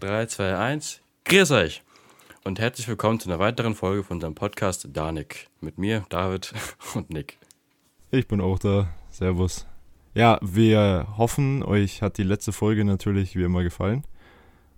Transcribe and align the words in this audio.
3, 0.00 0.26
2, 0.26 0.56
1. 0.56 1.00
Grüß 1.24 1.50
euch 1.50 1.82
und 2.44 2.60
herzlich 2.60 2.86
willkommen 2.86 3.18
zu 3.18 3.28
einer 3.28 3.40
weiteren 3.40 3.74
Folge 3.74 4.04
von 4.04 4.18
unserem 4.18 4.36
Podcast 4.36 4.86
Danik. 4.92 5.48
Mit 5.60 5.76
mir, 5.76 6.06
David 6.08 6.54
und 6.94 7.10
Nick. 7.10 7.36
Ich 8.12 8.28
bin 8.28 8.40
auch 8.40 8.60
da. 8.60 8.94
Servus. 9.10 9.66
Ja, 10.14 10.38
wir 10.40 11.08
hoffen, 11.16 11.64
euch 11.64 12.00
hat 12.00 12.16
die 12.16 12.22
letzte 12.22 12.52
Folge 12.52 12.84
natürlich 12.84 13.34
wie 13.34 13.42
immer 13.42 13.64
gefallen. 13.64 14.04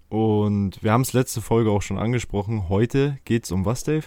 Und 0.08 0.82
wir 0.82 0.90
haben 0.90 1.02
es 1.02 1.12
letzte 1.12 1.42
Folge 1.42 1.70
auch 1.70 1.82
schon 1.82 1.98
angesprochen. 1.98 2.70
Heute 2.70 3.18
geht 3.26 3.44
es 3.44 3.52
um 3.52 3.66
was, 3.66 3.84
Dave? 3.84 4.06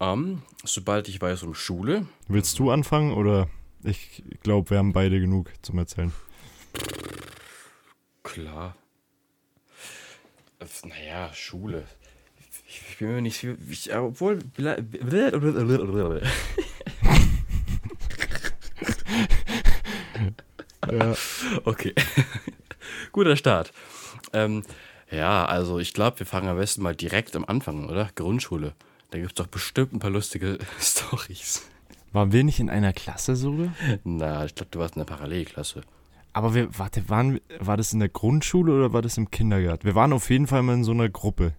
Um, 0.00 0.42
sobald 0.64 1.06
ich 1.06 1.22
weiß, 1.22 1.44
um 1.44 1.54
Schule. 1.54 2.08
Willst 2.26 2.58
du 2.58 2.72
anfangen 2.72 3.12
oder 3.12 3.48
ich 3.84 4.24
glaube, 4.42 4.70
wir 4.70 4.78
haben 4.78 4.92
beide 4.92 5.20
genug 5.20 5.52
zum 5.62 5.78
Erzählen. 5.78 6.10
Klar. 8.24 8.74
Naja, 10.84 11.32
Schule. 11.34 11.84
Ich 12.68 12.98
bin 12.98 13.14
mir 13.14 13.22
nicht 13.22 13.36
viel. 13.36 13.58
Ich, 13.68 13.94
obwohl. 13.94 14.38
ja. 20.90 21.14
Okay. 21.64 21.94
Guter 23.12 23.36
Start. 23.36 23.72
Ähm, 24.32 24.62
ja, 25.10 25.44
also 25.44 25.78
ich 25.78 25.92
glaube, 25.92 26.20
wir 26.20 26.26
fangen 26.26 26.48
am 26.48 26.56
besten 26.56 26.82
mal 26.82 26.96
direkt 26.96 27.36
am 27.36 27.44
Anfang, 27.44 27.88
oder? 27.88 28.08
Grundschule. 28.14 28.74
Da 29.10 29.18
gibt 29.18 29.32
es 29.32 29.34
doch 29.34 29.46
bestimmt 29.48 29.92
ein 29.92 29.98
paar 29.98 30.10
lustige 30.10 30.58
Stories. 30.80 31.68
Waren 32.12 32.32
wir 32.32 32.44
nicht 32.44 32.60
in 32.60 32.70
einer 32.70 32.92
Klasse 32.92 33.36
sogar? 33.36 33.74
Na, 34.04 34.44
ich 34.44 34.54
glaube, 34.54 34.70
du 34.70 34.78
warst 34.78 34.96
in 34.96 35.02
einer 35.02 35.06
Parallelklasse. 35.06 35.82
Aber 36.32 36.54
wir, 36.54 36.78
warte, 36.78 37.08
waren, 37.08 37.40
war 37.58 37.76
das 37.76 37.92
in 37.92 37.98
der 37.98 38.08
Grundschule 38.08 38.72
oder 38.72 38.92
war 38.92 39.02
das 39.02 39.18
im 39.18 39.30
Kindergarten? 39.30 39.84
Wir 39.84 39.94
waren 39.94 40.12
auf 40.12 40.30
jeden 40.30 40.46
Fall 40.46 40.62
mal 40.62 40.74
in 40.74 40.84
so 40.84 40.92
einer 40.92 41.08
Gruppe. 41.08 41.52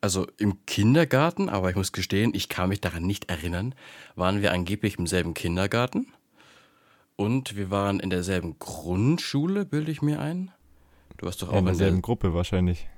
Also 0.00 0.26
im 0.36 0.66
Kindergarten, 0.66 1.48
aber 1.48 1.70
ich 1.70 1.76
muss 1.76 1.92
gestehen, 1.92 2.32
ich 2.34 2.48
kann 2.48 2.68
mich 2.68 2.80
daran 2.80 3.04
nicht 3.04 3.30
erinnern, 3.30 3.74
waren 4.16 4.42
wir 4.42 4.52
angeblich 4.52 4.98
im 4.98 5.06
selben 5.06 5.32
Kindergarten. 5.32 6.12
Und 7.16 7.56
wir 7.56 7.70
waren 7.70 8.00
in 8.00 8.10
derselben 8.10 8.58
Grundschule, 8.58 9.64
bilde 9.64 9.92
ich 9.92 10.02
mir 10.02 10.20
ein. 10.20 10.50
Du 11.16 11.26
warst 11.26 11.40
doch 11.40 11.48
auch 11.48 11.52
ja, 11.54 11.58
in 11.60 11.66
derselben 11.66 11.96
der, 11.96 12.02
Gruppe 12.02 12.34
wahrscheinlich. 12.34 12.88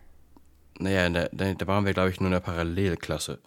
Naja, 0.78 1.08
der, 1.08 1.55
da 1.55 1.66
waren 1.66 1.84
wir, 1.84 1.92
glaube 1.92 2.10
ich, 2.10 2.19
nur 2.19 2.28
in 2.28 2.33
der 2.33 2.41
Parallelklasse. 2.41 3.38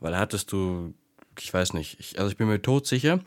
Weil 0.00 0.12
da 0.12 0.18
hattest 0.18 0.52
du, 0.52 0.92
ich 1.38 1.52
weiß 1.52 1.72
nicht, 1.72 1.98
ich, 1.98 2.18
also 2.18 2.30
ich 2.30 2.36
bin 2.36 2.46
mir 2.46 2.60
todsicher, 2.60 3.20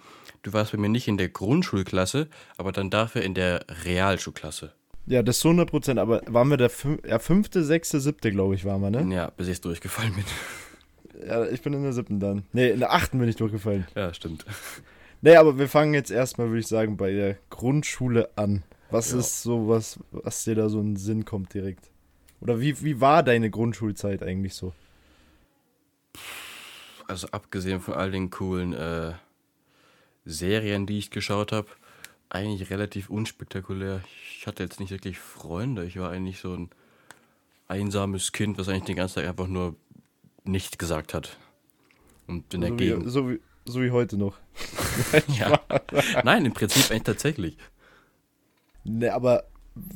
du 0.44 0.54
warst 0.54 0.72
bei 0.72 0.78
mir 0.78 0.90
nicht 0.90 1.08
in 1.08 1.18
der 1.18 1.30
Grundschulklasse, 1.30 2.28
aber 2.58 2.72
dann 2.72 2.90
dafür 2.90 3.22
in 3.22 3.34
der 3.34 3.66
Realschulklasse. 3.84 4.74
Ja, 5.06 5.24
das 5.24 5.38
ist 5.38 5.46
100 5.46 5.70
Prozent, 5.70 6.00
aber 6.00 6.22
waren 6.28 6.50
wir 6.50 6.58
der 6.58 6.70
fün 6.70 7.00
ja, 7.08 7.18
fünfte, 7.18 7.64
sechste, 7.64 8.00
siebte, 8.00 8.32
glaube 8.32 8.56
ich, 8.56 8.66
waren 8.66 8.82
wir, 8.82 8.92
ne? 8.92 9.16
Ja, 9.16 9.32
bis 9.36 9.48
ich 9.48 9.62
durchgefallen 9.62 10.14
bin. 10.14 10.26
Ja, 11.28 11.46
ich 11.46 11.62
bin 11.62 11.74
in 11.74 11.84
der 11.84 11.92
siebten 11.92 12.22
dann. 12.22 12.44
Ne, 12.54 12.70
in 12.70 12.80
der 12.80 12.94
achten 12.94 13.20
bin 13.20 13.28
ich 13.28 13.36
durchgefallen. 13.36 13.86
Ja, 13.94 14.14
stimmt. 14.14 14.46
Ne, 15.22 15.38
aber 15.38 15.60
wir 15.60 15.68
fangen 15.68 15.94
jetzt 15.94 16.12
erstmal, 16.12 16.48
würde 16.48 16.62
ich 16.62 16.68
sagen, 16.68 16.96
bei 16.96 17.12
der 17.12 17.36
Grundschule 17.50 18.30
an. 18.38 18.64
Was 18.90 19.12
ja. 19.12 19.20
ist 19.20 19.44
so 19.44 19.68
was, 19.68 20.00
was 20.12 20.46
dir 20.46 20.56
da 20.56 20.70
so 20.70 20.80
in 20.80 20.92
den 20.92 20.96
Sinn 20.96 21.26
kommt 21.26 21.54
direkt? 21.54 21.92
Oder 22.40 22.62
wie, 22.62 22.82
wie 22.84 23.02
war 23.02 23.22
deine 23.22 23.50
Grundschulzeit 23.50 24.24
eigentlich 24.24 24.54
so? 24.54 24.72
Also 27.08 27.28
abgesehen 27.32 27.82
von 27.82 27.96
all 27.96 28.12
den 28.12 28.30
coolen 28.30 28.72
äh, 28.72 29.12
Serien, 30.26 30.86
die 30.86 30.98
ich 30.98 31.12
geschaut 31.12 31.52
habe, 31.52 31.68
eigentlich 32.30 32.70
relativ 32.70 33.10
unspektakulär. 33.10 34.02
Ich 34.38 34.48
hatte 34.48 34.64
jetzt 34.64 34.80
nicht 34.80 34.92
wirklich 34.92 35.18
Freunde. 35.18 35.86
Ich 35.86 35.98
war 35.98 36.12
eigentlich 36.12 36.40
so 36.40 36.54
ein 36.54 36.70
einsames 37.68 38.32
Kind, 38.32 38.58
was 38.58 38.70
eigentlich 38.70 38.84
den 38.84 38.96
ganzen 38.96 39.16
Tag 39.16 39.28
einfach 39.28 39.48
nur 39.48 39.76
nicht 40.44 40.80
gesagt 40.80 41.14
hat. 41.14 41.38
Und 42.28 42.54
in 42.54 42.62
der 42.62 42.72
so 42.72 42.76
Gegend. 42.76 43.06
Wie, 43.06 43.10
so, 43.10 43.30
wie, 43.30 43.40
so 43.66 43.82
wie 43.82 43.92
heute 43.92 44.18
noch. 44.18 44.38
ja. 45.40 45.60
Nein, 46.24 46.46
im 46.46 46.54
Prinzip 46.54 46.92
eigentlich 46.92 47.04
tatsächlich. 47.04 47.58
Ne, 48.84 49.14
aber 49.14 49.46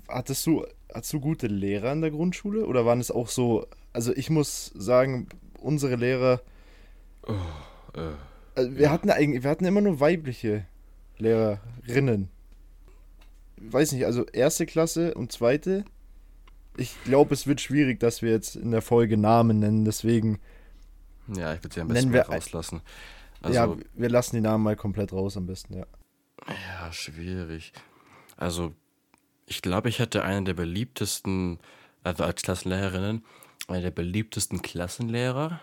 hattest 0.07 0.45
du, 0.45 0.66
hattest 0.94 1.13
du 1.13 1.19
gute 1.19 1.47
Lehrer 1.47 1.91
in 1.91 2.01
der 2.01 2.11
Grundschule? 2.11 2.66
Oder 2.66 2.85
waren 2.85 3.00
es 3.00 3.11
auch 3.11 3.28
so, 3.28 3.67
also 3.91 4.16
ich 4.16 4.29
muss 4.29 4.72
sagen, 4.75 5.28
unsere 5.59 5.95
Lehrer. 5.95 6.41
Oh, 7.28 7.34
äh, 7.97 8.13
also 8.56 8.75
wir 8.78 8.91
hatten 8.91 9.09
eigentlich, 9.09 9.44
wir 9.44 9.50
hatten 9.50 9.66
immer 9.66 9.81
nur 9.81 10.00
weibliche 10.00 10.66
Lehrerinnen. 11.18 12.30
Weiß 13.58 13.91
nicht, 13.94 14.06
also 14.06 14.25
erste 14.25 14.66
Klasse 14.66 15.14
und 15.14 15.31
zweite. 15.31 15.86
Ich 16.75 16.96
glaube, 17.03 17.34
es 17.34 17.47
wird 17.47 17.62
schwierig, 17.62 18.00
dass 18.00 18.22
wir 18.22 18.31
jetzt 18.31 18.56
in 18.56 18.72
der 18.72 18.81
Folge 18.81 19.18
Namen 19.18 19.59
nennen, 19.59 19.86
deswegen. 19.86 20.40
Ja, 21.28 21.53
ich 21.53 21.64
würde 21.64 21.74
sie 21.74 21.81
am 21.81 21.88
besten 21.88 22.12
wir, 22.12 22.24
rauslassen. 22.24 22.81
Also, 23.41 23.56
ja, 23.56 23.78
wir 23.94 24.09
lassen 24.09 24.36
die 24.36 24.41
Namen 24.41 24.64
mal 24.64 24.75
komplett 24.75 25.14
raus 25.14 25.38
am 25.38 25.46
besten, 25.46 25.75
ja. 25.75 25.85
Ja, 26.47 26.91
schwierig. 26.91 27.74
Also, 28.38 28.74
ich 29.46 29.62
glaube, 29.62 29.90
ich 29.90 30.00
hatte 30.00 30.24
eine 30.24 30.44
der 30.44 30.53
beliebtesten, 30.53 31.59
also 32.03 32.24
als 32.24 32.41
Klassenlehrerin, 32.41 33.24
eine 33.68 33.81
der 33.81 33.91
beliebtesten 33.91 34.62
Klassenlehrer. 34.62 35.62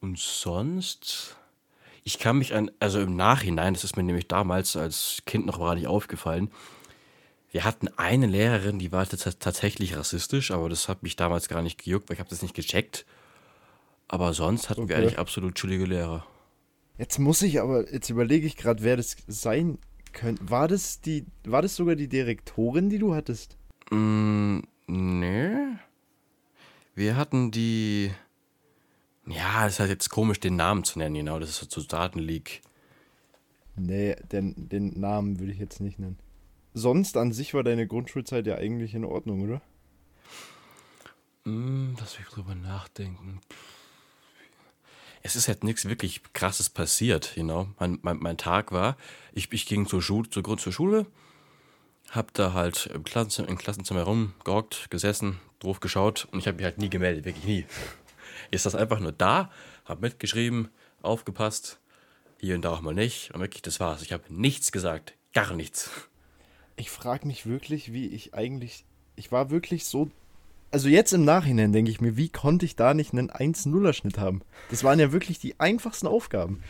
Und 0.00 0.18
sonst, 0.18 1.36
ich 2.04 2.18
kann 2.18 2.38
mich 2.38 2.54
an, 2.54 2.70
also 2.80 3.00
im 3.00 3.16
Nachhinein, 3.16 3.74
das 3.74 3.84
ist 3.84 3.96
mir 3.96 4.02
nämlich 4.02 4.28
damals 4.28 4.76
als 4.76 5.22
Kind 5.26 5.46
noch 5.46 5.58
gar 5.58 5.74
nicht 5.74 5.86
aufgefallen, 5.86 6.50
wir 7.52 7.64
hatten 7.64 7.88
eine 7.96 8.26
Lehrerin, 8.26 8.78
die 8.78 8.92
war 8.92 9.08
tatsächlich 9.08 9.96
rassistisch, 9.96 10.52
aber 10.52 10.68
das 10.68 10.88
hat 10.88 11.02
mich 11.02 11.16
damals 11.16 11.48
gar 11.48 11.62
nicht 11.62 11.82
gejuckt, 11.82 12.08
weil 12.08 12.14
ich 12.14 12.20
habe 12.20 12.30
das 12.30 12.42
nicht 12.42 12.54
gecheckt. 12.54 13.04
Aber 14.06 14.34
sonst 14.34 14.70
hatten 14.70 14.82
okay. 14.82 14.90
wir 14.90 14.96
eigentlich 14.98 15.18
absolut 15.18 15.56
chillige 15.56 15.84
Lehrer. 15.84 16.26
Jetzt 16.98 17.18
muss 17.18 17.42
ich 17.42 17.60
aber, 17.60 17.92
jetzt 17.92 18.10
überlege 18.10 18.46
ich 18.46 18.56
gerade, 18.56 18.82
wer 18.82 18.96
das 18.96 19.16
sein 19.26 19.78
könnte. 20.12 20.48
War 20.50 20.68
das 20.68 21.00
die, 21.00 21.26
war 21.44 21.62
das 21.62 21.74
sogar 21.74 21.96
die 21.96 22.08
Direktorin, 22.08 22.88
die 22.88 22.98
du 22.98 23.14
hattest? 23.14 23.56
Mm, 23.90 24.60
nee. 24.86 25.50
Wir 26.94 27.16
hatten 27.16 27.50
die, 27.50 28.12
ja, 29.30 29.66
es 29.66 29.74
ist 29.74 29.80
halt 29.80 29.90
jetzt 29.90 30.10
komisch, 30.10 30.40
den 30.40 30.56
Namen 30.56 30.84
zu 30.84 30.98
nennen, 30.98 31.14
genau, 31.14 31.38
das 31.38 31.50
ist 31.50 31.70
so 31.70 31.82
Datenleak. 31.82 32.62
Nee, 33.76 34.16
den, 34.30 34.68
den 34.68 34.98
Namen 34.98 35.38
würde 35.38 35.52
ich 35.52 35.58
jetzt 35.58 35.80
nicht 35.80 35.98
nennen. 35.98 36.18
Sonst 36.74 37.16
an 37.16 37.32
sich 37.32 37.54
war 37.54 37.64
deine 37.64 37.86
Grundschulzeit 37.86 38.46
ja 38.46 38.56
eigentlich 38.56 38.94
in 38.94 39.04
Ordnung, 39.04 39.42
oder? 39.42 39.62
Mm, 41.44 41.94
lass 41.98 42.18
mich 42.18 42.28
drüber 42.28 42.54
nachdenken. 42.54 43.40
Es 45.22 45.36
ist 45.36 45.48
halt 45.48 45.64
nichts 45.64 45.84
wirklich 45.86 46.22
krasses 46.32 46.70
passiert, 46.70 47.36
you 47.36 47.42
know. 47.42 47.68
Mein, 47.78 47.98
mein, 48.02 48.18
mein 48.18 48.36
Tag 48.36 48.72
war, 48.72 48.96
ich, 49.32 49.52
ich 49.52 49.66
ging 49.66 49.86
zur 49.86 50.02
Schule, 50.02 50.30
zur 50.30 50.42
Grund 50.42 50.60
zur 50.60 50.72
Schule, 50.72 51.06
hab 52.10 52.32
da 52.34 52.52
halt 52.52 52.86
im 52.94 53.04
Klassenzimmer, 53.04 53.48
im 53.48 53.58
Klassenzimmer 53.58 54.02
rumgehockt, 54.02 54.90
gesessen, 54.90 55.38
drauf 55.58 55.80
geschaut 55.80 56.26
und 56.32 56.38
ich 56.38 56.46
habe 56.46 56.56
mich 56.56 56.64
halt 56.64 56.78
nie 56.78 56.90
gemeldet, 56.90 57.24
wirklich 57.24 57.44
nie 57.44 57.66
ist 58.50 58.66
das 58.66 58.74
einfach 58.74 59.00
nur 59.00 59.12
da, 59.12 59.50
habe 59.84 60.02
mitgeschrieben, 60.02 60.68
aufgepasst, 61.02 61.80
hier 62.40 62.54
und 62.54 62.64
da 62.64 62.70
auch 62.70 62.80
mal 62.80 62.94
nicht. 62.94 63.32
Und 63.34 63.40
wirklich, 63.40 63.62
das 63.62 63.80
war's. 63.80 64.02
Ich 64.02 64.12
habe 64.12 64.24
nichts 64.28 64.72
gesagt, 64.72 65.14
gar 65.32 65.54
nichts. 65.54 65.90
Ich 66.76 66.90
frage 66.90 67.26
mich 67.26 67.46
wirklich, 67.46 67.92
wie 67.92 68.06
ich 68.08 68.34
eigentlich. 68.34 68.84
Ich 69.16 69.30
war 69.30 69.50
wirklich 69.50 69.84
so. 69.84 70.10
Also 70.72 70.88
jetzt 70.88 71.12
im 71.12 71.24
Nachhinein 71.24 71.72
denke 71.72 71.90
ich 71.90 72.00
mir, 72.00 72.16
wie 72.16 72.28
konnte 72.28 72.64
ich 72.64 72.76
da 72.76 72.94
nicht 72.94 73.12
einen 73.12 73.30
1-0er-Schnitt 73.30 74.18
haben? 74.18 74.42
Das 74.70 74.84
waren 74.84 75.00
ja 75.00 75.12
wirklich 75.12 75.40
die 75.40 75.58
einfachsten 75.58 76.06
Aufgaben. 76.06 76.62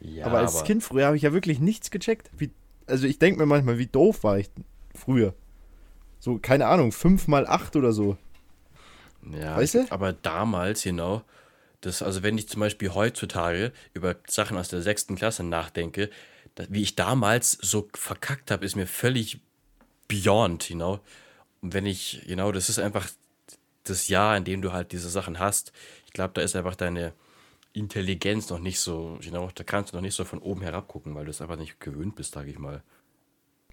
Ja, 0.00 0.26
aber 0.26 0.38
als 0.38 0.56
aber 0.56 0.66
Kind 0.66 0.82
früher 0.82 1.06
habe 1.06 1.16
ich 1.16 1.22
ja 1.22 1.32
wirklich 1.32 1.60
nichts 1.60 1.90
gecheckt. 1.92 2.30
Wie, 2.36 2.50
also 2.86 3.06
ich 3.06 3.18
denke 3.18 3.38
mir 3.38 3.46
manchmal, 3.46 3.78
wie 3.78 3.86
doof 3.86 4.24
war 4.24 4.38
ich 4.38 4.50
früher. 4.94 5.32
So, 6.18 6.38
keine 6.38 6.66
Ahnung, 6.66 6.90
5 6.90 7.28
mal 7.28 7.46
8 7.46 7.76
oder 7.76 7.92
so. 7.92 8.16
Ja, 9.32 9.56
weißt 9.56 9.74
du? 9.74 9.86
aber 9.90 10.12
damals, 10.12 10.82
genau, 10.82 11.22
das, 11.80 12.02
also 12.02 12.22
wenn 12.22 12.38
ich 12.38 12.48
zum 12.48 12.60
Beispiel 12.60 12.94
heutzutage 12.94 13.72
über 13.94 14.16
Sachen 14.26 14.56
aus 14.56 14.68
der 14.68 14.82
sechsten 14.82 15.16
Klasse 15.16 15.44
nachdenke, 15.44 16.10
das, 16.54 16.68
wie 16.70 16.82
ich 16.82 16.96
damals 16.96 17.52
so 17.52 17.88
verkackt 17.94 18.50
habe, 18.50 18.64
ist 18.64 18.76
mir 18.76 18.86
völlig 18.86 19.40
beyond, 20.08 20.68
you 20.70 20.76
know. 20.76 21.00
Und 21.60 21.74
wenn 21.74 21.86
ich, 21.86 22.22
genau, 22.26 22.52
das 22.52 22.68
ist 22.68 22.78
einfach 22.78 23.08
das 23.84 24.08
Jahr, 24.08 24.36
in 24.36 24.44
dem 24.44 24.62
du 24.62 24.72
halt 24.72 24.92
diese 24.92 25.08
Sachen 25.08 25.38
hast. 25.38 25.72
Ich 26.06 26.12
glaube, 26.12 26.34
da 26.34 26.42
ist 26.42 26.56
einfach 26.56 26.76
deine 26.76 27.12
Intelligenz 27.72 28.48
noch 28.50 28.58
nicht 28.58 28.80
so, 28.80 29.18
you 29.20 29.30
know, 29.30 29.50
da 29.54 29.64
kannst 29.64 29.92
du 29.92 29.96
noch 29.96 30.02
nicht 30.02 30.14
so 30.14 30.24
von 30.24 30.38
oben 30.38 30.62
herab 30.62 30.88
gucken, 30.88 31.14
weil 31.14 31.24
du 31.24 31.30
es 31.30 31.40
einfach 31.40 31.56
nicht 31.56 31.78
gewöhnt 31.78 32.16
bist, 32.16 32.34
sage 32.34 32.50
ich 32.50 32.58
mal. 32.58 32.82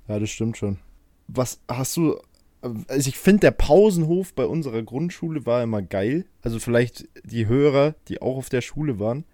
Ja, 0.08 0.20
das 0.20 0.30
stimmt 0.30 0.58
schon. 0.58 0.80
Was 1.28 1.62
hast 1.68 1.96
du 1.98 2.22
also 2.64 3.10
ich 3.10 3.18
finde, 3.18 3.42
der 3.42 3.52
Pausenhof 3.52 4.34
bei 4.34 4.46
unserer 4.46 4.84
Grundschule 4.84 5.46
war 5.46 5.62
immer 5.64 5.82
geil. 5.82 6.26
Also 6.42 6.60
vielleicht 6.60 7.08
die 7.24 7.48
Hörer, 7.48 7.96
die 8.08 8.22
auch 8.22 8.38
auf 8.38 8.50
der 8.50 8.62
Schule 8.62 9.00
waren. 9.00 9.26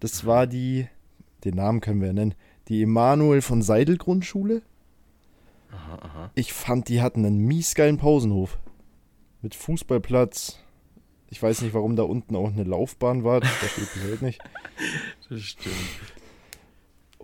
Das 0.00 0.26
war 0.26 0.46
die, 0.46 0.88
den 1.44 1.54
Namen 1.54 1.80
können 1.80 2.00
wir 2.00 2.08
ja 2.08 2.12
nennen, 2.12 2.34
die 2.68 2.82
Emanuel 2.82 3.42
von 3.42 3.62
Seidel 3.62 3.96
Grundschule. 3.96 4.62
Aha, 5.70 5.98
aha. 6.00 6.30
Ich 6.34 6.52
fand, 6.52 6.88
die 6.88 7.00
hatten 7.00 7.24
einen 7.24 7.38
mies 7.38 7.74
geilen 7.74 7.98
Pausenhof. 7.98 8.58
mit 9.42 9.54
Fußballplatz. 9.54 10.58
Ich 11.30 11.42
weiß 11.42 11.62
nicht, 11.62 11.74
warum 11.74 11.96
da 11.96 12.04
unten 12.04 12.34
auch 12.36 12.48
eine 12.50 12.64
Laufbahn 12.64 13.24
war. 13.24 13.40
Das 13.40 13.50
verstehe 13.50 13.84
ich 13.84 14.10
halt 14.10 14.22
nicht. 14.22 14.40
Das 15.30 15.40
stimmt. 15.40 15.74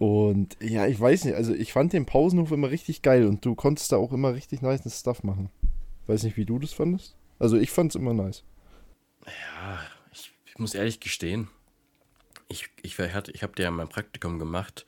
Und 0.01 0.57
ja, 0.63 0.87
ich 0.87 0.99
weiß 0.99 1.27
nicht, 1.27 1.35
also 1.35 1.53
ich 1.53 1.75
fand 1.75 1.93
den 1.93 2.07
Pausenhof 2.07 2.53
immer 2.53 2.71
richtig 2.71 3.03
geil 3.03 3.27
und 3.27 3.45
du 3.45 3.55
konntest 3.55 3.93
da 3.93 3.99
auch 3.99 4.15
immer 4.15 4.33
richtig 4.33 4.63
nice 4.63 4.99
Stuff 4.99 5.23
machen. 5.25 5.51
Weiß 6.07 6.23
nicht, 6.23 6.39
wie 6.39 6.47
du 6.47 6.59
das 6.59 6.73
fandest. 6.73 7.15
Also 7.39 7.59
ich 7.59 7.71
fand 7.71 7.93
es 7.93 7.97
immer 7.97 8.15
nice. 8.15 8.43
Ja, 9.27 9.81
ich, 10.11 10.33
ich, 10.47 10.59
muss 10.59 10.73
ehrlich 10.73 11.01
gestehen, 11.01 11.49
ich, 12.49 12.71
ich, 12.81 12.99
ich 12.99 13.43
habe 13.43 13.63
ja 13.63 13.71
mein 13.71 13.91
Praktikum 13.91 14.39
gemacht 14.39 14.87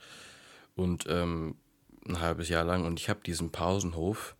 und 0.75 1.05
ähm, 1.07 1.57
ein 2.07 2.19
halbes 2.19 2.49
Jahr 2.49 2.63
lang 2.63 2.83
und 2.83 2.99
ich 2.99 3.07
habe 3.07 3.19
diesen 3.23 3.51
Pausenhof, 3.51 4.35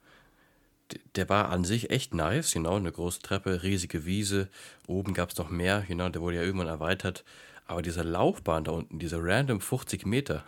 der 1.15 1.29
war 1.29 1.49
an 1.49 1.65
sich 1.65 1.91
echt 1.91 2.15
nice, 2.15 2.51
genau, 2.51 2.77
eine 2.77 2.91
große 2.91 3.21
Treppe, 3.21 3.61
riesige 3.61 4.05
Wiese, 4.05 4.49
oben 4.87 5.13
gab 5.13 5.29
es 5.29 5.37
noch 5.37 5.51
mehr, 5.51 5.85
genau, 5.87 6.09
der 6.09 6.23
wurde 6.23 6.37
ja 6.37 6.41
irgendwann 6.41 6.67
erweitert, 6.67 7.23
aber 7.65 7.81
diese 7.81 8.03
Laufbahn 8.03 8.63
da 8.63 8.71
unten, 8.71 8.99
diese 8.99 9.17
random 9.21 9.61
50 9.61 10.05
Meter, 10.05 10.43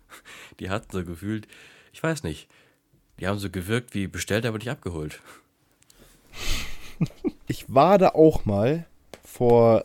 die 0.60 0.70
hatten 0.70 0.90
so 0.90 1.04
gefühlt, 1.04 1.46
ich 1.92 2.02
weiß 2.02 2.22
nicht, 2.22 2.48
die 3.20 3.26
haben 3.26 3.38
so 3.38 3.50
gewirkt 3.50 3.94
wie 3.94 4.06
bestellt, 4.06 4.46
aber 4.46 4.58
nicht 4.58 4.70
abgeholt. 4.70 5.20
Ich 7.48 7.74
war 7.74 7.98
da 7.98 8.10
auch 8.10 8.44
mal 8.44 8.86
vor 9.24 9.84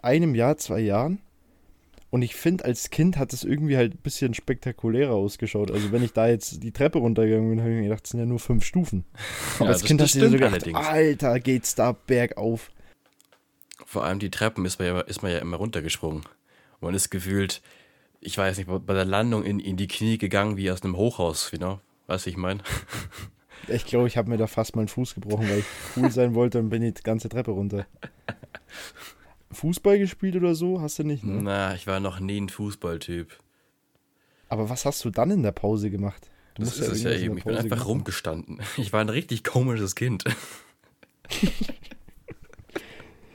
einem 0.00 0.36
Jahr, 0.36 0.56
zwei 0.56 0.78
Jahren 0.78 1.20
und 2.10 2.22
ich 2.22 2.34
finde, 2.34 2.64
als 2.64 2.88
Kind 2.90 3.18
hat 3.18 3.32
es 3.32 3.44
irgendwie 3.44 3.76
halt 3.76 3.94
ein 3.94 3.98
bisschen 3.98 4.32
spektakulärer 4.32 5.12
ausgeschaut. 5.12 5.70
Also 5.70 5.92
wenn 5.92 6.02
ich 6.02 6.12
da 6.14 6.26
jetzt 6.26 6.62
die 6.62 6.72
Treppe 6.72 6.98
runtergegangen 6.98 7.50
bin, 7.50 7.60
habe 7.60 7.70
ich 7.70 7.76
mir 7.76 7.82
gedacht, 7.84 8.04
es 8.04 8.10
sind 8.10 8.20
ja 8.20 8.26
nur 8.26 8.38
fünf 8.38 8.64
Stufen. 8.64 9.04
Aber 9.56 9.66
ja, 9.66 9.72
als 9.72 9.84
Kind 9.84 10.00
hast 10.00 10.14
du 10.14 10.20
dir 10.20 10.26
so 10.26 10.32
gedacht, 10.32 10.52
allerdings. 10.52 10.78
Alter, 10.78 11.40
geht's 11.40 11.74
da 11.74 11.92
bergauf. 11.92 12.70
Vor 13.88 14.04
allem 14.04 14.18
die 14.18 14.30
Treppen 14.30 14.66
ist 14.66 14.78
man 14.78 14.88
ja, 14.88 15.00
ist 15.00 15.22
man 15.22 15.32
ja 15.32 15.38
immer 15.38 15.56
runtergesprungen. 15.56 16.22
Man 16.82 16.92
ist 16.92 17.08
gefühlt, 17.08 17.62
ich 18.20 18.36
weiß 18.36 18.58
nicht, 18.58 18.68
bei 18.68 18.92
der 18.92 19.06
Landung 19.06 19.44
in, 19.44 19.58
in 19.60 19.78
die 19.78 19.88
Knie 19.88 20.18
gegangen 20.18 20.58
wie 20.58 20.70
aus 20.70 20.82
einem 20.82 20.94
Hochhaus, 20.94 21.50
you 21.52 21.58
know? 21.58 21.80
Weißt 22.06 22.26
du, 22.26 22.30
ich 22.30 22.36
meine? 22.36 22.60
Ich 23.66 23.84
glaube, 23.84 24.06
ich 24.06 24.16
habe 24.16 24.30
mir 24.30 24.36
da 24.38 24.46
fast 24.46 24.76
meinen 24.76 24.88
Fuß 24.88 25.16
gebrochen, 25.16 25.50
weil 25.50 25.58
ich 25.58 25.64
cool 25.96 26.10
sein 26.12 26.34
wollte 26.34 26.60
und 26.60 26.70
bin 26.70 26.80
die 26.80 26.94
ganze 27.02 27.28
Treppe 27.28 27.50
runter. 27.50 27.86
Fußball 29.50 29.98
gespielt 29.98 30.36
oder 30.36 30.54
so? 30.54 30.80
Hast 30.80 31.00
du 31.00 31.02
nicht, 31.02 31.24
ne? 31.24 31.42
Na, 31.42 31.74
ich 31.74 31.86
war 31.86 31.98
noch 31.98 32.20
nie 32.20 32.40
ein 32.40 32.48
Fußballtyp. 32.48 33.36
Aber 34.48 34.70
was 34.70 34.84
hast 34.86 35.04
du 35.04 35.10
dann 35.10 35.32
in 35.32 35.42
der 35.42 35.52
Pause 35.52 35.90
gemacht? 35.90 36.30
Du 36.54 36.62
das 36.62 36.78
ist 36.78 36.86
ja 36.86 36.92
es 36.92 37.02
ja 37.02 37.10
eben. 37.10 37.36
Ich 37.36 37.44
bin 37.44 37.56
einfach 37.56 37.84
rumgestanden. 37.84 38.60
Ich 38.76 38.92
war 38.92 39.00
ein 39.00 39.08
richtig 39.08 39.42
komisches 39.42 39.96
Kind. 39.96 40.24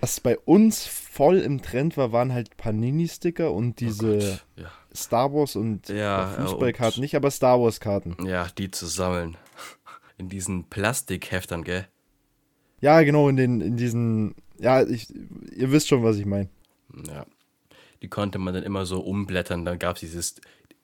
Was 0.04 0.20
bei 0.20 0.38
uns 0.38 0.86
voll 0.86 1.38
im 1.38 1.62
Trend 1.62 1.96
war, 1.96 2.12
waren 2.12 2.34
halt 2.34 2.58
Panini-Sticker 2.58 3.54
und 3.54 3.70
oh 3.70 3.76
diese 3.78 4.38
oh 4.58 4.62
ja. 4.62 4.70
Star 4.94 5.34
Wars 5.34 5.56
und 5.56 5.88
ja, 5.88 6.28
Fußballkarten. 6.28 7.00
Nicht, 7.00 7.16
aber 7.16 7.32
Star 7.32 7.62
Wars-Karten. 7.62 8.18
Ja, 8.26 8.50
die 8.58 8.70
zu 8.70 8.86
sammeln. 8.86 9.38
In 10.18 10.28
diesen 10.28 10.66
Plastikheftern, 10.66 11.64
gell? 11.64 11.88
Ja, 12.82 13.02
genau, 13.04 13.30
in, 13.30 13.38
den, 13.38 13.62
in 13.62 13.78
diesen 13.78 14.36
ja, 14.60 14.84
ich, 14.86 15.08
ihr 15.56 15.72
wisst 15.72 15.88
schon, 15.88 16.04
was 16.04 16.18
ich 16.18 16.26
meine. 16.26 16.50
Ja. 17.08 17.26
Die 18.02 18.10
konnte 18.10 18.40
man 18.40 18.54
dann 18.54 18.64
immer 18.64 18.86
so 18.86 19.00
umblättern, 19.00 19.64
dann 19.64 19.80
gab 19.80 19.96
es 19.96 20.02
dieses 20.02 20.36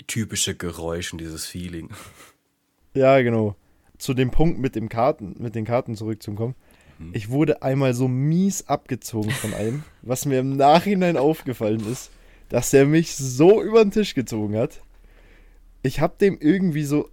typische 0.07 0.55
Geräusch 0.55 1.11
und 1.11 1.19
dieses 1.19 1.45
Feeling. 1.45 1.89
Ja, 2.95 3.21
genau. 3.21 3.55
Zu 3.99 4.15
dem 4.15 4.31
Punkt 4.31 4.59
mit 4.59 4.75
dem 4.75 4.89
Karten, 4.89 5.35
mit 5.37 5.53
den 5.53 5.63
Karten 5.63 5.95
zurückzukommen. 5.95 6.55
Hm. 6.99 7.11
Ich 7.13 7.29
wurde 7.29 7.63
einmal 7.63 7.93
so 7.93 8.07
mies 8.07 8.67
abgezogen 8.67 9.31
von 9.31 9.53
einem, 9.53 9.83
was 10.01 10.25
mir 10.25 10.39
im 10.39 10.55
Nachhinein 10.55 11.17
aufgefallen 11.17 11.85
ist, 11.89 12.11
dass 12.49 12.73
er 12.73 12.85
mich 12.85 13.15
so 13.15 13.63
über 13.63 13.83
den 13.83 13.91
Tisch 13.91 14.13
gezogen 14.13 14.55
hat. 14.57 14.81
Ich 15.81 16.01
habe 16.01 16.15
dem 16.19 16.37
irgendwie 16.39 16.83
so 16.83 17.09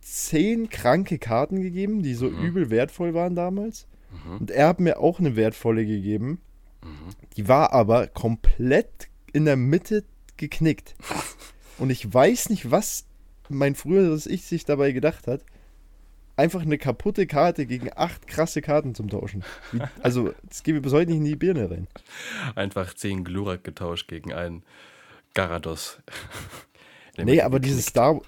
zehn 0.00 0.70
kranke 0.70 1.18
Karten 1.18 1.60
gegeben, 1.60 2.02
die 2.02 2.14
so 2.14 2.30
mhm. 2.30 2.44
übel 2.44 2.70
wertvoll 2.70 3.12
waren 3.12 3.34
damals. 3.34 3.86
Mhm. 4.10 4.36
Und 4.38 4.50
er 4.50 4.68
hat 4.68 4.80
mir 4.80 4.98
auch 4.98 5.18
eine 5.18 5.36
wertvolle 5.36 5.84
gegeben. 5.84 6.40
Mhm. 6.82 7.10
Die 7.36 7.48
war 7.48 7.72
aber 7.72 8.06
komplett 8.06 9.08
in 9.32 9.44
der 9.44 9.56
Mitte 9.56 10.04
geknickt. 10.36 10.94
Und 11.78 11.90
ich 11.90 12.12
weiß 12.12 12.50
nicht, 12.50 12.70
was 12.70 13.04
mein 13.48 13.74
früheres 13.74 14.26
Ich 14.26 14.44
sich 14.44 14.64
dabei 14.64 14.92
gedacht 14.92 15.26
hat. 15.26 15.42
Einfach 16.38 16.62
eine 16.62 16.78
kaputte 16.78 17.26
Karte 17.26 17.66
gegen 17.66 17.90
acht 17.96 18.28
krasse 18.28 18.62
Karten 18.62 18.94
zum 18.94 19.08
Tauschen. 19.10 19.42
Wie, 19.72 19.80
also, 20.04 20.32
das 20.44 20.62
gebe 20.62 20.78
ich 20.78 20.84
bis 20.84 20.92
heute 20.92 21.10
nicht 21.10 21.18
in 21.18 21.24
die 21.24 21.34
Birne 21.34 21.68
rein. 21.68 21.88
Einfach 22.54 22.94
zehn 22.94 23.24
Glurak 23.24 23.64
getauscht 23.64 24.06
gegen 24.06 24.32
einen 24.32 24.62
Garados. 25.34 25.98
nee, 27.18 27.40
aber 27.40 27.58
dieses 27.58 27.86
Star, 27.86 28.20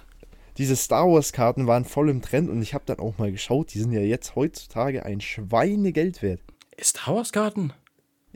diese 0.58 0.74
Star 0.74 1.06
Wars-Karten 1.06 1.68
waren 1.68 1.84
voll 1.84 2.10
im 2.10 2.20
Trend 2.20 2.50
und 2.50 2.60
ich 2.62 2.74
habe 2.74 2.82
dann 2.84 2.98
auch 2.98 3.16
mal 3.18 3.30
geschaut, 3.30 3.72
die 3.74 3.78
sind 3.78 3.92
ja 3.92 4.00
jetzt 4.00 4.34
heutzutage 4.34 5.06
ein 5.06 5.20
Schweinegeld 5.20 6.20
wert. 6.20 6.40
Star 6.80 7.14
Wars-Karten? 7.14 7.72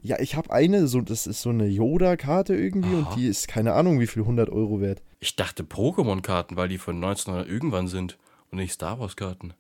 Ja, 0.01 0.21
ich 0.21 0.37
habe 0.37 0.53
eine, 0.53 0.87
so, 0.87 1.01
das 1.01 1.27
ist 1.27 1.43
so 1.43 1.51
eine 1.51 1.67
Yoda-Karte 1.67 2.55
irgendwie 2.55 2.95
Aha. 2.95 3.09
und 3.09 3.17
die 3.17 3.27
ist 3.27 3.49
keine 3.49 3.73
Ahnung, 3.73 3.99
wie 3.99 4.07
viel 4.07 4.23
100 4.23 4.51
Euro 4.51 4.81
wert. 4.81 5.03
Ich 5.19 5.35
dachte 5.35 5.65
Pokémon-Karten, 5.65 6.57
weil 6.57 6.69
die 6.69 6.79
von 6.79 6.95
1900 6.95 7.49
irgendwann 7.49 7.89
sind 7.89 8.19
und 8.53 8.59
nicht 8.59 8.73
Star 8.73 9.01
Wars-Karten. 9.01 9.55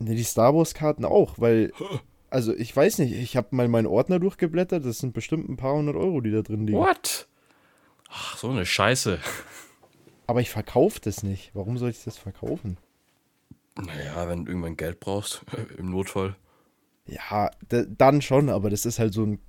Ne, 0.00 0.14
die 0.14 0.24
Star 0.24 0.54
Wars-Karten 0.54 1.04
auch, 1.04 1.34
weil, 1.38 1.72
also 2.30 2.54
ich 2.54 2.74
weiß 2.74 2.98
nicht, 2.98 3.12
ich 3.12 3.36
habe 3.36 3.48
mal 3.54 3.68
meinen 3.68 3.86
Ordner 3.86 4.18
durchgeblättert, 4.18 4.84
das 4.84 4.98
sind 4.98 5.12
bestimmt 5.12 5.48
ein 5.48 5.56
paar 5.56 5.74
hundert 5.74 5.96
Euro, 5.96 6.20
die 6.20 6.30
da 6.30 6.40
drin 6.40 6.66
liegen. 6.66 6.78
What? 6.78 7.28
Ach, 8.08 8.36
so 8.38 8.48
eine 8.48 8.64
Scheiße. 8.64 9.18
Aber 10.26 10.40
ich 10.40 10.50
verkaufe 10.50 11.00
das 11.00 11.22
nicht. 11.22 11.50
Warum 11.54 11.76
soll 11.76 11.90
ich 11.90 12.02
das 12.02 12.16
verkaufen? 12.16 12.78
Naja, 13.76 14.28
wenn 14.28 14.44
du 14.44 14.50
irgendwann 14.52 14.76
Geld 14.76 15.00
brauchst, 15.00 15.42
im 15.78 15.90
Notfall. 15.90 16.34
Ja, 17.06 17.50
dann 17.68 18.22
schon, 18.22 18.48
aber 18.48 18.70
das 18.70 18.86
ist 18.86 18.98
halt 18.98 19.12
so 19.12 19.24
ein 19.24 19.40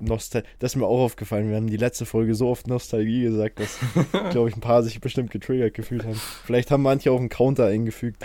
Nostal 0.00 0.42
das 0.58 0.72
ist 0.72 0.76
mir 0.76 0.86
auch 0.86 1.02
aufgefallen. 1.04 1.48
Wir 1.48 1.56
haben 1.56 1.68
die 1.68 1.76
letzte 1.76 2.04
Folge 2.04 2.34
so 2.34 2.48
oft 2.48 2.66
Nostalgie 2.66 3.22
gesagt, 3.22 3.60
dass, 3.60 3.78
glaube 4.30 4.48
ich, 4.48 4.56
ein 4.56 4.60
paar 4.60 4.82
sich 4.82 5.00
bestimmt 5.00 5.30
getriggert 5.30 5.74
gefühlt 5.74 6.04
haben. 6.04 6.20
Vielleicht 6.44 6.70
haben 6.70 6.82
manche 6.82 7.10
auch 7.10 7.18
einen 7.18 7.28
Counter 7.28 7.66
eingefügt. 7.66 8.22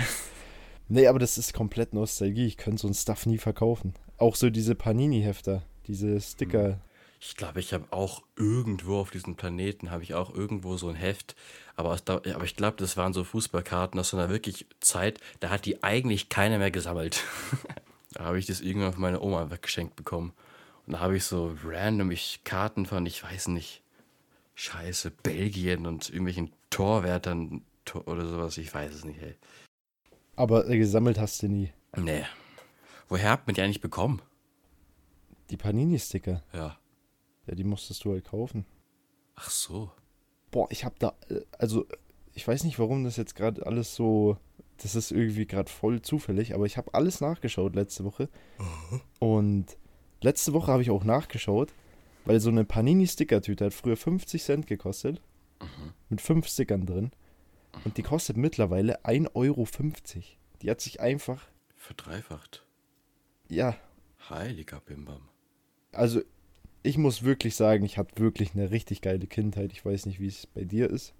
Nee, 0.89 1.07
aber 1.07 1.19
das 1.19 1.37
ist 1.37 1.53
komplett 1.53 1.93
Nostalgie. 1.93 2.47
Ich 2.47 2.57
könnte 2.57 2.81
so 2.81 2.87
ein 2.87 2.95
Stuff 2.95 3.27
nie 3.27 3.37
verkaufen. 3.37 3.93
Auch 4.17 4.35
so 4.35 4.49
diese 4.49 4.73
Panini-Hefter, 4.73 5.63
diese 5.85 6.19
Sticker. 6.19 6.81
Ich 7.21 7.35
glaube, 7.35 7.59
ich 7.59 7.73
habe 7.73 7.85
auch 7.91 8.23
irgendwo 8.35 8.97
auf 8.97 9.11
diesem 9.11 9.35
Planeten, 9.35 9.91
habe 9.91 10.03
ich 10.03 10.15
auch 10.15 10.33
irgendwo 10.33 10.77
so 10.77 10.89
ein 10.89 10.95
Heft. 10.95 11.35
Aber, 11.75 11.97
aber 12.07 12.43
ich 12.43 12.55
glaube, 12.55 12.77
das 12.77 12.97
waren 12.97 13.13
so 13.13 13.23
Fußballkarten 13.23 13.99
aus 13.99 14.13
einer 14.13 14.29
wirklich 14.29 14.65
Zeit, 14.79 15.19
da 15.39 15.49
hat 15.49 15.65
die 15.65 15.83
eigentlich 15.83 16.29
keiner 16.29 16.57
mehr 16.57 16.71
gesammelt. 16.71 17.23
da 18.13 18.23
habe 18.23 18.39
ich 18.39 18.47
das 18.47 18.59
irgendwann 18.59 18.93
von 18.93 19.01
meiner 19.01 19.21
Oma 19.21 19.51
weggeschenkt 19.51 19.95
bekommen. 19.95 20.33
Und 20.87 20.93
da 20.93 21.01
habe 21.01 21.17
ich 21.17 21.23
so 21.23 21.55
random 21.63 22.09
ich 22.09 22.41
Karten 22.45 22.87
von, 22.87 23.05
ich 23.05 23.23
weiß 23.23 23.49
nicht, 23.49 23.83
Scheiße, 24.55 25.11
Belgien 25.11 25.85
und 25.85 26.09
irgendwelchen 26.09 26.51
Torwärtern 26.71 27.61
oder 28.05 28.25
sowas, 28.25 28.57
ich 28.57 28.73
weiß 28.73 28.93
es 28.93 29.05
nicht, 29.05 29.21
ey. 29.21 29.35
Aber 30.39 30.63
gesammelt 30.63 31.19
hast 31.19 31.43
du 31.43 31.49
nie. 31.49 31.73
Nee. 31.97 32.23
Woher 33.09 33.31
habt 33.31 33.45
man 33.45 33.55
die 33.55 33.61
eigentlich 33.61 33.81
bekommen? 33.81 34.21
Die 35.49 35.57
Panini-Sticker. 35.57 36.43
Ja. 36.53 36.77
Ja, 37.45 37.55
die 37.55 37.65
musstest 37.65 38.05
du 38.05 38.13
halt 38.13 38.23
kaufen. 38.23 38.65
Ach 39.35 39.49
so. 39.49 39.91
Boah, 40.49 40.67
ich 40.69 40.85
hab 40.85 40.97
da, 40.99 41.13
äh, 41.29 41.41
also 41.57 41.85
ich 42.33 42.47
weiß 42.47 42.63
nicht, 42.63 42.79
warum 42.79 43.03
das 43.03 43.17
jetzt 43.17 43.35
gerade 43.35 43.65
alles 43.65 43.95
so, 43.95 44.37
das 44.77 44.95
ist 44.95 45.11
irgendwie 45.11 45.45
gerade 45.45 45.69
voll 45.69 46.01
zufällig, 46.01 46.55
aber 46.55 46.65
ich 46.65 46.77
habe 46.77 46.93
alles 46.93 47.19
nachgeschaut 47.19 47.75
letzte 47.75 48.05
Woche. 48.05 48.29
Mhm. 48.59 49.01
Und 49.19 49.77
letzte 50.21 50.53
Woche 50.53 50.71
habe 50.71 50.81
ich 50.81 50.89
auch 50.89 51.03
nachgeschaut, 51.03 51.73
weil 52.23 52.39
so 52.39 52.49
eine 52.49 52.63
Panini-Sticker-Tüte 52.63 53.65
hat 53.65 53.73
früher 53.73 53.97
50 53.97 54.41
Cent 54.41 54.67
gekostet. 54.67 55.21
Mhm. 55.61 55.93
Mit 56.07 56.21
fünf 56.21 56.47
Stickern 56.47 56.85
drin. 56.85 57.11
Und 57.85 57.97
die 57.97 58.03
kostet 58.03 58.37
mittlerweile 58.37 59.05
1,50 59.05 59.35
Euro. 59.35 59.67
Die 60.61 60.69
hat 60.69 60.81
sich 60.81 60.99
einfach. 60.99 61.47
Verdreifacht. 61.75 62.65
Ja. 63.47 63.75
Heiliger 64.29 64.79
Bimbam. 64.81 65.21
Also 65.91 66.21
ich 66.83 66.97
muss 66.97 67.23
wirklich 67.23 67.55
sagen, 67.55 67.83
ich 67.83 67.97
hatte 67.97 68.21
wirklich 68.21 68.53
eine 68.53 68.71
richtig 68.71 69.01
geile 69.01 69.27
Kindheit. 69.27 69.71
Ich 69.71 69.85
weiß 69.85 70.05
nicht, 70.05 70.19
wie 70.19 70.27
es 70.27 70.47
bei 70.47 70.63
dir 70.63 70.89
ist. 70.89 71.13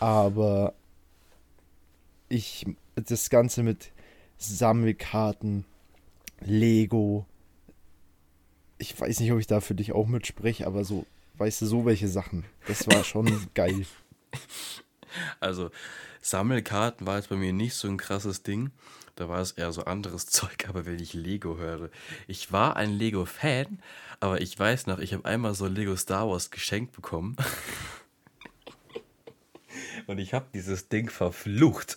Aber 0.00 0.74
ich, 2.28 2.66
das 2.94 3.30
Ganze 3.30 3.62
mit 3.62 3.92
Sammelkarten, 4.38 5.64
Lego, 6.40 7.26
ich 8.78 8.98
weiß 8.98 9.20
nicht, 9.20 9.32
ob 9.32 9.38
ich 9.38 9.46
da 9.46 9.60
für 9.60 9.74
dich 9.74 9.92
auch 9.92 10.06
mitspreche, 10.06 10.66
aber 10.66 10.84
so, 10.84 11.06
weißt 11.38 11.62
du, 11.62 11.66
so 11.66 11.84
welche 11.84 12.08
Sachen. 12.08 12.44
Das 12.66 12.86
war 12.86 13.04
schon 13.04 13.48
geil. 13.54 13.86
Also, 15.40 15.70
Sammelkarten 16.20 17.06
war 17.06 17.16
jetzt 17.16 17.28
bei 17.28 17.36
mir 17.36 17.52
nicht 17.52 17.74
so 17.74 17.88
ein 17.88 17.96
krasses 17.96 18.42
Ding. 18.42 18.70
Da 19.16 19.28
war 19.28 19.40
es 19.40 19.52
eher 19.52 19.72
so 19.72 19.84
anderes 19.84 20.26
Zeug, 20.30 20.68
aber 20.68 20.86
wenn 20.86 20.98
ich 20.98 21.12
Lego 21.14 21.56
höre. 21.58 21.90
Ich 22.26 22.52
war 22.52 22.76
ein 22.76 22.92
Lego-Fan, 22.92 23.80
aber 24.20 24.40
ich 24.40 24.58
weiß 24.58 24.86
noch, 24.86 24.98
ich 24.98 25.12
habe 25.12 25.24
einmal 25.24 25.54
so 25.54 25.66
Lego 25.66 25.96
Star 25.96 26.28
Wars 26.28 26.50
geschenkt 26.50 26.92
bekommen. 26.92 27.36
Und 30.06 30.18
ich 30.18 30.34
habe 30.34 30.46
dieses 30.52 30.88
Ding 30.88 31.08
verflucht. 31.08 31.96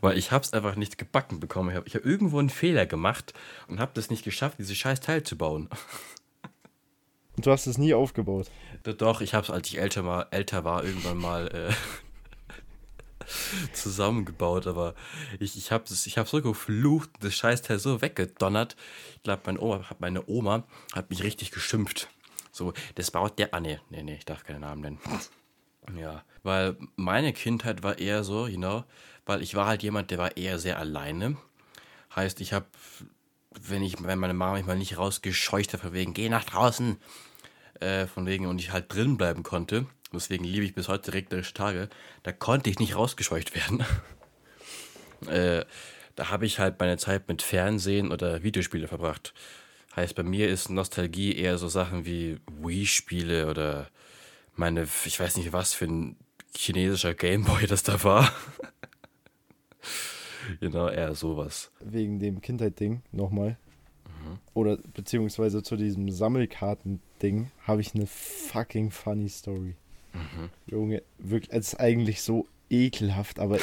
Weil 0.00 0.16
ich 0.16 0.32
habe 0.32 0.44
es 0.44 0.52
einfach 0.52 0.76
nicht 0.76 0.98
gebacken 0.98 1.38
bekommen. 1.38 1.70
Ich 1.70 1.76
habe 1.76 1.90
hab 1.90 2.04
irgendwo 2.04 2.38
einen 2.38 2.50
Fehler 2.50 2.86
gemacht 2.86 3.34
und 3.68 3.78
habe 3.78 3.92
das 3.94 4.10
nicht 4.10 4.24
geschafft, 4.24 4.58
dieses 4.58 4.76
scheiß 4.76 5.00
Teil 5.00 5.22
zu 5.22 5.36
bauen. 5.36 5.68
Und 7.36 7.46
du 7.46 7.50
hast 7.50 7.66
es 7.66 7.78
nie 7.78 7.94
aufgebaut? 7.94 8.50
Doch, 8.82 9.20
ich 9.20 9.34
habe 9.34 9.44
es, 9.44 9.50
als 9.50 9.68
ich 9.68 9.78
älter, 9.78 10.02
mal, 10.02 10.26
älter 10.30 10.64
war, 10.64 10.84
irgendwann 10.84 11.18
mal 11.18 11.48
äh, 11.48 11.72
zusammengebaut. 13.72 14.66
Aber 14.66 14.94
ich, 15.38 15.56
ich 15.56 15.72
habe 15.72 15.84
ich 15.88 16.18
hab 16.18 16.28
so 16.28 16.42
geflucht, 16.42 17.10
das 17.20 17.34
Scheißteil 17.34 17.78
so 17.78 18.02
weggedonnert. 18.02 18.76
Ich 19.16 19.22
glaube, 19.22 19.42
meine 19.46 19.60
Oma, 19.60 19.84
meine 19.98 20.28
Oma 20.28 20.64
hat 20.92 21.10
mich 21.10 21.22
richtig 21.22 21.50
geschimpft. 21.50 22.08
So, 22.52 22.72
das 22.94 23.10
baut 23.10 23.38
der. 23.38 23.54
Ah, 23.54 23.60
nee, 23.60 23.80
nee, 23.90 24.02
nee, 24.02 24.16
ich 24.16 24.24
darf 24.24 24.44
keinen 24.44 24.60
Namen 24.60 24.82
nennen. 24.82 24.98
Ja, 25.98 26.22
weil 26.44 26.76
meine 26.94 27.32
Kindheit 27.32 27.82
war 27.82 27.98
eher 27.98 28.22
so, 28.22 28.46
you 28.46 28.56
know, 28.56 28.84
weil 29.26 29.42
ich 29.42 29.56
war 29.56 29.66
halt 29.66 29.82
jemand, 29.82 30.12
der 30.12 30.18
war 30.18 30.36
eher 30.36 30.60
sehr 30.60 30.78
alleine. 30.78 31.36
Heißt, 32.14 32.40
ich 32.40 32.52
habe, 32.52 32.66
wenn 33.60 33.82
ich, 33.82 34.02
wenn 34.02 34.20
meine 34.20 34.32
Mama 34.32 34.54
mich 34.54 34.64
mal 34.64 34.76
nicht 34.76 34.96
rausgescheucht 34.96 35.72
hat, 35.72 35.80
von 35.80 35.92
wegen, 35.92 36.14
geh 36.14 36.28
nach 36.28 36.44
draußen, 36.44 36.98
äh, 37.80 38.06
von 38.06 38.26
wegen, 38.26 38.46
und 38.46 38.60
ich 38.60 38.70
halt 38.70 38.92
drin 38.94 39.16
bleiben 39.16 39.42
konnte, 39.42 39.86
deswegen 40.14 40.44
liebe 40.44 40.64
ich 40.64 40.74
bis 40.74 40.88
heute 40.88 41.12
regnerische 41.12 41.54
Tage, 41.54 41.88
da 42.22 42.32
konnte 42.32 42.70
ich 42.70 42.78
nicht 42.78 42.96
rausgescheucht 42.96 43.54
werden. 43.54 43.84
äh, 45.28 45.64
da 46.14 46.30
habe 46.30 46.46
ich 46.46 46.58
halt 46.58 46.78
meine 46.78 46.98
Zeit 46.98 47.28
mit 47.28 47.42
Fernsehen 47.42 48.12
oder 48.12 48.42
Videospiele 48.42 48.88
verbracht. 48.88 49.32
Heißt, 49.96 50.14
bei 50.14 50.22
mir 50.22 50.48
ist 50.48 50.70
Nostalgie 50.70 51.36
eher 51.36 51.58
so 51.58 51.68
Sachen 51.68 52.06
wie 52.06 52.38
Wii-Spiele 52.62 53.48
oder 53.48 53.90
meine, 54.54 54.86
ich 55.04 55.20
weiß 55.20 55.36
nicht, 55.36 55.52
was 55.52 55.74
für 55.74 55.86
ein 55.86 56.16
chinesischer 56.56 57.14
Gameboy 57.14 57.66
das 57.68 57.82
da 57.82 58.02
war. 58.04 58.32
genau, 60.60 60.88
eher 60.88 61.14
sowas. 61.14 61.70
Wegen 61.80 62.18
dem 62.18 62.40
Kindheit-Ding 62.40 63.02
nochmal. 63.12 63.58
Mhm. 64.06 64.38
Oder 64.54 64.78
beziehungsweise 64.94 65.62
zu 65.62 65.76
diesem 65.76 66.10
Sammelkarten-Ding 66.10 67.50
habe 67.66 67.80
ich 67.80 67.94
eine 67.94 68.06
fucking 68.06 68.90
funny 68.90 69.28
Story. 69.28 69.76
Mhm. 70.12 70.50
Junge, 70.66 71.02
wirklich, 71.18 71.52
es 71.52 71.74
ist 71.74 71.80
eigentlich 71.80 72.22
so 72.22 72.46
ekelhaft, 72.70 73.38
aber 73.38 73.58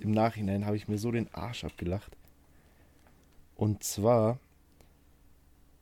im 0.00 0.10
Nachhinein 0.10 0.66
habe 0.66 0.76
ich 0.76 0.88
mir 0.88 0.98
so 0.98 1.10
den 1.10 1.32
Arsch 1.32 1.64
abgelacht. 1.64 2.16
Und 3.56 3.82
zwar, 3.82 4.38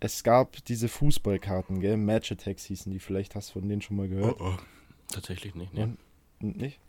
es 0.00 0.22
gab 0.22 0.64
diese 0.64 0.88
Fußballkarten, 0.88 1.80
gell? 1.80 1.96
Match 1.96 2.32
Attacks 2.32 2.64
hießen 2.64 2.92
die, 2.92 2.98
vielleicht 2.98 3.34
hast 3.34 3.50
du 3.50 3.60
von 3.60 3.68
denen 3.68 3.82
schon 3.82 3.96
mal 3.96 4.08
gehört. 4.08 4.40
Oh, 4.40 4.52
oh. 4.52 4.56
Tatsächlich 5.08 5.54
nicht, 5.54 5.72
ne? 5.72 5.96
nicht? 6.40 6.80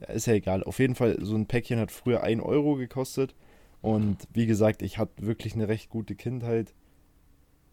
Ja, 0.00 0.08
ist 0.08 0.26
ja 0.26 0.34
egal. 0.34 0.62
Auf 0.62 0.78
jeden 0.78 0.94
Fall, 0.94 1.16
so 1.20 1.34
ein 1.34 1.46
Päckchen 1.46 1.78
hat 1.78 1.90
früher 1.90 2.22
1 2.22 2.42
Euro 2.42 2.76
gekostet. 2.76 3.34
Und 3.82 4.18
wie 4.32 4.46
gesagt, 4.46 4.82
ich 4.82 4.98
hatte 4.98 5.26
wirklich 5.26 5.54
eine 5.54 5.68
recht 5.68 5.90
gute 5.90 6.14
Kindheit. 6.14 6.74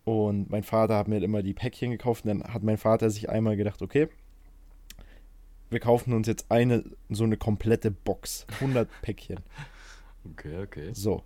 Und 0.03 0.49
mein 0.49 0.63
Vater 0.63 0.97
hat 0.97 1.07
mir 1.07 1.23
immer 1.23 1.43
die 1.43 1.53
Päckchen 1.53 1.91
gekauft. 1.91 2.25
Und 2.25 2.29
dann 2.39 2.53
hat 2.53 2.63
mein 2.63 2.77
Vater 2.77 3.09
sich 3.09 3.29
einmal 3.29 3.55
gedacht, 3.55 3.81
okay, 3.81 4.09
wir 5.73 5.79
kaufen 5.79 6.13
uns 6.13 6.27
jetzt 6.27 6.49
eine, 6.49 6.83
so 7.09 7.23
eine 7.23 7.37
komplette 7.37 7.91
Box. 7.91 8.45
100 8.61 8.89
Päckchen. 9.01 9.39
Okay, 10.31 10.61
okay. 10.61 10.89
So. 10.93 11.23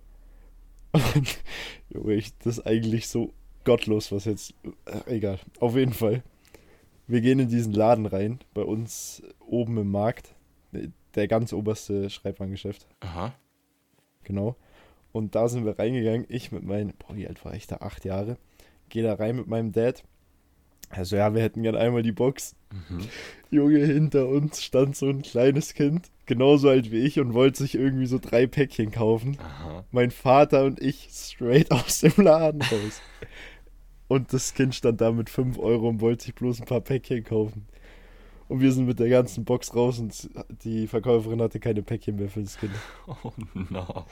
Und, 0.92 1.38
Junge, 1.90 2.14
ich, 2.14 2.36
das 2.38 2.58
ist 2.58 2.66
eigentlich 2.66 3.08
so 3.08 3.32
gottlos, 3.64 4.10
was 4.10 4.24
jetzt. 4.24 4.54
Äh, 4.86 5.16
egal. 5.16 5.38
Auf 5.60 5.76
jeden 5.76 5.92
Fall. 5.92 6.22
Wir 7.06 7.20
gehen 7.20 7.38
in 7.38 7.48
diesen 7.48 7.72
Laden 7.72 8.06
rein, 8.06 8.40
bei 8.52 8.62
uns 8.62 9.22
oben 9.40 9.78
im 9.78 9.90
Markt. 9.90 10.34
Der 11.14 11.28
ganz 11.28 11.52
oberste 11.52 12.10
Schreibwarengeschäft. 12.10 12.86
Aha. 13.00 13.34
Genau. 14.24 14.56
Und 15.12 15.34
da 15.34 15.48
sind 15.48 15.64
wir 15.64 15.78
reingegangen. 15.78 16.26
Ich 16.28 16.52
mit 16.52 16.64
meinen, 16.64 16.92
boah, 16.98 17.16
wie 17.16 17.26
alt 17.26 17.44
war 17.44 17.54
ich 17.54 17.66
da? 17.66 17.76
Acht 17.76 18.04
Jahre. 18.04 18.36
Gehe 18.90 19.02
da 19.02 19.14
rein 19.14 19.36
mit 19.36 19.46
meinem 19.46 19.72
Dad. 19.72 20.04
Also 20.90 21.16
ja, 21.16 21.34
wir 21.34 21.42
hätten 21.42 21.62
gern 21.62 21.76
einmal 21.76 22.02
die 22.02 22.12
Box. 22.12 22.54
Mhm. 22.70 23.00
Junge, 23.50 23.84
hinter 23.84 24.28
uns 24.28 24.62
stand 24.62 24.96
so 24.96 25.08
ein 25.08 25.22
kleines 25.22 25.74
Kind, 25.74 26.10
genauso 26.26 26.68
alt 26.68 26.90
wie 26.90 27.00
ich 27.00 27.18
und 27.20 27.34
wollte 27.34 27.58
sich 27.58 27.74
irgendwie 27.74 28.06
so 28.06 28.18
drei 28.18 28.46
Päckchen 28.46 28.90
kaufen. 28.90 29.38
Aha. 29.40 29.84
Mein 29.90 30.10
Vater 30.10 30.64
und 30.64 30.80
ich 30.80 31.08
straight 31.10 31.70
aus 31.70 32.00
dem 32.00 32.24
Laden 32.24 32.62
raus. 32.62 33.02
Und 34.08 34.32
das 34.32 34.54
Kind 34.54 34.74
stand 34.74 35.00
da 35.00 35.12
mit 35.12 35.28
5 35.28 35.58
Euro 35.58 35.88
und 35.88 36.00
wollte 36.00 36.24
sich 36.24 36.34
bloß 36.34 36.60
ein 36.60 36.66
paar 36.66 36.80
Päckchen 36.80 37.24
kaufen. 37.24 37.66
Und 38.48 38.60
wir 38.60 38.72
sind 38.72 38.86
mit 38.86 38.98
der 38.98 39.10
ganzen 39.10 39.44
Box 39.44 39.74
raus 39.74 39.98
und 39.98 40.30
die 40.64 40.86
Verkäuferin 40.86 41.42
hatte 41.42 41.60
keine 41.60 41.82
Päckchen 41.82 42.16
mehr 42.16 42.30
für 42.30 42.40
das 42.40 42.58
Kind. 42.58 42.72
Oh 43.06 43.32
no. 43.52 44.06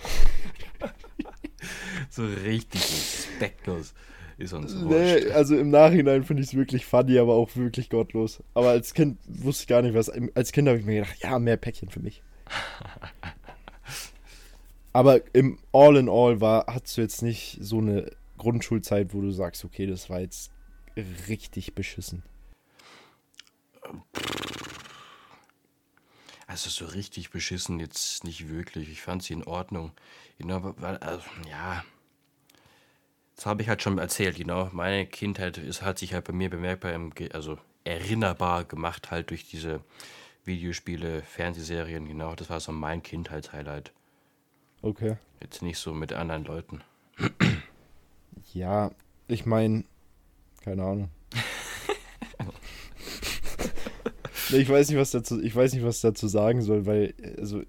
so 2.10 2.26
richtig 2.44 2.82
respektlos 2.82 3.94
ist 4.38 4.52
uns 4.52 4.74
nee, 4.74 5.30
Also 5.30 5.56
im 5.56 5.70
Nachhinein 5.70 6.24
finde 6.24 6.42
ich 6.42 6.50
es 6.50 6.54
wirklich 6.54 6.84
funny, 6.84 7.18
aber 7.18 7.34
auch 7.34 7.54
wirklich 7.56 7.88
gottlos. 7.88 8.42
Aber 8.54 8.68
als 8.68 8.92
Kind 8.92 9.18
wusste 9.26 9.62
ich 9.62 9.68
gar 9.68 9.82
nicht 9.82 9.94
was. 9.94 10.10
Als 10.34 10.52
Kind 10.52 10.68
habe 10.68 10.78
ich 10.78 10.84
mir 10.84 11.00
gedacht, 11.00 11.16
ja, 11.22 11.38
mehr 11.38 11.56
Päckchen 11.56 11.88
für 11.88 12.00
mich. 12.00 12.22
aber 14.92 15.20
im 15.34 15.58
All 15.72 15.96
in 15.96 16.08
All 16.08 16.40
war, 16.40 16.66
hattest 16.66 16.98
du 16.98 17.00
jetzt 17.00 17.22
nicht 17.22 17.58
so 17.60 17.78
eine 17.78 18.10
Grundschulzeit, 18.36 19.14
wo 19.14 19.22
du 19.22 19.30
sagst, 19.30 19.64
okay, 19.64 19.86
das 19.86 20.10
war 20.10 20.20
jetzt 20.20 20.50
richtig 21.28 21.74
beschissen? 21.74 22.22
Also 26.46 26.70
so 26.70 26.86
richtig 26.86 27.30
beschissen 27.30 27.80
jetzt 27.80 28.24
nicht 28.24 28.48
wirklich. 28.48 28.90
Ich 28.90 29.02
fand 29.02 29.22
sie 29.22 29.34
in 29.34 29.44
Ordnung. 29.44 29.92
Genau, 30.38 30.74
weil, 30.78 30.96
also, 30.98 31.24
ja, 31.50 31.84
das 33.36 33.44
habe 33.44 33.62
ich 33.62 33.68
halt 33.68 33.82
schon 33.82 33.98
erzählt, 33.98 34.36
genau. 34.36 34.70
Meine 34.72 35.06
Kindheit 35.06 35.58
ist, 35.58 35.82
hat 35.82 35.98
sich 35.98 36.14
halt 36.14 36.24
bei 36.24 36.32
mir 36.32 36.48
bemerkbar, 36.48 36.98
also 37.32 37.58
erinnerbar 37.84 38.64
gemacht 38.64 39.10
halt 39.10 39.30
durch 39.30 39.46
diese 39.46 39.80
Videospiele, 40.44 41.22
Fernsehserien, 41.22 42.08
genau. 42.08 42.34
Das 42.34 42.48
war 42.48 42.60
so 42.60 42.72
mein 42.72 43.02
Kindheitshighlight. 43.02 43.92
Okay. 44.80 45.16
Jetzt 45.40 45.62
nicht 45.62 45.78
so 45.78 45.92
mit 45.92 46.14
anderen 46.14 46.44
Leuten. 46.44 46.82
Ja, 48.54 48.90
ich 49.28 49.44
meine, 49.44 49.84
keine 50.64 50.82
Ahnung. 50.82 51.10
ich 54.50 54.68
weiß 54.68 54.88
nicht, 54.88 54.98
was 54.98 55.10
dazu, 55.10 55.42
ich 55.42 55.54
weiß 55.54 55.74
nicht, 55.74 55.84
was 55.84 56.00
dazu 56.00 56.26
sagen 56.26 56.62
soll, 56.62 56.86
weil, 56.86 57.12
also, 57.36 57.62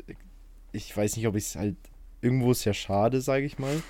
ich 0.71 0.95
weiß 0.95 1.17
nicht, 1.17 1.27
ob 1.27 1.35
ich 1.35 1.45
es 1.45 1.55
halt, 1.55 1.75
irgendwo 2.21 2.51
ist 2.51 2.63
ja 2.63 2.73
schade, 2.73 3.19
sage 3.19 3.45
ich 3.45 3.59
mal. 3.59 3.81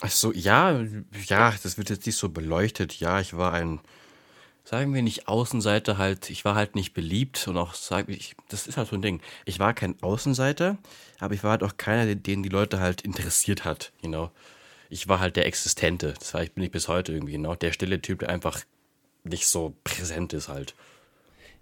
Ach 0.00 0.10
so, 0.10 0.32
ja, 0.32 0.82
ja, 1.26 1.54
das 1.62 1.76
wird 1.76 1.90
jetzt 1.90 2.06
nicht 2.06 2.16
so 2.16 2.30
beleuchtet. 2.30 2.98
Ja, 3.00 3.20
ich 3.20 3.36
war 3.36 3.52
ein, 3.52 3.80
sagen 4.64 4.94
wir 4.94 5.02
nicht 5.02 5.28
Außenseiter 5.28 5.98
halt, 5.98 6.30
ich 6.30 6.44
war 6.44 6.54
halt 6.54 6.74
nicht 6.74 6.94
beliebt 6.94 7.46
und 7.48 7.58
auch, 7.58 7.74
sag 7.74 8.08
ich, 8.08 8.34
das 8.48 8.66
ist 8.66 8.76
halt 8.76 8.88
so 8.88 8.96
ein 8.96 9.02
Ding. 9.02 9.20
Ich 9.44 9.58
war 9.58 9.74
kein 9.74 10.02
Außenseiter, 10.02 10.78
aber 11.18 11.34
ich 11.34 11.44
war 11.44 11.52
halt 11.52 11.62
auch 11.62 11.76
keiner, 11.76 12.14
den 12.14 12.42
die 12.42 12.48
Leute 12.48 12.80
halt 12.80 13.02
interessiert 13.02 13.64
hat, 13.64 13.92
you 14.02 14.08
know 14.08 14.30
ich 14.90 15.08
war 15.08 15.20
halt 15.20 15.36
der 15.36 15.46
Existente. 15.46 16.14
Das 16.18 16.34
war, 16.34 16.42
ich 16.42 16.52
bin 16.52 16.64
ich 16.64 16.70
bis 16.70 16.88
heute 16.88 17.12
irgendwie, 17.12 17.32
genau. 17.32 17.54
Der 17.54 17.72
stille 17.72 18.02
Typ, 18.02 18.18
der 18.18 18.28
einfach 18.28 18.60
nicht 19.24 19.46
so 19.46 19.74
präsent 19.84 20.32
ist 20.32 20.48
halt. 20.48 20.74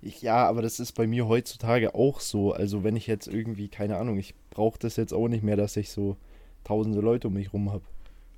Ich, 0.01 0.23
ja, 0.23 0.47
aber 0.47 0.63
das 0.63 0.81
ist 0.81 0.93
bei 0.93 1.07
mir 1.07 1.29
heutzutage 1.29 1.95
auch 1.95 2.21
so. 2.21 2.53
Also 2.53 2.83
wenn 2.85 2.97
ich 2.97 3.07
jetzt 3.07 3.29
irgendwie, 3.29 3.69
keine 3.69 3.99
Ahnung, 3.99 4.19
ich 4.19 4.35
brauche 4.51 4.79
das 4.79 4.97
jetzt 4.97 5.13
auch 5.13 5.29
nicht 5.29 5.45
mehr, 5.45 5.57
dass 5.57 5.77
ich 5.77 5.91
so 5.91 6.17
tausende 6.65 7.01
Leute 7.01 7.29
um 7.29 7.35
mich 7.35 7.53
rum 7.53 7.71
habe. 7.71 7.85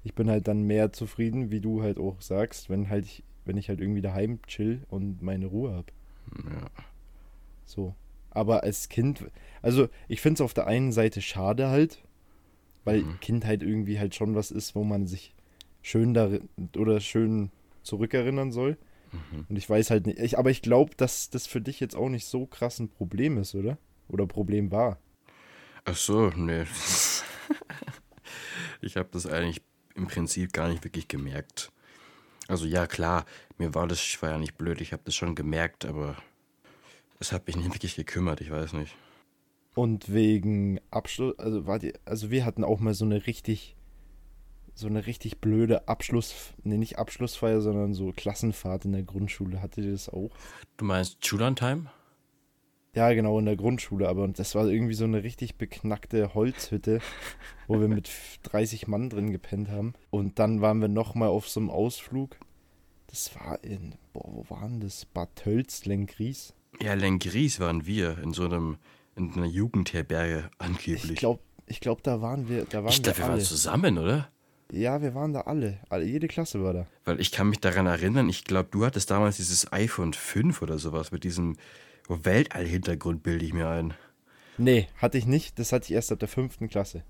Ich 0.02 0.14
bin 0.14 0.30
halt 0.30 0.48
dann 0.48 0.62
mehr 0.62 0.92
zufrieden, 0.92 1.50
wie 1.50 1.60
du 1.60 1.82
halt 1.82 1.98
auch 1.98 2.20
sagst, 2.20 2.70
wenn 2.70 2.88
halt 2.88 3.04
ich, 3.04 3.22
wenn 3.44 3.56
ich 3.56 3.68
halt 3.68 3.80
irgendwie 3.80 4.00
daheim 4.00 4.40
chill 4.46 4.82
und 4.88 5.22
meine 5.22 5.46
Ruhe 5.46 5.72
habe. 5.72 5.92
Ja. 6.44 6.66
So. 7.64 7.94
Aber 8.30 8.62
als 8.62 8.88
Kind, 8.88 9.24
also 9.60 9.88
ich 10.08 10.20
finde 10.20 10.34
es 10.34 10.40
auf 10.40 10.54
der 10.54 10.66
einen 10.66 10.92
Seite 10.92 11.20
schade 11.20 11.68
halt, 11.68 12.02
weil 12.84 13.02
mhm. 13.02 13.20
Kindheit 13.20 13.62
irgendwie 13.62 13.98
halt 13.98 14.14
schon 14.14 14.34
was 14.34 14.50
ist, 14.50 14.74
wo 14.74 14.84
man 14.84 15.06
sich 15.06 15.34
schön 15.82 16.14
darin 16.14 16.48
oder 16.76 17.00
schön 17.00 17.50
zurückerinnern 17.82 18.52
soll. 18.52 18.78
Mhm. 19.12 19.46
Und 19.48 19.56
ich 19.56 19.68
weiß 19.68 19.90
halt 19.90 20.06
nicht, 20.06 20.18
ich, 20.18 20.38
aber 20.38 20.50
ich 20.50 20.62
glaube, 20.62 20.94
dass 20.96 21.30
das 21.30 21.46
für 21.46 21.60
dich 21.60 21.80
jetzt 21.80 21.96
auch 21.96 22.08
nicht 22.08 22.26
so 22.26 22.46
krass 22.46 22.78
ein 22.78 22.88
Problem 22.88 23.38
ist, 23.38 23.54
oder? 23.54 23.78
Oder 24.08 24.26
Problem 24.26 24.70
war. 24.70 24.98
Ach 25.84 25.96
so, 25.96 26.30
nee. 26.30 26.64
ich 28.80 28.96
habe 28.96 29.08
das 29.12 29.26
eigentlich 29.26 29.62
im 29.94 30.06
Prinzip 30.06 30.52
gar 30.52 30.68
nicht 30.68 30.84
wirklich 30.84 31.08
gemerkt. 31.08 31.72
Also 32.48 32.66
ja, 32.66 32.86
klar, 32.86 33.26
mir 33.58 33.74
war 33.74 33.86
das, 33.86 34.00
ich 34.00 34.20
war 34.22 34.30
ja 34.30 34.38
nicht 34.38 34.58
blöd, 34.58 34.80
ich 34.80 34.92
habe 34.92 35.02
das 35.04 35.14
schon 35.14 35.34
gemerkt, 35.34 35.84
aber 35.84 36.16
es 37.20 37.32
hat 37.32 37.46
mich 37.46 37.56
nicht 37.56 37.72
wirklich 37.72 37.96
gekümmert, 37.96 38.40
ich 38.40 38.50
weiß 38.50 38.72
nicht. 38.72 38.96
Und 39.74 40.12
wegen 40.12 40.80
Abschluss, 40.90 41.38
also 41.38 41.66
war 41.66 41.78
die, 41.78 41.94
also 42.04 42.30
wir 42.30 42.44
hatten 42.44 42.64
auch 42.64 42.80
mal 42.80 42.94
so 42.94 43.04
eine 43.04 43.26
richtig, 43.26 43.76
so 44.74 44.88
eine 44.88 45.06
richtig 45.06 45.38
blöde 45.38 45.86
Abschluss, 45.86 46.52
nee, 46.64 46.76
nicht 46.76 46.98
Abschlussfeier, 46.98 47.60
sondern 47.60 47.94
so 47.94 48.12
Klassenfahrt 48.14 48.84
in 48.84 48.92
der 48.92 49.04
Grundschule. 49.04 49.62
Hattet 49.62 49.84
ihr 49.84 49.92
das 49.92 50.08
auch? 50.08 50.30
Du 50.76 50.84
meinst 50.84 51.24
Schulantime? 51.24 51.90
Ja, 52.94 53.12
genau, 53.12 53.38
in 53.38 53.44
der 53.44 53.56
Grundschule, 53.56 54.08
aber 54.08 54.26
das 54.28 54.54
war 54.56 54.66
irgendwie 54.66 54.94
so 54.94 55.04
eine 55.04 55.22
richtig 55.22 55.56
beknackte 55.56 56.34
Holzhütte, 56.34 57.00
wo 57.68 57.80
wir 57.80 57.86
mit 57.86 58.10
30 58.42 58.88
Mann 58.88 59.10
drin 59.10 59.30
gepennt 59.30 59.68
haben. 59.70 59.94
Und 60.10 60.40
dann 60.40 60.60
waren 60.60 60.80
wir 60.80 60.88
nochmal 60.88 61.28
auf 61.28 61.48
so 61.48 61.60
einem 61.60 61.70
Ausflug. 61.70 62.36
Das 63.06 63.30
war 63.36 63.62
in, 63.62 63.94
boah, 64.12 64.24
wo 64.26 64.46
waren 64.48 64.80
das? 64.80 65.04
Bad 65.04 65.36
Tölz, 65.36 65.84
Lenkries. 65.84 66.52
Ja, 66.82 66.94
Lenkries 66.94 67.60
waren 67.60 67.86
wir 67.86 68.18
in 68.18 68.32
so 68.32 68.44
einem, 68.44 68.78
in 69.14 69.32
einer 69.34 69.46
Jugendherberge 69.46 70.50
angeblich. 70.58 71.10
Ich 71.12 71.16
glaube, 71.16 71.40
ich 71.66 71.80
glaub, 71.80 72.02
da 72.02 72.20
waren 72.20 72.48
wir, 72.48 72.64
da 72.64 72.82
waren 72.82 72.90
ich 72.90 73.04
wir, 73.04 73.16
wir 73.16 73.24
alle. 73.24 73.34
waren 73.34 73.40
zusammen, 73.40 73.98
oder? 73.98 74.28
Ja, 74.72 75.00
wir 75.02 75.14
waren 75.14 75.32
da 75.32 75.42
alle. 75.42 75.78
alle. 75.88 76.04
Jede 76.04 76.26
Klasse 76.26 76.62
war 76.62 76.72
da. 76.72 76.86
Weil 77.04 77.20
ich 77.20 77.30
kann 77.30 77.48
mich 77.48 77.60
daran 77.60 77.86
erinnern, 77.86 78.28
ich 78.28 78.44
glaube, 78.44 78.68
du 78.72 78.84
hattest 78.84 79.10
damals 79.10 79.36
dieses 79.36 79.72
iPhone 79.72 80.12
5 80.12 80.62
oder 80.62 80.78
sowas 80.78 81.12
mit 81.12 81.22
diesem 81.24 81.56
Weltall-Hintergrund, 82.10 83.22
bilde 83.22 83.44
ich 83.44 83.52
mir 83.52 83.68
ein. 83.68 83.94
Nee, 84.58 84.88
hatte 84.96 85.18
ich 85.18 85.26
nicht. 85.26 85.58
Das 85.58 85.72
hatte 85.72 85.86
ich 85.86 85.92
erst 85.92 86.12
ab 86.12 86.18
der 86.18 86.28
fünften 86.28 86.68
Klasse. 86.68 87.02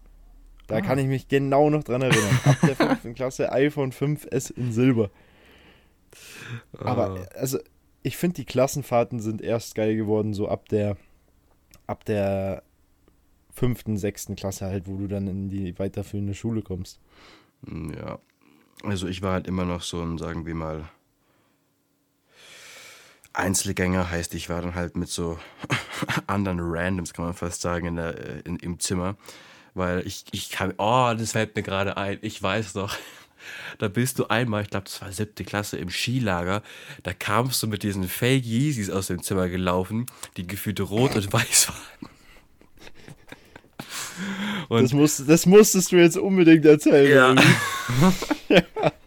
Da 0.67 0.81
kann 0.81 0.99
ich 0.99 1.07
mich 1.07 1.27
genau 1.27 1.69
noch 1.69 1.83
dran 1.83 2.03
erinnern. 2.03 2.39
Ab 2.45 2.59
der 2.63 2.77
fünften 2.77 3.15
Klasse 3.15 3.51
iPhone 3.53 3.91
5S 3.91 4.57
in 4.57 4.73
Silber. 4.73 5.11
Aber 6.79 7.29
also, 7.35 7.59
ich 8.05 8.17
finde, 8.17 8.37
die 8.37 8.45
Klassenfahrten 8.45 9.19
sind 9.19 9.43
erst 9.43 9.75
geil 9.75 9.97
geworden, 9.97 10.33
so 10.33 10.49
ab 10.49 10.69
der 10.69 10.97
ab 11.89 12.05
der 12.05 12.63
fünften, 13.53 13.97
sechsten 13.97 14.37
Klasse 14.37 14.67
halt, 14.67 14.87
wo 14.87 14.97
du 14.97 15.09
dann 15.09 15.27
in 15.27 15.49
die 15.49 15.77
weiterführende 15.79 16.35
Schule 16.35 16.63
kommst. 16.63 17.01
Ja. 17.67 18.21
Also 18.85 19.09
ich 19.09 19.23
war 19.23 19.33
halt 19.33 19.47
immer 19.49 19.65
noch 19.65 19.83
so 19.83 20.01
ein, 20.01 20.17
sagen 20.17 20.47
wir 20.47 20.55
mal, 20.55 20.89
Einzelgänger, 23.33 24.11
heißt 24.11 24.35
ich 24.35 24.49
war 24.49 24.61
dann 24.61 24.75
halt 24.75 24.97
mit 24.97 25.09
so 25.09 25.39
anderen 26.27 26.61
Randoms, 26.61 27.15
kann 27.15 27.25
man 27.25 27.35
fast 27.35 27.61
sagen, 27.61 27.87
in 27.87 27.97
der, 27.97 28.19
äh, 28.19 28.41
in, 28.45 28.57
im 28.57 28.81
Zimmer. 28.81 29.17
Weil 29.75 30.07
ich, 30.07 30.25
ich 30.33 30.51
kann, 30.51 30.75
oh, 30.79 31.15
das 31.17 31.33
fällt 31.33 31.55
mir 31.55 31.63
gerade 31.63 31.97
ein, 31.97 32.19
ich 32.23 32.43
weiß 32.43 32.73
doch. 32.75 32.97
Da 33.79 33.89
bist 33.89 34.19
du 34.19 34.27
einmal, 34.27 34.63
ich 34.63 34.69
glaube, 34.69 34.85
das 34.85 35.01
war 35.01 35.11
siebte 35.11 35.45
Klasse 35.45 35.79
im 35.79 35.89
Skilager, 35.89 36.63
da 37.03 37.15
kamst 37.15 37.63
du 37.63 37.69
mit 37.69 37.83
diesen 37.83 38.07
Fake 38.07 38.45
Yeezys 38.45 38.91
aus 38.91 39.07
dem 39.07 39.23
Zimmer 39.23 39.49
gelaufen, 39.49 40.05
die 40.37 40.47
gefühlt 40.47 40.79
rot 40.83 41.17
und 41.17 41.33
weiß 41.33 41.69
waren. 41.69 42.11
Und 44.69 44.83
das, 44.83 44.93
musst, 44.93 45.29
das 45.29 45.47
musstest 45.47 45.91
du 45.93 45.97
jetzt 45.97 46.19
unbedingt 46.19 46.67
erzählen. 46.67 47.37
Ja. 48.51 48.63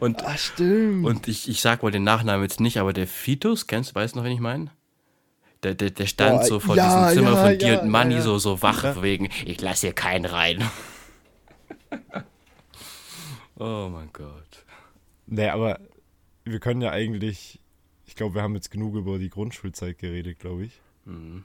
und, 0.00 0.24
Ach, 0.24 0.38
stimmt. 0.38 1.04
und 1.06 1.28
ich, 1.28 1.48
ich 1.48 1.60
sag 1.60 1.82
mal 1.82 1.90
den 1.92 2.04
Nachnamen 2.04 2.42
jetzt 2.42 2.60
nicht, 2.60 2.78
aber 2.78 2.92
der 2.92 3.06
Fitus, 3.06 3.66
kennst 3.66 3.90
du, 3.90 3.94
weißt 3.94 4.14
du 4.14 4.18
noch, 4.18 4.24
wen 4.24 4.32
ich 4.32 4.40
meine? 4.40 4.70
Der, 5.62 5.74
der, 5.74 5.90
der 5.90 6.06
stand 6.06 6.40
Boah, 6.40 6.44
so 6.46 6.60
vor 6.60 6.74
ja, 6.74 7.10
diesem 7.10 7.22
Zimmer 7.22 7.36
ja, 7.36 7.46
von 7.46 7.58
dir 7.58 7.72
ja, 7.74 7.80
und 7.82 7.90
Manni 7.90 8.14
ja, 8.14 8.18
ja. 8.20 8.24
so, 8.24 8.38
so 8.38 8.62
wach 8.62 8.82
Ja. 8.82 9.02
wegen, 9.02 9.28
ich 9.44 9.60
lass 9.60 9.82
hier 9.82 9.92
keinen 9.92 10.24
rein. 10.24 10.64
oh 13.58 13.88
mein 13.92 14.10
Gott. 14.12 14.64
Nee, 15.26 15.48
aber 15.48 15.78
wir 16.44 16.60
können 16.60 16.80
ja 16.80 16.90
eigentlich, 16.90 17.60
ich 18.06 18.16
glaube, 18.16 18.36
wir 18.36 18.42
haben 18.42 18.54
jetzt 18.54 18.70
genug 18.70 18.94
über 18.94 19.18
die 19.18 19.28
Grundschulzeit 19.28 19.98
geredet, 19.98 20.38
glaube 20.38 20.64
ich. 20.64 20.80
Mhm. 21.04 21.44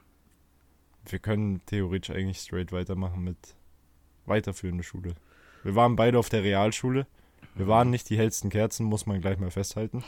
Wir 1.08 1.20
können 1.20 1.62
theoretisch 1.66 2.16
eigentlich 2.16 2.40
straight 2.40 2.72
weitermachen 2.72 3.24
mit 3.24 3.38
weiterführender 4.26 4.84
Schule. 4.84 5.14
Wir 5.64 5.76
waren 5.76 5.96
beide 5.96 6.18
auf 6.18 6.30
der 6.30 6.44
Realschule. 6.44 7.06
Wir 7.56 7.68
waren 7.68 7.90
nicht 7.90 8.10
die 8.10 8.18
hellsten 8.18 8.50
Kerzen, 8.50 8.86
muss 8.86 9.06
man 9.06 9.22
gleich 9.22 9.40
mal 9.40 9.50
festhalten. 9.50 10.04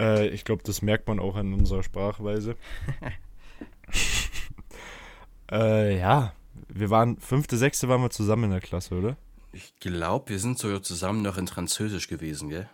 Äh, 0.00 0.28
ich 0.28 0.44
glaube, 0.44 0.62
das 0.62 0.80
merkt 0.80 1.08
man 1.08 1.18
auch 1.18 1.34
an 1.34 1.52
unserer 1.52 1.82
Sprachweise. 1.82 2.56
äh, 5.50 5.98
ja, 5.98 6.32
wir 6.68 6.90
waren, 6.90 7.18
fünfte, 7.18 7.56
sechste 7.56 7.88
waren 7.88 8.00
wir 8.00 8.10
zusammen 8.10 8.44
in 8.44 8.50
der 8.52 8.60
Klasse, 8.60 8.94
oder? 8.94 9.16
Ich 9.52 9.74
glaube, 9.80 10.30
wir 10.30 10.38
sind 10.38 10.58
sogar 10.58 10.82
zusammen 10.82 11.22
noch 11.22 11.36
in 11.36 11.48
Französisch 11.48 12.06
gewesen, 12.06 12.48
gell? 12.48 12.68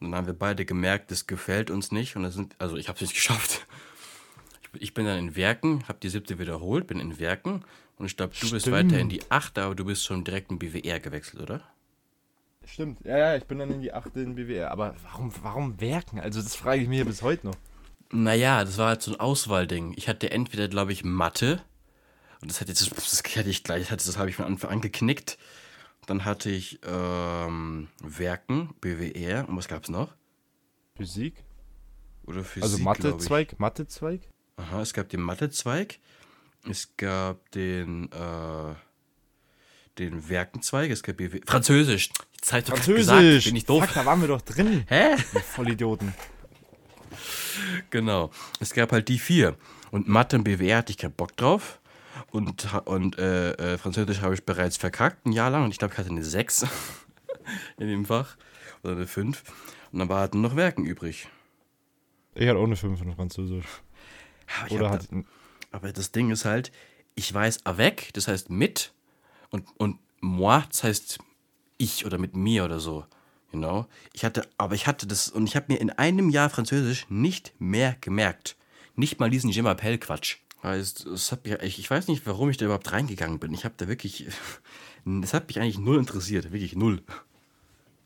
Und 0.00 0.10
dann 0.10 0.16
haben 0.16 0.26
wir 0.26 0.34
beide 0.34 0.64
gemerkt, 0.64 1.12
das 1.12 1.28
gefällt 1.28 1.70
uns 1.70 1.92
nicht. 1.92 2.16
Und 2.16 2.24
das 2.24 2.34
sind, 2.34 2.56
also 2.58 2.76
ich 2.76 2.88
habe 2.88 2.96
es 2.96 3.02
nicht 3.02 3.14
geschafft. 3.14 3.68
Ich, 4.74 4.82
ich 4.82 4.94
bin 4.94 5.06
dann 5.06 5.18
in 5.18 5.36
Werken, 5.36 5.86
habe 5.86 6.00
die 6.02 6.08
siebte 6.08 6.40
wiederholt, 6.40 6.88
bin 6.88 6.98
in 6.98 7.20
Werken. 7.20 7.64
Und 7.96 8.06
ich 8.06 8.16
glaube, 8.16 8.32
du 8.34 8.50
bist 8.50 8.62
Stimmt. 8.66 8.76
weiter 8.76 8.98
in 8.98 9.08
die 9.08 9.22
achte, 9.30 9.62
aber 9.62 9.74
du 9.74 9.84
bist 9.84 10.04
schon 10.04 10.24
direkt 10.24 10.50
in 10.50 10.58
BWR 10.58 10.98
gewechselt, 11.00 11.42
oder? 11.42 11.62
Stimmt, 12.64 13.04
ja, 13.04 13.18
ja, 13.18 13.36
ich 13.36 13.44
bin 13.44 13.58
dann 13.58 13.70
in 13.70 13.80
die 13.80 13.92
achte 13.92 14.20
in 14.20 14.34
BWR. 14.34 14.70
Aber 14.70 14.94
warum, 15.02 15.32
warum 15.42 15.80
Werken? 15.80 16.20
Also, 16.20 16.40
das 16.42 16.54
frage 16.56 16.82
ich 16.82 16.88
mich 16.88 16.98
ja 16.98 17.04
bis 17.04 17.22
heute 17.22 17.46
noch. 17.48 17.56
Naja, 18.10 18.64
das 18.64 18.78
war 18.78 18.88
halt 18.88 19.02
so 19.02 19.12
ein 19.12 19.20
Auswahlding. 19.20 19.94
Ich 19.96 20.08
hatte 20.08 20.30
entweder, 20.30 20.68
glaube 20.68 20.92
ich, 20.92 21.04
Mathe. 21.04 21.60
Und 22.40 22.50
das 22.50 22.60
hätte, 22.60 22.72
das, 22.72 22.88
das 22.88 23.22
hätte 23.34 23.50
ich 23.50 23.64
gleich, 23.64 23.88
das, 23.88 24.04
das 24.04 24.18
habe 24.18 24.30
ich 24.30 24.36
von 24.36 24.44
Anfang 24.44 24.70
an 24.70 24.80
geknickt. 24.80 25.38
Dann 26.06 26.24
hatte 26.24 26.50
ich 26.50 26.80
ähm, 26.84 27.88
Werken, 28.02 28.70
BWR. 28.80 29.48
Und 29.48 29.56
was 29.56 29.68
gab 29.68 29.84
es 29.84 29.88
noch? 29.88 30.14
Physik? 30.96 31.44
Oder 32.26 32.44
Physik, 32.44 32.62
Also 32.64 32.78
glaub 32.78 32.98
ich. 32.98 33.04
Mathezweig? 33.04 33.60
Mathezweig? 33.60 34.20
Aha, 34.56 34.82
es 34.82 34.92
gab 34.92 35.08
den 35.08 35.22
Mathezweig, 35.22 35.98
es 36.68 36.96
gab 36.96 37.50
den, 37.52 38.10
äh, 38.12 38.74
den 39.98 40.28
Werkenzweig, 40.28 40.90
es 40.90 41.02
gab 41.02 41.16
BW 41.16 41.40
Französisch. 41.46 42.10
Jetzt 42.34 42.52
hab 42.52 42.64
grad 42.64 42.86
gesagt, 42.86 43.44
bin 43.44 43.56
ich 43.56 43.66
doof. 43.66 43.84
Fuck, 43.84 43.94
da 43.94 44.04
waren 44.04 44.20
wir 44.20 44.28
doch 44.28 44.42
drin. 44.42 44.84
Hä? 44.88 45.16
Vollidioten. 45.54 46.12
Genau. 47.90 48.30
Es 48.58 48.72
gab 48.72 48.92
halt 48.92 49.08
die 49.08 49.18
vier. 49.18 49.56
Und 49.90 50.08
Mathe 50.08 50.36
und 50.36 50.44
BWR 50.44 50.78
hatte 50.78 50.90
ich 50.90 50.98
keinen 50.98 51.12
Bock 51.12 51.36
drauf. 51.36 51.80
Und, 52.30 52.66
und 52.86 53.18
äh, 53.18 53.52
äh, 53.52 53.78
Französisch 53.78 54.22
habe 54.22 54.34
ich 54.34 54.44
bereits 54.44 54.76
verkackt, 54.76 55.26
ein 55.26 55.32
Jahr 55.32 55.50
lang. 55.50 55.64
Und 55.64 55.70
ich 55.70 55.78
glaube, 55.78 55.92
ich 55.92 55.98
hatte 55.98 56.10
eine 56.10 56.24
6 56.24 56.66
in 57.78 57.88
dem 57.88 58.06
Fach. 58.06 58.36
Oder 58.82 58.94
eine 58.94 59.06
5. 59.06 59.42
Und 59.92 59.98
dann 59.98 60.08
war 60.08 60.20
halt 60.20 60.34
nur 60.34 60.42
noch 60.42 60.56
Werken 60.56 60.84
übrig. 60.84 61.28
Ich 62.34 62.48
hatte 62.48 62.58
auch 62.58 62.64
eine 62.64 62.76
5 62.76 63.02
in 63.02 63.14
Französisch. 63.14 63.66
Aber 64.58 64.66
ich 64.66 64.72
Oder 64.72 64.90
hab 64.90 64.94
hat. 64.94 65.12
da, 65.12 65.16
Aber 65.72 65.92
das 65.92 66.12
Ding 66.12 66.30
ist 66.30 66.44
halt, 66.44 66.70
ich 67.14 67.32
weiß 67.32 67.66
avec, 67.66 68.12
das 68.14 68.28
heißt 68.28 68.50
mit, 68.50 68.92
und, 69.50 69.66
und 69.78 69.98
moi, 70.20 70.62
das 70.68 70.84
heißt 70.84 71.18
ich 71.78 72.06
oder 72.06 72.18
mit 72.18 72.36
mir 72.36 72.64
oder 72.64 72.78
so. 72.78 73.04
You 73.52 73.58
know? 73.58 73.86
Ich 74.12 74.24
hatte, 74.24 74.48
aber 74.56 74.74
ich 74.74 74.86
hatte 74.86 75.06
das, 75.06 75.28
und 75.28 75.46
ich 75.46 75.56
habe 75.56 75.72
mir 75.72 75.80
in 75.80 75.90
einem 75.90 76.30
Jahr 76.30 76.48
Französisch 76.48 77.06
nicht 77.10 77.52
mehr 77.58 77.96
gemerkt. 78.00 78.56
Nicht 78.94 79.20
mal 79.20 79.30
diesen 79.30 79.50
Je 79.50 79.62
m'appelle 79.62 79.98
Quatsch. 79.98 80.36
Heißt, 80.62 81.06
es 81.06 81.32
hat 81.32 81.44
mich, 81.44 81.54
ich, 81.62 81.78
ich 81.78 81.90
weiß 81.90 82.08
nicht, 82.08 82.24
warum 82.26 82.48
ich 82.48 82.56
da 82.56 82.66
überhaupt 82.66 82.92
reingegangen 82.92 83.40
bin. 83.40 83.52
Ich 83.52 83.64
habe 83.64 83.74
da 83.76 83.88
wirklich, 83.88 84.26
das 85.04 85.34
hat 85.34 85.48
mich 85.48 85.60
eigentlich 85.60 85.78
null 85.78 85.98
interessiert, 85.98 86.52
wirklich 86.52 86.76
null. 86.76 87.02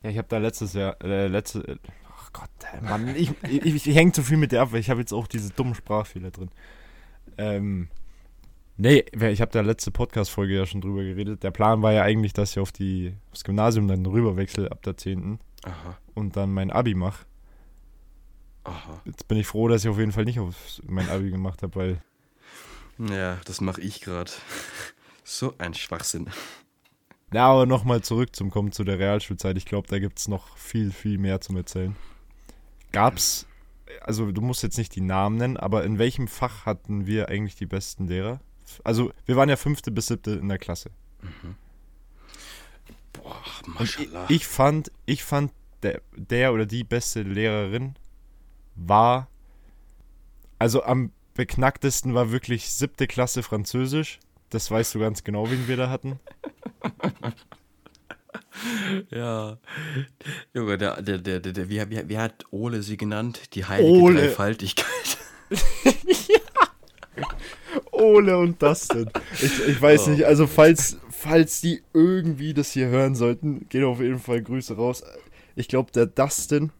Ja, 0.03 0.11
ich 0.11 0.19
habe 0.19 0.29
da 0.29 0.39
letztes 0.39 0.73
Jahr. 0.73 0.97
Äh, 1.03 1.27
letzte. 1.27 1.79
Ach 2.19 2.33
Gott, 2.33 2.51
Mann. 2.83 3.15
Ich, 3.15 3.31
ich, 3.43 3.87
ich, 3.87 3.95
hänge 3.95 4.13
zu 4.13 4.23
viel 4.23 4.37
mit 4.37 4.53
der 4.53 4.63
ab, 4.63 4.73
weil 4.73 4.81
ich 4.81 4.91
habe 4.91 5.01
jetzt 5.01 5.13
auch 5.13 5.27
diese 5.27 5.51
dummen 5.51 5.75
Sprachfehler 5.75 6.31
drin. 6.31 6.51
Ähm. 7.39 7.89
Nee, 8.79 9.07
ich 9.31 9.41
habe 9.41 9.51
da 9.53 9.63
letzte 9.63 9.91
Podcast-Folge 9.91 10.55
ja 10.55 10.67
schon 10.67 10.83
drüber 10.83 11.03
geredet. 11.03 11.43
Der 11.43 11.51
Plan 11.51 11.81
war 11.81 11.93
ja 11.93 12.03
eigentlich, 12.03 12.35
dass 12.35 12.51
ich 12.51 12.59
auf 12.59 12.73
die, 12.73 13.15
aufs 13.33 13.43
Gymnasium 13.43 13.89
dann 13.89 14.05
rüberwechsel 14.05 14.69
ab 14.69 14.83
der 14.83 14.99
10. 14.99 15.39
Aha, 15.65 15.97
und 16.15 16.37
dann 16.37 16.53
mein 16.53 16.71
Abi 16.71 16.95
mache. 16.95 17.25
aha. 18.65 19.01
Jetzt 19.07 19.29
bin 19.29 19.39
ich 19.39 19.47
froh, 19.47 19.69
dass 19.69 19.83
ich 19.85 19.91
auf 19.91 19.99
jeden 19.99 20.13
Fall 20.13 20.25
nicht 20.27 20.39
auf 20.41 20.55
mein 20.87 21.09
Abi 21.09 21.31
gemacht 21.31 21.63
habe, 21.63 21.75
weil 21.75 22.03
Ja, 22.99 23.39
das 23.47 23.61
mache 23.61 23.81
ich 23.81 24.01
gerade. 24.01 24.31
So 25.29 25.55
ein 25.59 25.75
Schwachsinn. 25.75 26.31
Ja, 27.33 27.49
aber 27.49 27.67
nochmal 27.67 28.01
zurück 28.03 28.37
zum 28.37 28.51
Kommen 28.53 28.71
zu 28.71 28.85
der 28.85 29.01
Realschulzeit. 29.01 29.57
Ich 29.57 29.65
glaube, 29.67 29.89
da 29.89 29.99
gibt 29.99 30.21
es 30.21 30.29
noch 30.29 30.57
viel, 30.57 30.93
viel 30.93 31.19
mehr 31.19 31.41
zum 31.41 31.57
Erzählen. 31.57 31.97
Gab's, 32.93 33.45
also 34.01 34.33
du 34.33 34.41
musst 34.41 34.63
jetzt 34.63 34.79
nicht 34.79 34.95
die 34.95 35.01
Namen 35.01 35.37
nennen, 35.37 35.57
aber 35.57 35.85
in 35.85 35.99
welchem 35.99 36.29
Fach 36.29 36.67
hatten 36.67 37.07
wir 37.07 37.29
eigentlich 37.29 37.57
die 37.57 37.67
besten 37.67 38.07
Lehrer? 38.09 38.41
Also, 38.85 39.13
wir 39.27 39.37
waren 39.37 39.49
ja 39.49 39.57
fünfte 39.57 39.91
bis 39.91 40.09
siebte 40.09 40.33
in 40.33 40.49
der 40.49 40.59
Klasse. 40.59 40.91
Boah, 43.13 43.43
Und 43.67 43.81
Maschallah. 43.81 44.25
ich, 44.29 44.37
ich 44.37 44.47
fand, 44.47 44.93
ich 45.07 45.25
fand, 45.25 45.53
der, 45.83 46.01
der 46.17 46.53
oder 46.53 46.67
die 46.67 46.85
beste 46.85 47.23
Lehrerin 47.23 47.95
war, 48.75 49.29
also 50.59 50.83
am 50.83 51.13
beknacktesten 51.35 52.15
war 52.15 52.33
wirklich 52.33 52.73
siebte 52.73 53.07
Klasse 53.07 53.43
Französisch. 53.43 54.19
Das 54.51 54.71
weißt 54.71 54.95
du 54.95 55.01
ganz 55.01 55.23
genau, 55.23 55.51
wen 55.51 55.69
wir 55.69 55.77
da 55.77 55.91
hatten. 55.91 56.19
Ja. 59.11 59.59
Junge, 60.55 60.79
der, 60.79 61.03
der, 61.03 61.19
der, 61.19 61.41
der, 61.41 61.53
der 61.53 61.69
wie, 61.69 61.91
wie, 61.91 62.09
wie 62.09 62.19
hat 62.19 62.45
Ole 62.51 62.83
sie 62.83 62.97
genannt? 62.97 63.55
Die 63.55 63.65
heilige 63.65 63.91
Ole. 63.91 64.21
Dreifaltigkeit. 64.21 65.19
Ole 67.93 68.39
und 68.39 68.63
Dustin. 68.63 69.11
Ich, 69.35 69.67
ich 69.67 69.81
weiß 69.81 70.09
oh. 70.09 70.11
nicht, 70.11 70.25
also 70.25 70.47
falls, 70.47 70.99
falls 71.11 71.61
die 71.61 71.83
irgendwie 71.93 72.55
das 72.55 72.73
hier 72.73 72.89
hören 72.89 73.15
sollten, 73.15 73.69
gehen 73.69 73.85
auf 73.85 74.01
jeden 74.01 74.19
Fall 74.19 74.43
Grüße 74.43 74.77
raus. 74.77 75.03
Ich 75.55 75.69
glaube, 75.69 75.91
der 75.93 76.07
Dustin, 76.07 76.73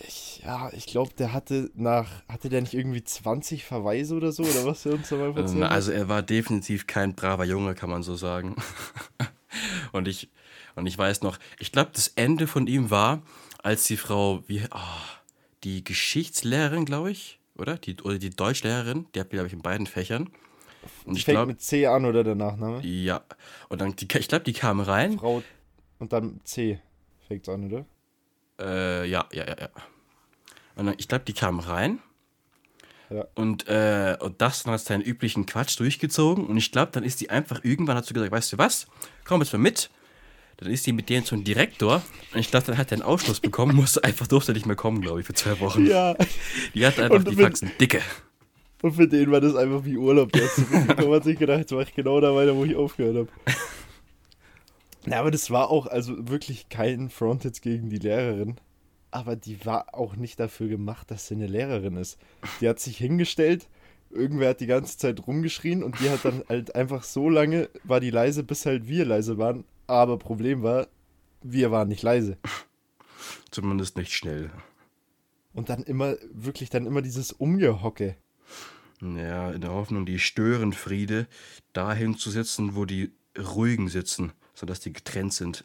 ich, 0.00 0.42
ja, 0.44 0.70
ich 0.72 0.86
glaube, 0.86 1.10
der 1.18 1.32
hatte 1.32 1.70
nach, 1.74 2.08
hatte 2.28 2.48
der 2.48 2.60
nicht 2.60 2.74
irgendwie 2.74 3.02
20 3.02 3.64
Verweise 3.64 4.14
oder 4.14 4.32
so, 4.32 4.44
oder 4.44 4.64
was 4.64 4.86
er 4.86 4.94
uns 4.94 5.08
dabei 5.08 5.38
erzählt 5.38 5.64
Also 5.64 5.92
er 5.92 6.08
war 6.08 6.22
definitiv 6.22 6.86
kein 6.86 7.14
braver 7.14 7.44
Junge, 7.44 7.74
kann 7.74 7.90
man 7.90 8.02
so 8.02 8.14
sagen. 8.14 8.56
und 9.92 10.06
ich, 10.06 10.30
und 10.78 10.86
ich 10.86 10.96
weiß 10.96 11.22
noch, 11.22 11.38
ich 11.58 11.72
glaube, 11.72 11.90
das 11.92 12.08
Ende 12.08 12.46
von 12.46 12.66
ihm 12.66 12.90
war, 12.90 13.22
als 13.62 13.84
die 13.84 13.96
Frau, 13.96 14.42
wie, 14.46 14.62
oh, 14.70 14.78
die 15.64 15.84
Geschichtslehrerin, 15.84 16.84
glaube 16.84 17.10
ich, 17.10 17.38
oder? 17.56 17.76
Die, 17.76 17.96
oder 18.02 18.18
die 18.18 18.30
Deutschlehrerin, 18.30 19.06
die 19.14 19.20
hat, 19.20 19.30
glaube 19.30 19.48
ich, 19.48 19.52
in 19.52 19.62
beiden 19.62 19.86
Fächern. 19.86 20.30
Und 21.04 21.16
ich 21.16 21.24
fängt 21.24 21.46
mit 21.46 21.60
C 21.60 21.86
an 21.86 22.04
oder 22.04 22.24
der 22.24 22.34
Nachname? 22.34 22.80
Ja. 22.86 23.22
Und 23.68 23.80
dann, 23.80 23.94
die, 23.96 24.06
ich 24.18 24.28
glaube, 24.28 24.44
die 24.44 24.52
kam 24.52 24.80
rein. 24.80 25.18
Frau 25.18 25.42
und 25.98 26.12
dann 26.12 26.40
C 26.44 26.80
fängt 27.26 27.48
an, 27.48 27.66
oder? 27.66 27.84
Äh, 28.60 29.08
ja, 29.08 29.26
ja, 29.32 29.46
ja, 29.46 29.56
ja. 29.58 29.68
Und 30.76 30.86
dann, 30.86 30.94
ich 30.98 31.08
glaube, 31.08 31.24
die 31.24 31.32
kam 31.32 31.58
rein. 31.58 31.98
Ja. 33.10 33.26
Und, 33.34 33.66
äh, 33.68 34.16
und 34.20 34.40
das 34.40 34.62
dann 34.62 34.74
hat 34.74 34.80
seinen 34.80 35.02
üblichen 35.02 35.46
Quatsch 35.46 35.78
durchgezogen. 35.80 36.46
Und 36.46 36.56
ich 36.56 36.70
glaube, 36.70 36.92
dann 36.92 37.04
ist 37.04 37.20
die 37.20 37.30
einfach 37.30 37.64
irgendwann 37.64 37.96
hat 37.96 38.06
sie 38.06 38.14
gesagt, 38.14 38.30
weißt 38.30 38.52
du 38.52 38.58
was? 38.58 38.86
Komm 39.24 39.40
jetzt 39.40 39.52
mal 39.52 39.58
mit. 39.58 39.90
Dann 40.58 40.70
ist 40.72 40.86
die 40.86 40.92
mit 40.92 41.08
denen 41.08 41.24
zum 41.24 41.44
Direktor. 41.44 42.02
Und 42.34 42.40
ich 42.40 42.50
glaube, 42.50 42.66
dann 42.66 42.78
hat 42.78 42.90
er 42.90 42.96
einen 42.96 43.02
Ausschluss 43.02 43.38
bekommen, 43.40 43.76
musste 43.76 44.02
einfach 44.02 44.26
durfte 44.26 44.52
nicht 44.52 44.66
mehr 44.66 44.76
kommen, 44.76 45.00
glaube 45.00 45.20
ich, 45.20 45.26
für 45.26 45.32
zwei 45.32 45.58
Wochen. 45.60 45.86
Ja. 45.86 46.16
Die 46.74 46.84
hatte 46.84 47.04
einfach 47.04 47.18
und 47.18 47.30
die 47.30 47.36
Faxen 47.36 47.70
dicke. 47.80 48.00
Und 48.82 48.94
für 48.94 49.06
den 49.06 49.30
war 49.30 49.40
das 49.40 49.54
einfach 49.54 49.84
wie 49.84 49.96
Urlaub. 49.96 50.32
Der 50.32 50.44
hat 50.44 51.24
sich 51.24 51.38
gedacht, 51.38 51.60
jetzt 51.60 51.72
mache 51.72 51.84
ich 51.84 51.94
genau 51.94 52.20
da 52.20 52.34
weiter, 52.34 52.56
wo 52.56 52.64
ich 52.64 52.74
aufgehört 52.74 53.16
habe. 53.16 53.28
Na, 55.06 55.20
aber 55.20 55.30
das 55.30 55.50
war 55.50 55.70
auch 55.70 55.86
also 55.86 56.28
wirklich 56.28 56.68
kein 56.68 57.08
Front 57.08 57.44
jetzt 57.44 57.62
gegen 57.62 57.88
die 57.88 57.98
Lehrerin. 57.98 58.56
Aber 59.12 59.36
die 59.36 59.64
war 59.64 59.94
auch 59.94 60.16
nicht 60.16 60.40
dafür 60.40 60.68
gemacht, 60.68 61.10
dass 61.10 61.28
sie 61.28 61.34
eine 61.34 61.46
Lehrerin 61.46 61.96
ist. 61.96 62.18
Die 62.60 62.68
hat 62.68 62.80
sich 62.80 62.98
hingestellt, 62.98 63.68
irgendwer 64.10 64.50
hat 64.50 64.60
die 64.60 64.66
ganze 64.66 64.98
Zeit 64.98 65.26
rumgeschrien 65.26 65.82
und 65.82 66.00
die 66.00 66.10
hat 66.10 66.24
dann 66.24 66.42
halt 66.48 66.74
einfach 66.74 67.04
so 67.04 67.30
lange, 67.30 67.68
war 67.84 68.00
die 68.00 68.10
leise, 68.10 68.42
bis 68.42 68.66
halt 68.66 68.88
wir 68.88 69.04
leise 69.04 69.38
waren. 69.38 69.64
Aber 69.88 70.18
Problem 70.18 70.62
war, 70.62 70.86
wir 71.42 71.72
waren 71.72 71.88
nicht 71.88 72.02
leise. 72.02 72.36
Zumindest 73.50 73.96
nicht 73.96 74.12
schnell. 74.12 74.50
Und 75.54 75.70
dann 75.70 75.82
immer, 75.82 76.14
wirklich 76.30 76.70
dann 76.70 76.86
immer 76.86 77.02
dieses 77.02 77.32
Umgehocke. 77.32 78.16
Ja, 79.00 79.50
in 79.50 79.60
der 79.60 79.72
Hoffnung, 79.72 80.06
die 80.06 80.18
Störenfriede 80.18 81.26
dahin 81.72 82.16
zu 82.16 82.30
sitzen, 82.30 82.76
wo 82.76 82.84
die 82.84 83.12
ruhigen 83.36 83.88
sitzen, 83.88 84.32
sodass 84.54 84.80
die 84.80 84.92
getrennt 84.92 85.32
sind. 85.32 85.64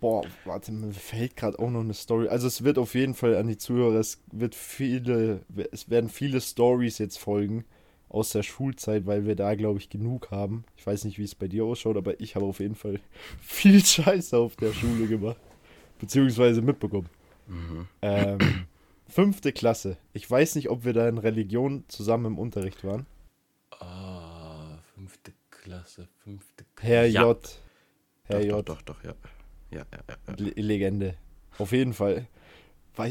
Boah, 0.00 0.24
warte, 0.46 0.72
mir 0.72 0.92
fällt 0.92 1.36
gerade 1.36 1.58
auch 1.58 1.70
noch 1.70 1.80
eine 1.80 1.92
Story. 1.92 2.28
Also 2.28 2.46
es 2.46 2.64
wird 2.64 2.78
auf 2.78 2.94
jeden 2.94 3.14
Fall 3.14 3.36
an 3.36 3.48
die 3.48 3.58
Zuhörer, 3.58 3.98
es 3.98 4.22
wird 4.32 4.54
viele, 4.54 5.44
es 5.72 5.90
werden 5.90 6.08
viele 6.08 6.40
Stories 6.40 6.98
jetzt 6.98 7.18
folgen 7.18 7.64
aus 8.10 8.30
der 8.32 8.42
Schulzeit, 8.42 9.06
weil 9.06 9.24
wir 9.24 9.36
da, 9.36 9.54
glaube 9.54 9.78
ich, 9.78 9.88
genug 9.88 10.30
haben. 10.30 10.64
Ich 10.76 10.86
weiß 10.86 11.04
nicht, 11.04 11.18
wie 11.18 11.24
es 11.24 11.34
bei 11.34 11.48
dir 11.48 11.64
ausschaut, 11.64 11.96
aber 11.96 12.20
ich 12.20 12.34
habe 12.34 12.44
auf 12.44 12.60
jeden 12.60 12.74
Fall 12.74 13.00
viel 13.40 13.82
Scheiße 13.82 14.36
auf 14.36 14.56
der 14.56 14.72
Schule 14.72 15.06
gemacht. 15.06 15.40
Beziehungsweise 15.98 16.60
mitbekommen. 16.60 17.08
Mhm. 17.46 17.86
Ähm, 18.02 18.38
Fünfte 19.10 19.52
Klasse. 19.52 19.96
Ich 20.12 20.30
weiß 20.30 20.54
nicht, 20.54 20.70
ob 20.70 20.84
wir 20.84 20.92
da 20.92 21.08
in 21.08 21.18
Religion 21.18 21.84
zusammen 21.88 22.26
im 22.26 22.38
Unterricht 22.38 22.84
waren. 22.84 23.06
Ah, 23.80 24.78
fünfte 24.94 25.32
Klasse, 25.50 26.08
fünfte 26.18 26.64
Klasse. 26.76 26.92
Herr 26.92 27.06
ja. 27.06 27.22
J. 27.22 27.60
Herr 28.24 28.38
doch, 28.38 28.46
J. 28.46 28.68
Doch, 28.68 28.82
doch, 28.82 28.82
doch, 28.82 29.04
ja. 29.04 29.14
Ja, 29.72 29.78
ja, 29.92 30.16
ja. 30.28 30.34
Le 30.36 30.50
Legende. 30.50 31.16
Auf 31.58 31.72
jeden 31.72 31.92
Fall. 31.92 32.28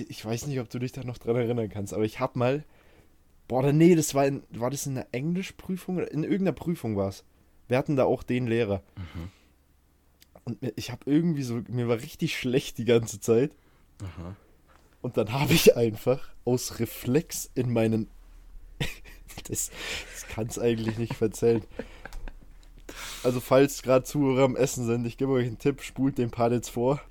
Ich 0.08 0.24
weiß 0.24 0.48
nicht, 0.48 0.60
ob 0.60 0.70
du 0.70 0.80
dich 0.80 0.92
da 0.92 1.04
noch 1.04 1.18
dran 1.18 1.36
erinnern 1.36 1.70
kannst, 1.70 1.94
aber 1.94 2.04
ich 2.06 2.20
hab 2.20 2.36
mal. 2.36 2.64
Boah, 3.50 3.74
nee, 3.74 3.96
das 3.96 4.14
war 4.14 4.28
in, 4.28 4.44
war 4.52 4.70
das 4.70 4.86
in 4.86 4.96
einer 4.96 5.08
Englischprüfung? 5.12 5.98
In 5.98 6.24
irgendeiner 6.24 6.54
Prüfung 6.54 6.96
war 6.96 7.10
es. 7.10 7.24
Wir 7.68 7.80
hatten 7.80 7.96
da 7.96 8.06
auch 8.06 8.22
den 8.22 8.46
Lehrer. 8.46 8.84
Mhm. 8.96 9.32
Und 10.46 10.74
ich 10.76 10.92
hab 10.92 11.08
irgendwie 11.08 11.42
so, 11.42 11.62
mir 11.68 11.88
war 11.88 11.98
richtig 11.98 12.38
schlecht 12.38 12.78
die 12.78 12.86
ganze 12.86 13.20
Zeit. 13.20 13.52
Aha. 14.04 14.36
Und 15.02 15.18
dann 15.18 15.34
habe 15.34 15.54
ich 15.54 15.76
einfach 15.76 16.30
aus 16.46 16.80
Reflex 16.80 17.50
in 17.56 17.74
meinen. 17.74 18.08
das 19.48 19.72
das 20.14 20.28
kann 20.28 20.46
es 20.46 20.60
eigentlich 20.60 21.00
nicht 21.00 21.16
verzählen. 21.16 21.64
Also, 23.24 23.40
falls 23.40 23.82
gerade 23.82 24.06
Zuhörer 24.06 24.44
am 24.44 24.56
Essen 24.56 24.86
sind, 24.86 25.08
ich 25.08 25.18
gebe 25.18 25.32
euch 25.32 25.48
einen 25.48 25.58
Tipp, 25.58 25.82
spult 25.82 26.20
den 26.20 26.30
Part 26.30 26.54
jetzt 26.54 26.70
vor. 26.70 27.02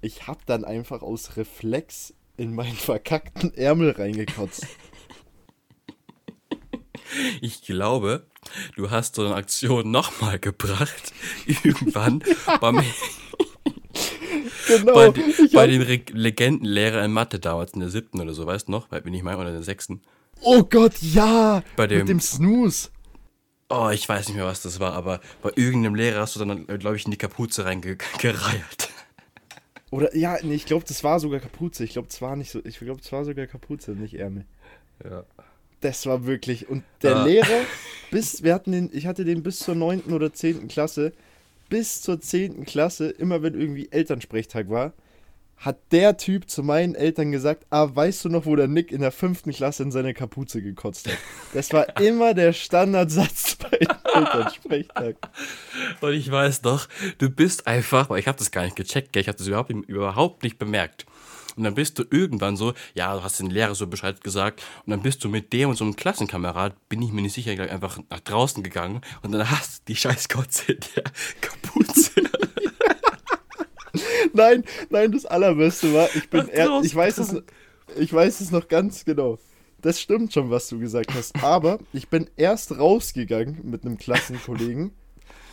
Ich 0.00 0.26
habe 0.26 0.40
dann 0.44 0.64
einfach 0.64 1.02
aus 1.02 1.36
Reflex 1.36 2.14
in 2.36 2.52
meinen 2.52 2.74
verkackten 2.74 3.54
Ärmel 3.54 3.92
reingekotzt. 3.92 4.66
Ich 7.40 7.62
glaube, 7.62 8.26
du 8.76 8.90
hast 8.90 9.14
so 9.14 9.24
eine 9.24 9.34
Aktion 9.34 9.90
nochmal 9.90 10.38
gebracht. 10.38 11.12
Irgendwann 11.46 12.22
beim, 12.60 12.82
genau. 14.66 14.94
Bei, 14.94 15.12
bei 15.52 15.66
den 15.66 15.82
Re 15.82 16.00
Legendenlehrer 16.12 17.04
in 17.04 17.12
Mathe 17.12 17.38
damals, 17.38 17.72
in 17.72 17.80
der 17.80 17.90
siebten 17.90 18.20
oder 18.20 18.34
so, 18.34 18.46
weißt 18.46 18.68
du 18.68 18.72
noch? 18.72 18.88
Bin 18.88 19.14
ich 19.14 19.22
mal, 19.22 19.36
oder 19.36 19.48
in 19.48 19.54
der 19.54 19.62
sechsten. 19.62 20.02
Oh 20.42 20.62
Gott, 20.62 20.94
ja! 21.00 21.62
Bei 21.76 21.86
dem, 21.86 21.98
mit 21.98 22.08
dem 22.08 22.20
Snooze. 22.20 22.90
Oh, 23.70 23.90
ich 23.92 24.08
weiß 24.08 24.28
nicht 24.28 24.36
mehr, 24.36 24.46
was 24.46 24.62
das 24.62 24.80
war, 24.80 24.94
aber 24.94 25.20
bei 25.42 25.50
irgendeinem 25.56 25.94
Lehrer 25.94 26.20
hast 26.20 26.36
du 26.36 26.44
dann, 26.44 26.66
glaube 26.66 26.96
ich, 26.96 27.04
in 27.04 27.10
die 27.10 27.18
Kapuze 27.18 27.64
reingereiert. 27.64 28.88
Oder, 29.90 30.14
ja, 30.16 30.38
nee, 30.42 30.54
ich 30.54 30.66
glaube, 30.66 30.84
das 30.86 31.02
war 31.04 31.18
sogar 31.20 31.40
Kapuze. 31.40 31.84
Ich 31.84 31.92
glaube, 31.92 32.08
es 32.08 32.20
war 32.20 32.36
nicht 32.36 32.50
so, 32.50 32.60
ich 32.64 32.78
glaube, 32.78 33.00
es 33.02 33.10
war 33.10 33.24
sogar 33.24 33.46
Kapuze, 33.46 33.92
nicht 33.92 34.14
Ärmel. 34.14 34.46
Ja. 35.04 35.24
Das 35.80 36.06
war 36.06 36.26
wirklich, 36.26 36.68
und 36.68 36.84
der 37.02 37.16
ah. 37.16 37.24
Lehrer, 37.24 37.64
bis, 38.10 38.42
wir 38.42 38.54
hatten 38.54 38.72
den, 38.72 38.90
ich 38.92 39.06
hatte 39.06 39.24
den 39.24 39.42
bis 39.42 39.60
zur 39.60 39.74
neunten 39.74 40.12
oder 40.12 40.32
zehnten 40.32 40.68
Klasse, 40.68 41.12
bis 41.68 42.00
zur 42.02 42.20
10. 42.20 42.64
Klasse, 42.64 43.10
immer 43.10 43.42
wenn 43.42 43.54
irgendwie 43.54 43.88
Elternsprechtag 43.90 44.70
war, 44.70 44.92
hat 45.58 45.78
der 45.90 46.16
Typ 46.16 46.48
zu 46.48 46.62
meinen 46.62 46.94
Eltern 46.94 47.32
gesagt, 47.32 47.66
ah, 47.70 47.88
weißt 47.92 48.24
du 48.24 48.28
noch, 48.28 48.46
wo 48.46 48.54
der 48.54 48.68
Nick 48.68 48.92
in 48.92 49.00
der 49.00 49.10
fünften 49.10 49.50
Klasse 49.50 49.82
in 49.82 49.90
seine 49.90 50.14
Kapuze 50.14 50.62
gekotzt 50.62 51.08
hat? 51.08 51.18
Das 51.52 51.72
war 51.72 52.00
immer 52.00 52.32
der 52.32 52.52
Standardsatz 52.52 53.56
bei 53.70 53.78
Elternsprechtag. 54.14 55.16
Und 56.00 56.12
ich 56.12 56.30
weiß 56.30 56.62
doch, 56.62 56.88
du 57.18 57.28
bist 57.28 57.66
einfach, 57.66 58.08
weil 58.08 58.20
ich 58.20 58.28
habe 58.28 58.38
das 58.38 58.52
gar 58.52 58.62
nicht 58.62 58.76
gecheckt, 58.76 59.16
ich 59.16 59.26
habe 59.26 59.36
das 59.36 59.48
überhaupt, 59.48 59.70
überhaupt 59.70 60.44
nicht 60.44 60.58
bemerkt. 60.58 61.06
Und 61.58 61.64
dann 61.64 61.74
bist 61.74 61.98
du 61.98 62.04
irgendwann 62.08 62.56
so, 62.56 62.72
ja, 62.94 63.14
du 63.16 63.22
hast 63.24 63.40
den 63.40 63.50
Lehrer 63.50 63.74
so 63.74 63.88
Bescheid 63.88 64.22
gesagt. 64.22 64.62
Und 64.86 64.92
dann 64.92 65.02
bist 65.02 65.24
du 65.24 65.28
mit 65.28 65.52
dem 65.52 65.70
und 65.70 65.76
so 65.76 65.84
einem 65.84 65.96
Klassenkamerad, 65.96 66.88
bin 66.88 67.02
ich 67.02 67.10
mir 67.10 67.20
nicht 67.20 67.34
sicher, 67.34 67.50
einfach 67.70 67.98
nach 68.08 68.20
draußen 68.20 68.62
gegangen. 68.62 69.00
Und 69.22 69.32
dann 69.32 69.50
hast 69.50 69.80
du 69.80 69.82
die 69.88 69.96
scheiß 69.96 70.28
Kotze 70.28 70.76
der 70.76 71.02
Kapuze. 71.40 72.12
nein, 74.32 74.62
nein, 74.88 75.10
das 75.10 75.26
Allerbeste 75.26 75.92
war, 75.92 76.08
ich 76.14 76.30
bin, 76.30 76.48
er, 76.48 76.80
ich 76.82 76.94
weiß 76.94 77.18
es, 77.18 77.42
ich 77.96 78.12
weiß 78.12 78.40
es 78.40 78.52
noch 78.52 78.68
ganz 78.68 79.04
genau. 79.04 79.38
Das 79.80 80.00
stimmt 80.00 80.32
schon, 80.32 80.50
was 80.50 80.68
du 80.68 80.78
gesagt 80.78 81.12
hast. 81.14 81.42
Aber 81.42 81.78
ich 81.92 82.08
bin 82.08 82.30
erst 82.36 82.78
rausgegangen 82.78 83.58
mit 83.64 83.84
einem 83.84 83.98
Klassenkollegen 83.98 84.92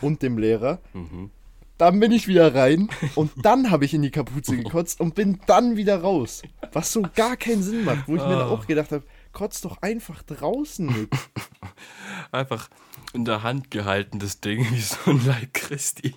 und 0.01 0.21
dem 0.21 0.37
Lehrer. 0.37 0.81
Mhm. 0.93 1.31
Dann 1.77 1.99
bin 1.99 2.11
ich 2.11 2.27
wieder 2.27 2.55
rein 2.55 2.89
und 3.15 3.31
dann 3.43 3.69
habe 3.69 3.83
ich 3.83 3.93
in 3.93 4.01
die 4.01 4.11
Kapuze 4.11 4.55
gekotzt 4.55 5.01
und 5.01 5.13
bin 5.13 5.39
dann 5.45 5.75
wieder 5.75 6.01
raus. 6.01 6.41
Was 6.71 6.93
so 6.93 7.03
gar 7.15 7.35
keinen 7.35 7.63
Sinn 7.63 7.83
macht, 7.83 8.07
wo 8.07 8.15
ich 8.15 8.21
mir 8.21 8.37
dann 8.37 8.47
auch 8.47 8.65
gedacht 8.65 8.91
habe, 8.91 9.03
kotz 9.33 9.59
doch 9.61 9.81
einfach 9.81 10.23
draußen 10.23 10.85
mit. 10.85 11.09
Einfach 12.31 12.69
in 13.13 13.25
der 13.25 13.43
Hand 13.43 13.71
gehalten, 13.71 14.19
das 14.19 14.39
Ding, 14.39 14.65
wie 14.71 14.79
so 14.79 14.97
ein 15.05 15.25
Leib 15.25 15.53
Christi. 15.53 16.15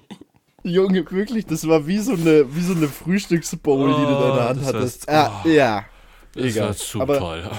Junge, 0.62 1.09
wirklich, 1.11 1.47
das 1.47 1.66
war 1.68 1.87
wie 1.87 1.99
so 1.99 2.12
eine, 2.12 2.55
wie 2.55 2.61
so 2.61 2.75
eine 2.75 2.88
Frühstücksbowl, 2.88 3.90
oh, 3.90 3.97
die 3.97 4.05
du 4.05 4.09
in 4.09 4.21
deiner 4.21 4.49
Hand 4.49 4.64
hattest. 4.64 5.09
Heißt, 5.09 5.44
oh, 5.44 5.49
ja, 5.49 5.85
das 6.35 6.44
egal. 6.44 6.68
war 6.68 6.77
zu 6.77 7.01
Aber 7.01 7.18
toll. 7.18 7.51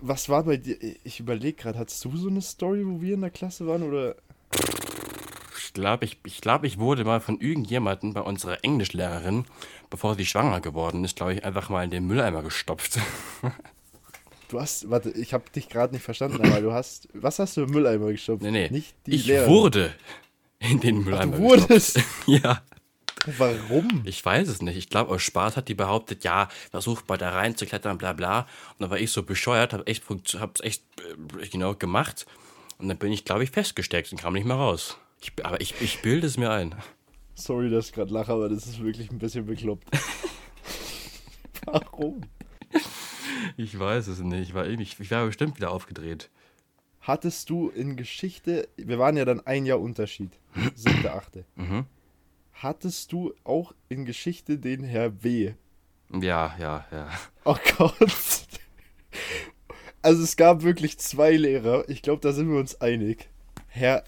Was 0.00 0.28
war 0.28 0.44
bei 0.44 0.56
dir? 0.56 0.76
Ich 1.04 1.20
überlege 1.20 1.62
gerade, 1.62 1.78
hattest 1.78 2.04
du 2.04 2.16
so 2.16 2.28
eine 2.28 2.40
Story, 2.40 2.86
wo 2.86 3.00
wir 3.00 3.14
in 3.14 3.20
der 3.20 3.30
Klasse 3.30 3.66
waren 3.66 3.82
oder? 3.82 4.16
Ich 5.70 5.74
glaube, 5.74 6.04
ich, 6.04 6.18
ich, 6.26 6.40
glaub, 6.40 6.64
ich 6.64 6.78
wurde 6.78 7.04
mal 7.04 7.20
von 7.20 7.40
irgendjemandem 7.40 8.12
bei 8.12 8.22
unserer 8.22 8.64
Englischlehrerin, 8.64 9.44
bevor 9.88 10.16
sie 10.16 10.26
schwanger 10.26 10.60
geworden 10.60 11.04
ist, 11.04 11.14
glaube 11.14 11.34
ich, 11.34 11.44
einfach 11.44 11.68
mal 11.68 11.84
in 11.84 11.90
den 11.90 12.06
Mülleimer 12.06 12.42
gestopft. 12.42 12.98
Du 14.48 14.60
hast, 14.60 14.90
warte, 14.90 15.10
ich 15.10 15.32
habe 15.32 15.48
dich 15.54 15.68
gerade 15.68 15.94
nicht 15.94 16.02
verstanden, 16.02 16.44
aber 16.44 16.60
du 16.60 16.72
hast, 16.72 17.06
was 17.12 17.38
hast 17.38 17.56
du 17.56 17.62
im 17.62 17.70
Mülleimer 17.70 18.10
gestopft? 18.10 18.42
Nee, 18.42 18.50
nee. 18.50 18.68
Nicht 18.68 18.96
die 19.06 19.14
ich 19.14 19.26
Lehrerin. 19.26 19.48
wurde 19.48 19.94
in 20.58 20.80
den 20.80 21.04
Mülleimer 21.04 21.34
Ach, 21.34 21.38
du 21.38 21.44
wurdest? 21.44 22.00
ja. 22.26 22.60
Warum? 23.38 24.02
Ich 24.04 24.24
weiß 24.24 24.48
es 24.48 24.60
nicht. 24.60 24.76
Ich 24.76 24.88
glaube, 24.88 25.14
aus 25.14 25.22
Spaß 25.22 25.56
hat 25.56 25.68
die 25.68 25.74
behauptet, 25.74 26.24
ja, 26.24 26.48
versucht 26.72 27.08
mal 27.08 27.16
da 27.16 27.30
rein 27.30 27.54
zu 27.54 27.64
klettern, 27.64 27.96
bla 27.96 28.12
bla. 28.12 28.40
Und 28.40 28.80
dann 28.80 28.90
war 28.90 28.98
ich 28.98 29.12
so 29.12 29.22
bescheuert, 29.22 29.72
habe 29.72 29.86
echt, 29.86 30.02
hab's 30.40 30.60
echt 30.62 30.82
äh, 31.40 31.46
genau 31.46 31.76
gemacht. 31.76 32.26
Und 32.78 32.88
dann 32.88 32.98
bin 32.98 33.12
ich, 33.12 33.24
glaube 33.24 33.44
ich, 33.44 33.52
festgesteckt 33.52 34.10
und 34.10 34.20
kam 34.20 34.32
nicht 34.32 34.46
mehr 34.46 34.56
raus. 34.56 34.98
Ich, 35.20 35.32
aber 35.44 35.60
ich, 35.60 35.80
ich 35.80 36.02
bilde 36.02 36.26
es 36.26 36.36
mir 36.36 36.50
ein. 36.50 36.74
Sorry, 37.34 37.70
dass 37.70 37.86
ich 37.86 37.92
gerade 37.92 38.12
lache, 38.12 38.32
aber 38.32 38.48
das 38.48 38.66
ist 38.66 38.82
wirklich 38.82 39.10
ein 39.10 39.18
bisschen 39.18 39.46
bekloppt. 39.46 39.88
Warum? 41.64 42.22
Ich 43.56 43.78
weiß 43.78 44.08
es 44.08 44.20
nicht. 44.20 44.48
Ich 44.48 44.54
war, 44.54 44.66
ich, 44.66 44.98
ich 44.98 45.10
war 45.10 45.26
bestimmt 45.26 45.56
wieder 45.56 45.70
aufgedreht. 45.70 46.30
Hattest 47.00 47.48
du 47.50 47.68
in 47.68 47.96
Geschichte, 47.96 48.68
wir 48.76 48.98
waren 48.98 49.16
ja 49.16 49.24
dann 49.24 49.40
ein 49.46 49.64
Jahr 49.64 49.80
Unterschied, 49.80 50.38
siebte, 50.74 51.12
achte. 51.14 51.44
Mhm. 51.56 51.86
Hattest 52.52 53.12
du 53.12 53.32
auch 53.42 53.74
in 53.88 54.04
Geschichte 54.04 54.58
den 54.58 54.84
Herr 54.84 55.22
W? 55.22 55.54
Ja, 56.12 56.54
ja, 56.58 56.84
ja. 56.90 57.08
Oh 57.44 57.56
Gott. 57.78 58.46
Also 60.02 60.22
es 60.22 60.36
gab 60.36 60.62
wirklich 60.62 60.98
zwei 60.98 61.36
Lehrer, 61.36 61.88
ich 61.88 62.02
glaube, 62.02 62.20
da 62.20 62.32
sind 62.32 62.50
wir 62.50 62.58
uns 62.58 62.80
einig. 62.80 63.28
Herr, 63.68 64.04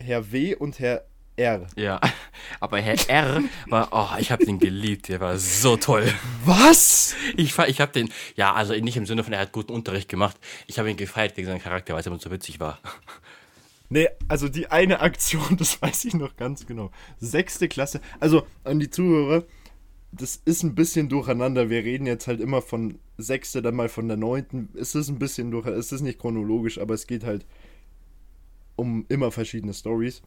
Herr 0.00 0.32
W 0.32 0.54
und 0.56 0.78
Herr 0.78 1.04
R. 1.36 1.66
Ja, 1.76 2.00
aber 2.60 2.80
Herr 2.80 2.96
R 3.08 3.42
war, 3.68 3.88
oh, 3.92 4.18
ich 4.18 4.30
habe 4.30 4.44
den 4.44 4.58
geliebt, 4.58 5.08
der 5.08 5.20
war 5.20 5.38
so 5.38 5.76
toll. 5.76 6.12
Was? 6.44 7.14
Ich, 7.36 7.58
ich 7.58 7.80
habe 7.80 7.92
den, 7.92 8.10
ja, 8.36 8.52
also 8.52 8.74
nicht 8.74 8.96
im 8.96 9.06
Sinne 9.06 9.24
von, 9.24 9.32
er 9.32 9.40
hat 9.40 9.52
guten 9.52 9.72
Unterricht 9.72 10.08
gemacht. 10.08 10.36
Ich 10.66 10.78
habe 10.78 10.90
ihn 10.90 10.96
gefeiert 10.96 11.36
wegen 11.36 11.46
seinem 11.46 11.62
Charakter, 11.62 11.94
weil 11.94 12.02
er 12.02 12.06
immer 12.06 12.18
so 12.18 12.30
witzig 12.30 12.60
war. 12.60 12.78
Nee, 13.92 14.06
also 14.28 14.48
die 14.48 14.68
eine 14.68 15.00
Aktion, 15.00 15.56
das 15.58 15.82
weiß 15.82 16.04
ich 16.04 16.14
noch 16.14 16.36
ganz 16.36 16.64
genau. 16.64 16.92
Sechste 17.18 17.66
Klasse, 17.66 18.00
also 18.20 18.46
an 18.62 18.78
die 18.78 18.88
Zuhörer, 18.88 19.42
das 20.12 20.40
ist 20.44 20.62
ein 20.62 20.76
bisschen 20.76 21.08
durcheinander. 21.08 21.70
Wir 21.70 21.82
reden 21.82 22.06
jetzt 22.06 22.28
halt 22.28 22.40
immer 22.40 22.62
von 22.62 23.00
sechste, 23.18 23.62
dann 23.62 23.74
mal 23.74 23.88
von 23.88 24.06
der 24.06 24.16
neunten. 24.16 24.68
Es 24.78 24.94
ist 24.94 25.08
ein 25.08 25.18
bisschen 25.18 25.50
durch, 25.50 25.66
es 25.66 25.90
ist 25.90 26.02
nicht 26.02 26.20
chronologisch, 26.20 26.78
aber 26.78 26.94
es 26.94 27.08
geht 27.08 27.24
halt 27.24 27.46
um 28.80 29.04
immer 29.08 29.30
verschiedene 29.30 29.74
Stories. 29.74 30.22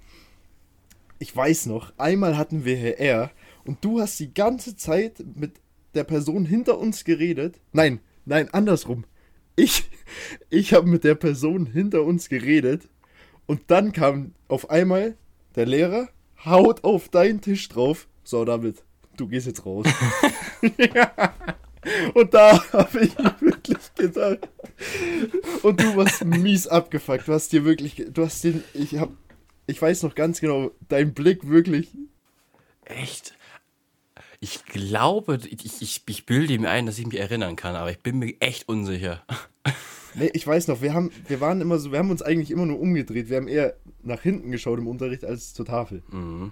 Ich 1.19 1.35
weiß 1.35 1.65
noch, 1.65 1.91
einmal 1.97 2.37
hatten 2.37 2.65
wir 2.65 2.77
Herr 2.77 2.99
R 2.99 3.31
und 3.65 3.83
du 3.83 3.99
hast 3.99 4.19
die 4.19 4.33
ganze 4.33 4.75
Zeit 4.77 5.23
mit 5.35 5.59
der 5.95 6.03
Person 6.03 6.45
hinter 6.45 6.77
uns 6.77 7.03
geredet. 7.03 7.59
Nein, 7.71 7.99
nein, 8.25 8.53
andersrum. 8.53 9.05
Ich, 9.55 9.89
ich 10.49 10.73
habe 10.73 10.87
mit 10.87 11.03
der 11.03 11.15
Person 11.15 11.65
hinter 11.65 12.03
uns 12.03 12.29
geredet 12.29 12.87
und 13.45 13.63
dann 13.67 13.91
kam 13.91 14.33
auf 14.47 14.69
einmal 14.69 15.17
der 15.55 15.65
Lehrer, 15.65 16.09
haut 16.45 16.83
auf 16.83 17.09
deinen 17.09 17.41
Tisch 17.41 17.67
drauf. 17.69 18.07
So, 18.23 18.45
David, 18.45 18.83
du 19.17 19.27
gehst 19.27 19.47
jetzt 19.47 19.65
raus. 19.65 19.87
ja. 20.77 21.33
Und 22.13 22.33
da 22.33 22.63
habe 22.73 23.01
ich 23.01 23.17
wirklich 23.39 23.93
gedacht. 23.95 24.49
Und 25.61 25.79
du 25.79 25.95
warst 25.95 26.25
mies 26.25 26.67
abgefuckt. 26.67 27.27
Du 27.27 27.33
hast 27.33 27.51
dir 27.51 27.65
wirklich, 27.65 28.05
du 28.09 28.23
hast 28.23 28.43
den, 28.43 28.63
ich 28.73 28.97
hab, 28.97 29.09
ich 29.67 29.81
weiß 29.81 30.03
noch 30.03 30.15
ganz 30.15 30.41
genau, 30.41 30.71
dein 30.89 31.13
Blick 31.13 31.47
wirklich. 31.47 31.89
Echt? 32.85 33.37
Ich 34.39 34.65
glaube, 34.65 35.39
ich, 35.45 35.81
ich, 35.81 36.03
ich 36.05 36.25
bilde 36.25 36.59
mir 36.59 36.69
ein, 36.69 36.85
dass 36.85 36.99
ich 36.99 37.07
mich 37.07 37.19
erinnern 37.19 37.55
kann, 37.55 37.75
aber 37.75 37.91
ich 37.91 37.99
bin 37.99 38.19
mir 38.19 38.35
echt 38.41 38.67
unsicher. 38.67 39.23
Nee, 40.15 40.29
ich 40.33 40.45
weiß 40.45 40.67
noch, 40.67 40.81
wir 40.81 40.93
haben, 40.93 41.11
wir 41.27 41.41
waren 41.41 41.61
immer 41.61 41.79
so, 41.79 41.91
wir 41.91 41.99
haben 41.99 42.11
uns 42.11 42.21
eigentlich 42.21 42.51
immer 42.51 42.65
nur 42.65 42.79
umgedreht. 42.79 43.29
Wir 43.29 43.37
haben 43.37 43.47
eher 43.47 43.75
nach 44.03 44.21
hinten 44.21 44.51
geschaut 44.51 44.79
im 44.79 44.87
Unterricht 44.87 45.25
als 45.25 45.53
zur 45.53 45.65
Tafel. 45.65 46.03
Mhm. 46.11 46.51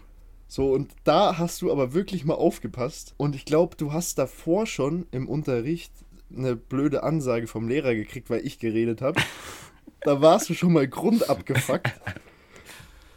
So, 0.51 0.73
und 0.73 0.91
da 1.05 1.37
hast 1.37 1.61
du 1.61 1.71
aber 1.71 1.93
wirklich 1.93 2.25
mal 2.25 2.33
aufgepasst. 2.33 3.13
Und 3.15 3.35
ich 3.35 3.45
glaube, 3.45 3.77
du 3.77 3.93
hast 3.93 4.17
davor 4.17 4.65
schon 4.65 5.05
im 5.11 5.29
Unterricht 5.29 5.93
eine 6.29 6.57
blöde 6.57 7.03
Ansage 7.03 7.47
vom 7.47 7.69
Lehrer 7.69 7.95
gekriegt, 7.95 8.29
weil 8.29 8.45
ich 8.45 8.59
geredet 8.59 9.01
habe. 9.01 9.21
da 10.01 10.19
warst 10.19 10.49
du 10.49 10.53
schon 10.53 10.73
mal 10.73 10.89
grundabgefuckt. 10.89 11.93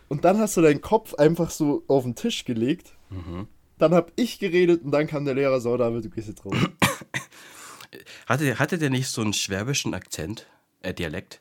Und 0.09 0.25
dann 0.25 0.39
hast 0.39 0.57
du 0.57 0.61
deinen 0.61 0.81
Kopf 0.81 1.15
einfach 1.15 1.51
so 1.51 1.83
auf 1.89 2.05
den 2.05 2.15
Tisch 2.15 2.45
gelegt. 2.45 2.93
Mhm. 3.11 3.49
Dann 3.79 3.95
habe 3.95 4.13
ich 4.15 4.39
geredet 4.39 4.85
und 4.85 4.93
dann 4.93 5.09
kam 5.09 5.25
der 5.25 5.35
Lehrer, 5.35 5.61
so, 5.61 5.77
David, 5.77 6.05
du 6.05 6.11
gehst 6.11 6.29
jetzt 6.29 6.47
raus. 6.47 6.55
Hatte, 8.27 8.59
hatte 8.61 8.79
der 8.79 8.91
nicht 8.91 9.09
so 9.09 9.23
einen 9.23 9.33
schwäbischen 9.33 9.93
Akzent, 9.93 10.47
äh, 10.83 10.95
Dialekt? 10.95 11.41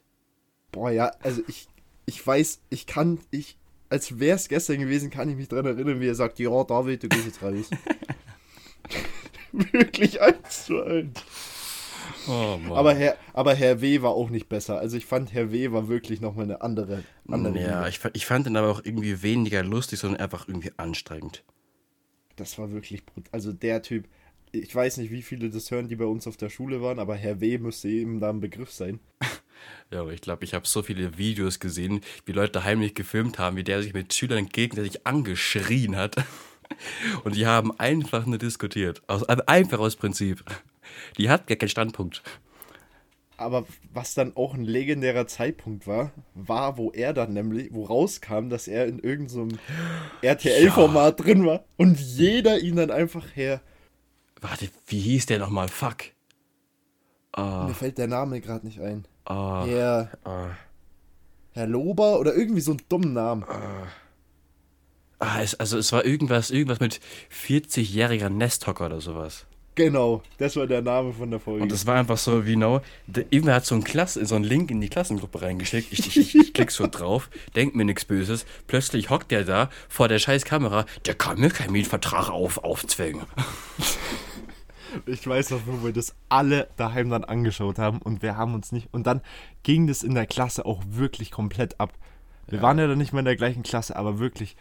Boah, 0.71 0.89
ja, 0.89 1.11
also 1.21 1.41
ich, 1.47 1.67
ich 2.05 2.25
weiß, 2.25 2.61
ich 2.69 2.85
kann, 2.87 3.19
ich, 3.31 3.57
als 3.93 4.19
wäre 4.19 4.37
es 4.37 4.49
gestern 4.49 4.79
gewesen, 4.79 5.11
kann 5.11 5.29
ich 5.29 5.35
mich 5.35 5.47
daran 5.47 5.67
erinnern, 5.67 6.01
wie 6.01 6.07
er 6.07 6.15
sagt, 6.15 6.39
ja, 6.39 6.63
David, 6.63 7.03
du 7.03 7.09
gehst 7.09 7.27
jetzt 7.27 7.43
raus. 7.43 7.69
Wirklich 9.51 10.19
eins 10.19 10.65
zu 10.65 10.81
eins. 10.81 11.21
Oh, 12.27 12.57
aber, 12.73 12.95
Herr, 12.95 13.17
aber 13.33 13.53
Herr 13.53 13.81
W. 13.81 14.01
war 14.01 14.11
auch 14.11 14.31
nicht 14.31 14.49
besser. 14.49 14.79
Also 14.79 14.97
ich 14.97 15.05
fand, 15.05 15.31
Herr 15.31 15.51
W. 15.51 15.71
war 15.71 15.89
wirklich 15.89 16.21
nochmal 16.21 16.45
eine 16.45 16.61
andere. 16.61 17.03
andere 17.27 17.61
ja, 17.61 17.87
ich, 17.87 17.99
ich 18.13 18.25
fand 18.25 18.47
ihn 18.47 18.57
aber 18.57 18.71
auch 18.71 18.81
irgendwie 18.83 19.21
weniger 19.21 19.61
lustig, 19.61 19.99
sondern 19.99 20.21
einfach 20.21 20.47
irgendwie 20.47 20.71
anstrengend. 20.77 21.43
Das 22.35 22.57
war 22.57 22.71
wirklich 22.71 23.05
brutal. 23.05 23.29
Also 23.31 23.53
der 23.53 23.83
Typ, 23.83 24.07
ich 24.51 24.73
weiß 24.73 24.97
nicht, 24.97 25.11
wie 25.11 25.21
viele 25.21 25.51
das 25.51 25.69
hören, 25.69 25.87
die 25.87 25.95
bei 25.95 26.05
uns 26.05 26.25
auf 26.25 26.35
der 26.35 26.49
Schule 26.49 26.81
waren, 26.81 26.97
aber 26.97 27.15
Herr 27.15 27.39
W. 27.41 27.59
müsste 27.59 27.89
eben 27.89 28.19
da 28.19 28.31
ein 28.31 28.39
Begriff 28.39 28.71
sein. 28.71 28.99
Ja, 29.91 30.01
aber 30.01 30.13
ich 30.13 30.21
glaube, 30.21 30.43
ich 30.43 30.53
habe 30.53 30.67
so 30.67 30.81
viele 30.81 31.17
Videos 31.17 31.59
gesehen, 31.59 32.01
wie 32.25 32.31
Leute 32.31 32.63
heimlich 32.63 32.95
gefilmt 32.95 33.39
haben, 33.39 33.57
wie 33.57 33.63
der 33.63 33.81
sich 33.83 33.93
mit 33.93 34.13
Schülern 34.13 34.47
gegenseitig 34.49 35.05
angeschrien 35.05 35.95
hat. 35.95 36.15
Und 37.23 37.35
die 37.35 37.45
haben 37.45 37.77
einfach 37.79 38.25
nur 38.25 38.39
diskutiert. 38.39 39.01
Aus, 39.07 39.23
einfach 39.23 39.79
aus 39.79 39.95
Prinzip. 39.95 40.43
Die 41.17 41.29
hat 41.29 41.47
gar 41.47 41.57
keinen 41.57 41.69
Standpunkt. 41.69 42.23
Aber 43.37 43.65
was 43.91 44.13
dann 44.13 44.35
auch 44.35 44.53
ein 44.53 44.63
legendärer 44.63 45.27
Zeitpunkt 45.27 45.87
war, 45.87 46.11
war, 46.33 46.77
wo 46.77 46.91
er 46.91 47.13
dann 47.13 47.33
nämlich, 47.33 47.73
wo 47.73 47.83
rauskam, 47.83 48.49
dass 48.49 48.67
er 48.67 48.85
in 48.85 48.99
irgendeinem 48.99 49.51
so 49.51 49.57
RTL-Format 50.21 51.19
ja. 51.19 51.25
drin 51.25 51.45
war 51.45 51.63
und 51.77 51.99
jeder 51.99 52.59
ihn 52.59 52.75
dann 52.75 52.91
einfach 52.91 53.35
her. 53.35 53.61
Warte, 54.39 54.69
wie 54.87 54.99
hieß 54.99 55.25
der 55.25 55.39
nochmal? 55.39 55.67
Fuck. 55.67 56.05
Uh, 57.35 57.67
Mir 57.67 57.73
fällt 57.73 57.97
der 57.97 58.07
Name 58.07 58.39
gerade 58.41 58.65
nicht 58.65 58.79
ein. 58.79 59.05
Uh, 59.29 59.65
Herr, 59.65 60.09
uh, 60.25 60.49
Herr 61.53 61.67
Lober 61.67 62.19
oder 62.19 62.35
irgendwie 62.35 62.61
so 62.61 62.71
einen 62.71 62.81
dummen 62.89 63.13
Namen. 63.13 63.45
Ah, 65.19 65.41
es, 65.41 65.55
also 65.55 65.77
es 65.77 65.91
war 65.93 66.03
irgendwas, 66.03 66.51
irgendwas 66.51 66.81
mit 66.81 66.99
40-jähriger 67.31 68.29
Nesthocker 68.29 68.87
oder 68.87 68.99
sowas. 68.99 69.45
Genau, 69.75 70.21
das 70.37 70.55
war 70.55 70.67
der 70.67 70.81
Name 70.83 71.13
von 71.13 71.31
der 71.31 71.39
Folge. 71.39 71.63
Und 71.63 71.71
das 71.71 71.87
war 71.87 71.95
einfach 71.95 72.17
so, 72.17 72.45
wie 72.45 72.53
genau, 72.53 72.81
irgendwer 73.07 73.55
hat 73.55 73.65
so 73.65 73.73
einen, 73.73 73.83
Klasse, 73.83 74.23
so 74.25 74.35
einen 74.35 74.43
Link 74.43 74.69
in 74.69 74.79
die 74.81 74.89
Klassengruppe 74.89 75.41
reingeschickt. 75.41 75.91
Ich, 75.91 76.15
ich, 76.15 76.35
ich, 76.35 76.53
klick 76.53 76.69
so 76.69 76.85
drauf, 76.85 77.29
denk 77.55 77.73
mir 77.73 77.85
nichts 77.85 78.05
Böses. 78.05 78.45
Plötzlich 78.67 79.09
hockt 79.09 79.31
der 79.31 79.45
da 79.45 79.69
vor 79.89 80.07
der 80.07 80.19
scheiß 80.19 80.45
Kamera. 80.45 80.85
Der 81.05 81.15
kann 81.15 81.39
mir 81.39 81.49
keinen 81.49 81.71
Mietvertrag 81.71 82.29
auf, 82.29 82.63
aufzwingen. 82.63 83.23
Ich 85.05 85.25
weiß 85.25 85.51
noch, 85.51 85.61
wo 85.65 85.85
wir 85.85 85.93
das 85.93 86.15
alle 86.29 86.69
daheim 86.77 87.09
dann 87.09 87.23
angeschaut 87.23 87.79
haben 87.79 87.99
und 87.99 88.21
wir 88.21 88.37
haben 88.37 88.53
uns 88.53 88.71
nicht. 88.71 88.89
Und 88.93 89.07
dann 89.07 89.21
ging 89.63 89.87
das 89.87 90.03
in 90.03 90.15
der 90.15 90.27
Klasse 90.27 90.65
auch 90.65 90.83
wirklich 90.87 91.31
komplett 91.31 91.79
ab. 91.79 91.93
Wir 92.47 92.57
ja. 92.57 92.63
waren 92.63 92.79
ja 92.79 92.87
dann 92.87 92.97
nicht 92.97 93.13
mehr 93.13 93.19
in 93.19 93.25
der 93.25 93.35
gleichen 93.35 93.63
Klasse, 93.63 93.95
aber 93.95 94.19
wirklich, 94.19 94.55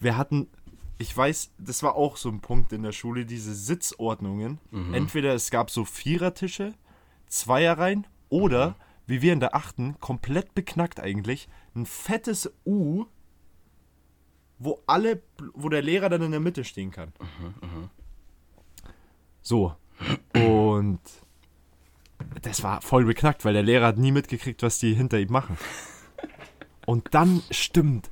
wir 0.00 0.16
hatten 0.16 0.48
ich 0.98 1.16
weiß, 1.16 1.52
das 1.58 1.82
war 1.82 1.94
auch 1.94 2.16
so 2.16 2.28
ein 2.28 2.40
Punkt 2.40 2.72
in 2.72 2.82
der 2.82 2.92
Schule, 2.92 3.24
diese 3.24 3.54
Sitzordnungen. 3.54 4.58
Mhm. 4.70 4.94
Entweder 4.94 5.32
es 5.32 5.50
gab 5.50 5.70
so 5.70 5.84
Vierertische, 5.84 6.74
Zweierreihen 7.28 8.06
oder, 8.28 8.70
mhm. 8.70 8.74
wie 9.06 9.22
wir 9.22 9.32
in 9.32 9.40
der 9.40 9.54
achten, 9.54 9.98
komplett 10.00 10.54
beknackt 10.54 11.00
eigentlich, 11.00 11.48
ein 11.74 11.86
fettes 11.86 12.52
U, 12.66 13.06
wo 14.58 14.82
alle, 14.86 15.22
wo 15.54 15.68
der 15.68 15.82
Lehrer 15.82 16.08
dann 16.08 16.22
in 16.22 16.32
der 16.32 16.40
Mitte 16.40 16.64
stehen 16.64 16.90
kann. 16.90 17.12
Mhm, 17.20 17.54
mh. 17.60 17.90
So. 19.48 19.74
Und 20.34 21.00
das 22.42 22.62
war 22.62 22.82
voll 22.82 23.06
beknackt, 23.06 23.46
weil 23.46 23.54
der 23.54 23.62
Lehrer 23.62 23.86
hat 23.86 23.96
nie 23.96 24.12
mitgekriegt, 24.12 24.62
was 24.62 24.78
die 24.78 24.92
hinter 24.92 25.18
ihm 25.18 25.32
machen. 25.32 25.56
Und 26.84 27.14
dann 27.14 27.42
stimmt, 27.50 28.10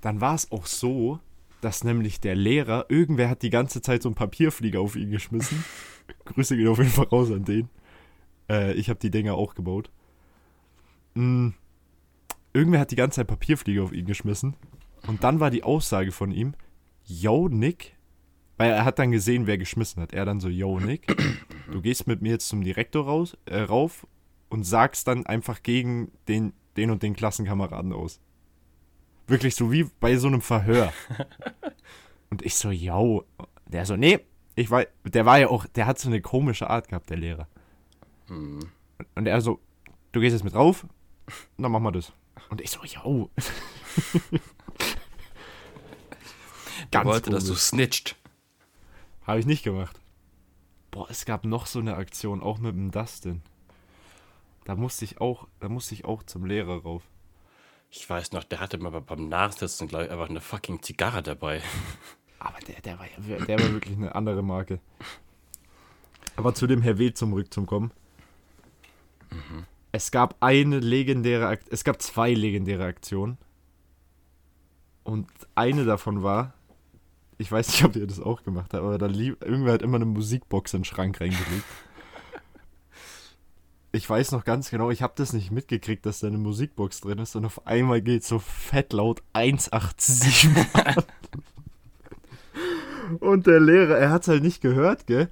dann 0.00 0.22
war 0.22 0.34
es 0.34 0.50
auch 0.50 0.64
so, 0.64 1.20
dass 1.60 1.84
nämlich 1.84 2.20
der 2.20 2.36
Lehrer, 2.36 2.86
irgendwer 2.88 3.28
hat 3.28 3.42
die 3.42 3.50
ganze 3.50 3.82
Zeit 3.82 4.02
so 4.02 4.08
einen 4.08 4.14
Papierflieger 4.16 4.80
auf 4.80 4.96
ihn 4.96 5.10
geschmissen. 5.10 5.62
Grüße 6.24 6.56
gehen 6.56 6.68
auf 6.68 6.78
jeden 6.78 6.90
Fall 6.90 7.08
raus 7.08 7.30
an 7.30 7.44
den. 7.44 7.68
Äh, 8.48 8.72
ich 8.72 8.88
habe 8.88 8.98
die 8.98 9.10
Dinger 9.10 9.34
auch 9.34 9.54
gebaut. 9.54 9.90
Mhm. 11.12 11.52
Irgendwer 12.54 12.80
hat 12.80 12.92
die 12.92 12.96
ganze 12.96 13.16
Zeit 13.16 13.26
Papierflieger 13.26 13.82
auf 13.82 13.92
ihn 13.92 14.06
geschmissen. 14.06 14.56
Und 15.06 15.22
dann 15.22 15.38
war 15.38 15.50
die 15.50 15.64
Aussage 15.64 16.12
von 16.12 16.30
ihm, 16.30 16.54
yo, 17.04 17.50
Nick, 17.50 17.97
weil 18.58 18.72
er 18.72 18.84
hat 18.84 18.98
dann 18.98 19.10
gesehen, 19.12 19.46
wer 19.46 19.56
geschmissen 19.56 20.02
hat. 20.02 20.12
Er 20.12 20.26
dann 20.26 20.40
so, 20.40 20.48
yo, 20.48 20.78
Nick, 20.78 21.06
du 21.70 21.80
gehst 21.80 22.06
mit 22.06 22.20
mir 22.20 22.32
jetzt 22.32 22.48
zum 22.48 22.62
Direktor 22.62 23.04
raus, 23.04 23.36
äh, 23.46 23.60
rauf 23.60 24.06
und 24.50 24.64
sagst 24.64 25.06
dann 25.08 25.24
einfach 25.24 25.62
gegen 25.62 26.12
den, 26.26 26.52
den 26.76 26.90
und 26.90 27.02
den 27.02 27.14
Klassenkameraden 27.14 27.92
aus. 27.92 28.20
Wirklich 29.26 29.54
so 29.54 29.72
wie 29.72 29.84
bei 30.00 30.16
so 30.16 30.26
einem 30.26 30.40
Verhör. 30.40 30.92
Und 32.30 32.42
ich 32.42 32.56
so, 32.56 32.70
yo. 32.70 33.24
Der 33.66 33.86
so, 33.86 33.96
nee, 33.96 34.20
ich 34.54 34.70
war, 34.70 34.84
der 35.04 35.24
war 35.24 35.38
ja 35.38 35.48
auch, 35.48 35.66
der 35.66 35.86
hat 35.86 35.98
so 35.98 36.08
eine 36.08 36.20
komische 36.20 36.68
Art 36.68 36.88
gehabt, 36.88 37.08
der 37.08 37.16
Lehrer. 37.16 37.48
Hm. 38.26 38.60
Und 39.14 39.26
er 39.26 39.40
so, 39.40 39.60
du 40.12 40.20
gehst 40.20 40.34
jetzt 40.34 40.44
mit 40.44 40.54
rauf, 40.54 40.86
dann 41.56 41.72
machen 41.72 41.84
wir 41.84 41.92
das. 41.92 42.12
Und 42.50 42.60
ich 42.60 42.70
so, 42.70 42.80
yo. 42.84 43.30
Der 46.92 47.04
wollte, 47.04 47.30
dass 47.30 47.44
du 47.44 47.54
snitcht. 47.54 48.16
Habe 49.28 49.40
ich 49.40 49.46
nicht 49.46 49.62
gemacht. 49.62 50.00
Boah, 50.90 51.06
es 51.10 51.26
gab 51.26 51.44
noch 51.44 51.66
so 51.66 51.80
eine 51.80 51.96
Aktion, 51.96 52.42
auch 52.42 52.56
mit 52.56 52.74
dem 52.74 52.90
Dustin. 52.90 53.42
Da 54.64 54.74
musste 54.74 55.04
ich 55.04 55.20
auch, 55.20 55.46
da 55.60 55.68
musste 55.68 55.94
ich 55.94 56.06
auch 56.06 56.22
zum 56.22 56.46
Lehrer 56.46 56.82
rauf. 56.82 57.02
Ich 57.90 58.08
weiß 58.08 58.32
noch, 58.32 58.42
der 58.42 58.60
hatte 58.60 58.78
mal 58.78 58.98
beim 59.02 59.28
Nachsitzen, 59.28 59.86
glaube 59.86 60.06
ich, 60.06 60.10
einfach 60.10 60.30
eine 60.30 60.40
fucking 60.40 60.80
Zigarre 60.80 61.22
dabei. 61.22 61.60
Aber 62.38 62.58
der, 62.60 62.80
der, 62.80 62.98
war, 62.98 63.06
der 63.18 63.60
war 63.60 63.72
wirklich 63.72 63.98
eine 63.98 64.14
andere 64.14 64.42
Marke. 64.42 64.80
Aber 66.36 66.54
zu 66.54 66.66
dem 66.66 66.80
Herr 66.80 66.98
W. 66.98 67.12
zum 67.12 67.34
Rück 67.34 67.52
zum 67.52 67.66
Kommen. 67.66 67.90
Mhm. 69.30 69.66
Es 69.92 70.10
gab 70.10 70.36
eine 70.40 70.78
legendäre, 70.78 71.58
es 71.68 71.84
gab 71.84 72.00
zwei 72.00 72.32
legendäre 72.32 72.86
Aktionen. 72.86 73.36
Und 75.04 75.28
eine 75.54 75.84
davon 75.84 76.22
war, 76.22 76.54
ich 77.38 77.50
weiß 77.50 77.68
nicht, 77.68 77.84
ob 77.84 77.96
ihr 77.96 78.06
das 78.06 78.20
auch 78.20 78.42
gemacht 78.42 78.74
habt, 78.74 78.82
aber 78.82 78.98
da 78.98 79.06
lieb, 79.06 79.42
irgendwer 79.44 79.72
hat 79.72 79.82
immer 79.82 79.96
eine 79.96 80.04
Musikbox 80.04 80.74
in 80.74 80.80
den 80.80 80.84
Schrank 80.84 81.20
reingelegt. 81.20 81.64
ich 83.92 84.10
weiß 84.10 84.32
noch 84.32 84.44
ganz 84.44 84.70
genau, 84.70 84.90
ich 84.90 85.02
habe 85.02 85.14
das 85.16 85.32
nicht 85.32 85.52
mitgekriegt, 85.52 86.04
dass 86.04 86.20
da 86.20 86.26
eine 86.26 86.38
Musikbox 86.38 87.00
drin 87.00 87.18
ist 87.18 87.36
und 87.36 87.44
auf 87.44 87.66
einmal 87.66 88.02
geht 88.02 88.24
so 88.24 88.40
fett 88.40 88.92
laut 88.92 89.22
187 89.32 90.48
an. 90.74 91.04
Und 93.20 93.46
der 93.46 93.60
Lehrer, 93.60 93.96
er 93.96 94.10
hat 94.10 94.22
es 94.22 94.28
halt 94.28 94.42
nicht 94.42 94.60
gehört, 94.60 95.06
gell? 95.06 95.30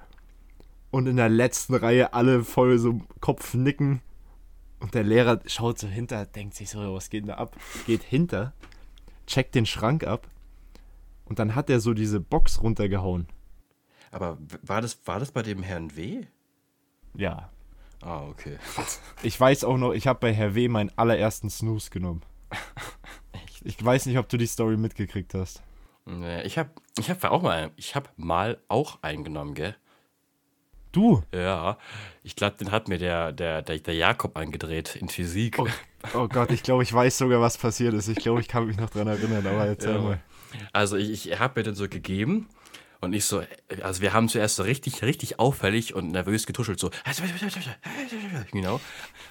Und 0.90 1.08
in 1.08 1.16
der 1.16 1.28
letzten 1.28 1.74
Reihe 1.74 2.14
alle 2.14 2.42
voll 2.42 2.78
so 2.78 3.00
Kopf 3.20 3.52
nicken. 3.52 4.00
Und 4.78 4.94
der 4.94 5.02
Lehrer 5.02 5.40
schaut 5.46 5.78
so 5.78 5.86
hinter, 5.86 6.24
denkt 6.24 6.54
sich 6.54 6.70
so, 6.70 6.94
was 6.94 7.10
geht 7.10 7.22
denn 7.22 7.28
da 7.28 7.34
ab? 7.34 7.56
Geht 7.84 8.02
hinter, 8.02 8.54
checkt 9.26 9.54
den 9.54 9.66
Schrank 9.66 10.04
ab 10.04 10.26
und 11.26 11.38
dann 11.38 11.54
hat 11.54 11.68
er 11.68 11.80
so 11.80 11.92
diese 11.92 12.20
Box 12.20 12.62
runtergehauen. 12.62 13.28
Aber 14.10 14.38
war 14.62 14.80
das, 14.80 14.98
war 15.04 15.20
das 15.20 15.30
bei 15.30 15.42
dem 15.42 15.62
Herrn 15.62 15.94
W? 15.96 16.24
Ja. 17.14 17.50
Ah, 18.02 18.22
okay. 18.22 18.58
Ich 19.22 19.38
weiß 19.38 19.64
auch 19.64 19.76
noch, 19.76 19.92
ich 19.92 20.06
habe 20.06 20.20
bei 20.20 20.32
Herr 20.32 20.54
W 20.54 20.68
meinen 20.68 20.92
allerersten 20.96 21.50
Snooze 21.50 21.90
genommen. 21.90 22.22
Echt? 23.32 23.62
Ich 23.64 23.82
weiß 23.84 24.06
nicht, 24.06 24.18
ob 24.18 24.28
du 24.28 24.36
die 24.36 24.46
Story 24.46 24.76
mitgekriegt 24.76 25.34
hast. 25.34 25.62
Nee, 26.04 26.42
ich 26.42 26.56
habe 26.56 26.70
ich 26.98 27.10
hab 27.10 27.24
auch 27.24 27.42
mal, 27.42 27.72
ich 27.76 27.96
habe 27.96 28.08
mal 28.16 28.58
auch 28.68 29.02
eingenommen, 29.02 29.54
gell? 29.54 29.74
Du? 30.92 31.22
Ja, 31.34 31.76
ich 32.22 32.36
glaube, 32.36 32.56
den 32.56 32.70
hat 32.70 32.88
mir 32.88 32.98
der, 32.98 33.32
der, 33.32 33.62
der, 33.62 33.78
der 33.78 33.94
Jakob 33.94 34.36
angedreht 34.36 34.96
in 34.96 35.08
Physik. 35.08 35.58
Oh, 35.58 35.66
oh 36.14 36.28
Gott, 36.28 36.52
ich 36.52 36.62
glaube, 36.62 36.84
ich 36.84 36.92
weiß 36.92 37.18
sogar, 37.18 37.40
was 37.40 37.58
passiert 37.58 37.92
ist. 37.92 38.08
Ich 38.08 38.18
glaube, 38.18 38.40
ich 38.40 38.48
kann 38.48 38.66
mich 38.66 38.78
noch 38.78 38.88
dran 38.88 39.08
erinnern, 39.08 39.46
aber 39.46 39.66
erzähl 39.66 39.96
ja. 39.96 40.00
mal. 40.00 40.20
Also 40.72 40.96
ich, 40.96 41.28
ich 41.30 41.38
habe 41.38 41.60
mir 41.60 41.64
den 41.64 41.74
so 41.74 41.88
gegeben 41.88 42.48
und 43.00 43.12
ich 43.12 43.24
so, 43.24 43.42
also 43.82 44.02
wir 44.02 44.12
haben 44.12 44.28
zuerst 44.28 44.56
so 44.56 44.62
richtig, 44.62 45.02
richtig 45.02 45.38
auffällig 45.38 45.94
und 45.94 46.10
nervös 46.10 46.46
getuschelt, 46.46 46.80
so, 46.80 46.90
genau, 48.52 48.80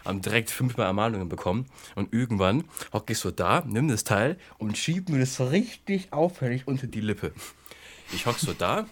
haben 0.06 0.22
direkt 0.22 0.50
fünfmal 0.50 0.88
Ermahnungen 0.88 1.30
bekommen 1.30 1.66
und 1.96 2.14
irgendwann 2.14 2.64
hocke 2.94 3.14
ich 3.14 3.20
so 3.20 3.32
da, 3.32 3.64
nimm 3.66 3.88
das 3.88 4.04
Teil 4.04 4.38
und 4.58 4.78
schieb 4.78 5.10
mir 5.10 5.20
das 5.20 5.36
so 5.36 5.48
richtig 5.48 6.14
auffällig 6.14 6.68
unter 6.68 6.88
die 6.88 7.02
Lippe. 7.02 7.34
Ich 8.14 8.26
hocke 8.26 8.40
so 8.40 8.54
da, 8.54 8.86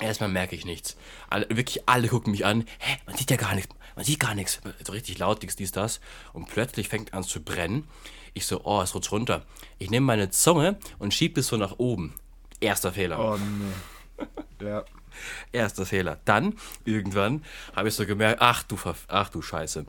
erstmal 0.00 0.28
merke 0.28 0.56
ich 0.56 0.64
nichts. 0.64 0.96
Alle, 1.30 1.48
wirklich 1.48 1.88
alle 1.88 2.08
gucken 2.08 2.32
mich 2.32 2.44
an, 2.44 2.64
hä, 2.78 2.96
man 3.06 3.16
sieht 3.16 3.30
ja 3.30 3.36
gar 3.36 3.54
nichts, 3.54 3.74
man 3.96 4.04
sieht 4.04 4.20
gar 4.20 4.34
nichts, 4.34 4.60
so 4.84 4.92
richtig 4.92 5.18
laut, 5.18 5.42
dies, 5.42 5.56
dies, 5.56 5.72
das 5.72 6.00
und 6.32 6.48
plötzlich 6.48 6.88
fängt 6.88 7.14
an 7.14 7.24
zu 7.24 7.42
brennen 7.42 7.88
ich 8.34 8.46
so, 8.46 8.62
oh, 8.64 8.80
es 8.80 8.94
rutscht 8.94 9.12
runter. 9.12 9.44
Ich 9.78 9.90
nehme 9.90 10.06
meine 10.06 10.30
Zunge 10.30 10.78
und 10.98 11.12
schiebe 11.12 11.40
es 11.40 11.48
so 11.48 11.56
nach 11.56 11.78
oben. 11.78 12.14
Erster 12.60 12.92
Fehler. 12.92 13.18
Oh 13.18 13.36
nee. 13.36 14.66
Ja. 14.66 14.84
Erster 15.52 15.84
Fehler. 15.84 16.20
Dann, 16.24 16.54
irgendwann, 16.84 17.44
habe 17.76 17.88
ich 17.88 17.94
so 17.94 18.06
gemerkt, 18.06 18.40
ach 18.40 18.62
du, 18.62 18.78
ach 19.08 19.28
du 19.28 19.42
Scheiße. 19.42 19.84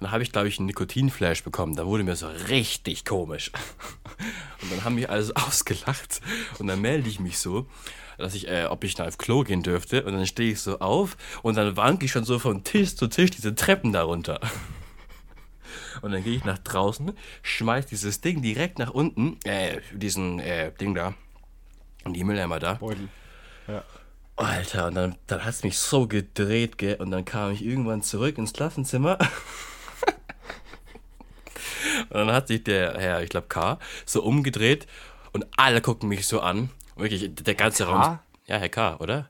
dann 0.00 0.10
habe 0.10 0.22
ich, 0.22 0.32
glaube 0.32 0.48
ich, 0.48 0.58
einen 0.58 0.66
Nikotinflash 0.66 1.44
bekommen. 1.44 1.76
Da 1.76 1.86
wurde 1.86 2.04
mir 2.04 2.16
so 2.16 2.28
richtig 2.28 3.04
komisch. 3.06 3.50
Und 4.62 4.72
dann 4.72 4.84
haben 4.84 4.96
mich 4.96 5.08
alles 5.08 5.34
ausgelacht. 5.36 6.20
Und 6.58 6.66
dann 6.66 6.80
melde 6.80 7.08
ich 7.08 7.20
mich 7.20 7.38
so, 7.38 7.66
dass 8.18 8.34
ich, 8.34 8.48
äh, 8.48 8.66
ob 8.66 8.84
ich 8.84 8.94
da 8.94 9.06
auf 9.06 9.16
Klo 9.16 9.42
gehen 9.42 9.62
dürfte. 9.62 10.04
Und 10.04 10.12
dann 10.12 10.26
stehe 10.26 10.52
ich 10.52 10.60
so 10.60 10.80
auf 10.80 11.16
und 11.42 11.56
dann 11.56 11.76
wanke 11.76 12.04
ich 12.04 12.12
schon 12.12 12.24
so 12.24 12.38
von 12.38 12.64
Tisch 12.64 12.96
zu 12.96 13.06
Tisch 13.06 13.30
diese 13.30 13.54
Treppen 13.54 13.92
darunter. 13.92 14.40
Und 16.00 16.12
dann 16.12 16.22
gehe 16.22 16.36
ich 16.36 16.44
nach 16.44 16.58
draußen, 16.58 17.12
schmeiß 17.42 17.86
dieses 17.86 18.20
Ding 18.20 18.40
direkt 18.40 18.78
nach 18.78 18.90
unten, 18.90 19.36
äh, 19.44 19.80
diesen 19.92 20.38
äh, 20.38 20.72
Ding 20.72 20.94
da. 20.94 21.14
Und 22.04 22.14
die 22.14 22.22
Mülleimer 22.22 22.60
da. 22.60 22.74
Beutel. 22.74 23.08
Ja. 23.66 23.82
Alter, 24.36 24.86
und 24.86 24.94
dann, 24.94 25.16
dann 25.26 25.44
hat 25.44 25.54
es 25.54 25.64
mich 25.64 25.76
so 25.78 26.06
gedreht, 26.06 26.78
gell? 26.78 26.94
Und 27.00 27.10
dann 27.10 27.24
kam 27.24 27.50
ich 27.50 27.64
irgendwann 27.64 28.02
zurück 28.02 28.38
ins 28.38 28.52
Klassenzimmer. 28.52 29.18
und 32.10 32.14
dann 32.14 32.30
hat 32.30 32.46
sich 32.46 32.62
der 32.62 32.96
Herr, 32.96 33.22
ich 33.22 33.30
glaube 33.30 33.48
K, 33.48 33.80
so 34.06 34.22
umgedreht 34.22 34.86
und 35.32 35.46
alle 35.56 35.80
gucken 35.80 36.08
mich 36.08 36.26
so 36.26 36.40
an. 36.40 36.70
Wirklich, 36.98 37.32
der 37.34 37.54
ganze 37.54 37.86
Herr 37.86 37.92
Raum. 37.92 38.02
K? 38.02 38.22
Ja, 38.46 38.56
Herr 38.58 38.68
K, 38.68 38.96
oder? 38.96 39.28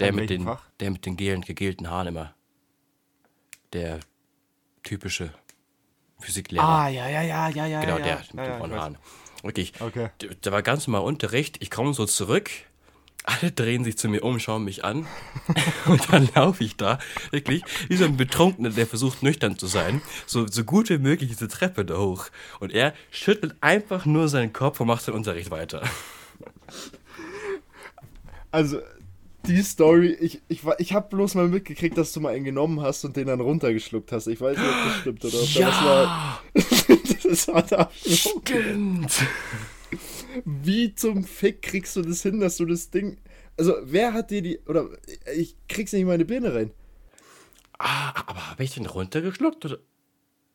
Der 0.00 0.12
mit, 0.12 0.30
den, 0.30 0.50
der 0.80 0.90
mit 0.90 1.06
den 1.06 1.16
gelen, 1.16 1.42
gegelten 1.42 1.88
Haaren 1.88 2.08
immer. 2.08 2.34
Der 3.72 4.00
typische 4.82 5.32
Physiklehrer. 6.18 6.64
Ah, 6.64 6.88
ja, 6.88 7.08
ja, 7.08 7.22
ja, 7.22 7.48
ja, 7.48 7.66
ja. 7.66 7.80
Genau, 7.80 7.98
ja, 7.98 8.04
der 8.04 8.18
mit 8.18 8.34
ja, 8.34 8.58
den 8.58 8.70
ja, 8.70 8.76
Haaren. 8.76 8.98
Wirklich. 9.42 9.72
Okay. 9.80 10.10
Da 10.40 10.52
war 10.52 10.62
ganz 10.62 10.86
normal 10.86 11.02
Unterricht. 11.02 11.58
Ich 11.60 11.70
komme 11.70 11.94
so 11.94 12.06
zurück. 12.06 12.50
Alle 13.24 13.52
drehen 13.52 13.84
sich 13.84 13.96
zu 13.96 14.08
mir 14.08 14.24
um, 14.24 14.40
schauen 14.40 14.64
mich 14.64 14.84
an. 14.84 15.06
und 15.86 16.12
dann 16.12 16.28
laufe 16.34 16.64
ich 16.64 16.76
da, 16.76 16.98
wirklich, 17.30 17.62
wie 17.88 17.94
so 17.94 18.04
ein 18.04 18.16
Betrunkener, 18.16 18.70
der 18.70 18.84
versucht 18.88 19.22
nüchtern 19.22 19.56
zu 19.56 19.68
sein, 19.68 20.02
so, 20.26 20.48
so 20.48 20.64
gut 20.64 20.88
wie 20.90 20.98
möglich 20.98 21.30
diese 21.30 21.46
Treppe 21.46 21.84
da 21.84 21.98
hoch. 21.98 22.26
Und 22.58 22.72
er 22.72 22.94
schüttelt 23.12 23.54
einfach 23.60 24.06
nur 24.06 24.28
seinen 24.28 24.52
Kopf 24.52 24.80
und 24.80 24.88
macht 24.88 25.06
den 25.06 25.14
Unterricht 25.14 25.52
weiter. 25.52 25.88
Also, 28.50 28.80
die 29.46 29.62
Story, 29.62 30.16
ich, 30.20 30.40
ich, 30.48 30.60
ich 30.78 30.92
habe 30.92 31.08
bloß 31.08 31.34
mal 31.34 31.48
mitgekriegt, 31.48 31.98
dass 31.98 32.12
du 32.12 32.20
mal 32.20 32.34
einen 32.34 32.44
genommen 32.44 32.80
hast 32.80 33.04
und 33.04 33.16
den 33.16 33.26
dann 33.26 33.40
runtergeschluckt 33.40 34.12
hast. 34.12 34.28
Ich 34.28 34.40
weiß 34.40 34.56
nicht, 34.56 34.68
ob 34.68 34.84
das 34.84 35.00
stimmt 35.00 35.24
oder 35.24 35.42
ob 35.42 35.48
ja, 35.48 36.40
das 36.54 36.68
war. 36.88 37.30
das 37.30 37.48
war 37.48 37.62
da 37.62 37.90
Stimmt. 38.06 39.12
Wie 40.44 40.94
zum 40.94 41.24
Fick 41.24 41.62
kriegst 41.62 41.96
du 41.96 42.02
das 42.02 42.22
hin, 42.22 42.40
dass 42.40 42.56
du 42.56 42.66
das 42.66 42.90
Ding. 42.90 43.18
Also, 43.58 43.74
wer 43.82 44.12
hat 44.12 44.30
dir 44.30 44.42
die. 44.42 44.60
Oder 44.66 44.88
ich 45.36 45.56
krieg's 45.68 45.92
nicht 45.92 46.02
in 46.02 46.08
meine 46.08 46.24
Birne 46.24 46.54
rein. 46.54 46.70
Ah, 47.78 48.12
aber 48.26 48.50
habe 48.50 48.62
ich 48.62 48.74
den 48.74 48.86
runtergeschluckt? 48.86 49.64
Oder? 49.64 49.78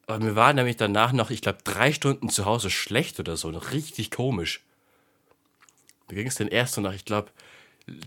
Aber 0.08 0.24
mir 0.24 0.36
war 0.36 0.54
nämlich 0.54 0.78
danach 0.78 1.12
noch, 1.12 1.30
ich 1.30 1.42
glaube, 1.42 1.60
drei 1.66 1.92
Stunden 1.92 2.30
zu 2.30 2.46
Hause 2.46 2.70
schlecht 2.70 3.20
oder 3.20 3.36
so. 3.36 3.50
Richtig 3.50 4.12
komisch. 4.12 4.64
Wie 6.10 6.16
ging 6.16 6.28
es 6.28 6.36
denn 6.36 6.48
erst 6.48 6.76
so 6.76 6.82
nach, 6.82 6.94
ich 6.94 7.06
glaube, 7.06 7.32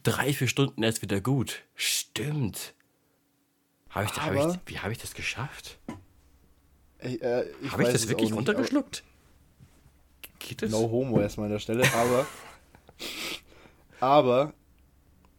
drei, 0.02 0.32
vier 0.32 0.48
Stunden 0.48 0.82
erst 0.82 1.02
wieder 1.02 1.20
gut. 1.20 1.62
Stimmt. 1.74 2.74
Hab 3.90 4.04
ich, 4.04 4.12
hab 4.20 4.34
ich, 4.34 4.58
wie 4.66 4.78
habe 4.78 4.92
ich 4.92 4.98
das 4.98 5.14
geschafft? 5.14 5.78
Äh, 6.98 7.44
habe 7.70 7.82
ich 7.82 7.88
das 7.90 8.08
wirklich 8.08 8.32
runtergeschluckt? 8.32 9.02
Geht 10.38 10.62
das? 10.62 10.70
No 10.70 10.90
homo 10.90 11.20
erstmal 11.20 11.46
an 11.46 11.52
der 11.52 11.58
Stelle, 11.58 11.92
aber. 11.92 12.26
aber 14.00 14.54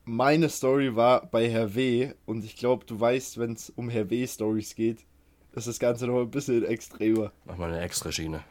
meine 0.04 0.50
Story 0.50 0.96
war 0.96 1.26
bei 1.26 1.50
Herr 1.50 1.76
W. 1.76 2.14
Und 2.26 2.44
ich 2.44 2.56
glaube, 2.56 2.86
du 2.86 3.00
weißt, 3.00 3.38
wenn 3.38 3.54
es 3.54 3.70
um 3.70 3.90
Herr 3.90 4.10
W. 4.10 4.28
geht, 4.76 5.06
ist 5.54 5.68
das 5.68 5.80
Ganze 5.80 6.08
noch 6.08 6.20
ein 6.20 6.32
bisschen 6.32 6.66
extremer. 6.66 7.32
Mach 7.46 7.58
mal 7.58 7.72
eine 7.72 7.82
extra 7.82 8.12
Schiene. 8.12 8.44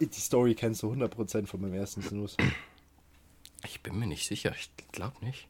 die 0.00 0.20
Story 0.20 0.54
kennst 0.54 0.82
du 0.82 0.92
100% 0.92 1.46
von 1.46 1.60
meinem 1.60 1.74
ersten 1.74 2.02
Snooze. 2.02 2.36
Ich 3.64 3.82
bin 3.82 3.98
mir 3.98 4.06
nicht 4.06 4.26
sicher, 4.26 4.52
ich 4.58 4.70
glaube 4.92 5.24
nicht. 5.24 5.48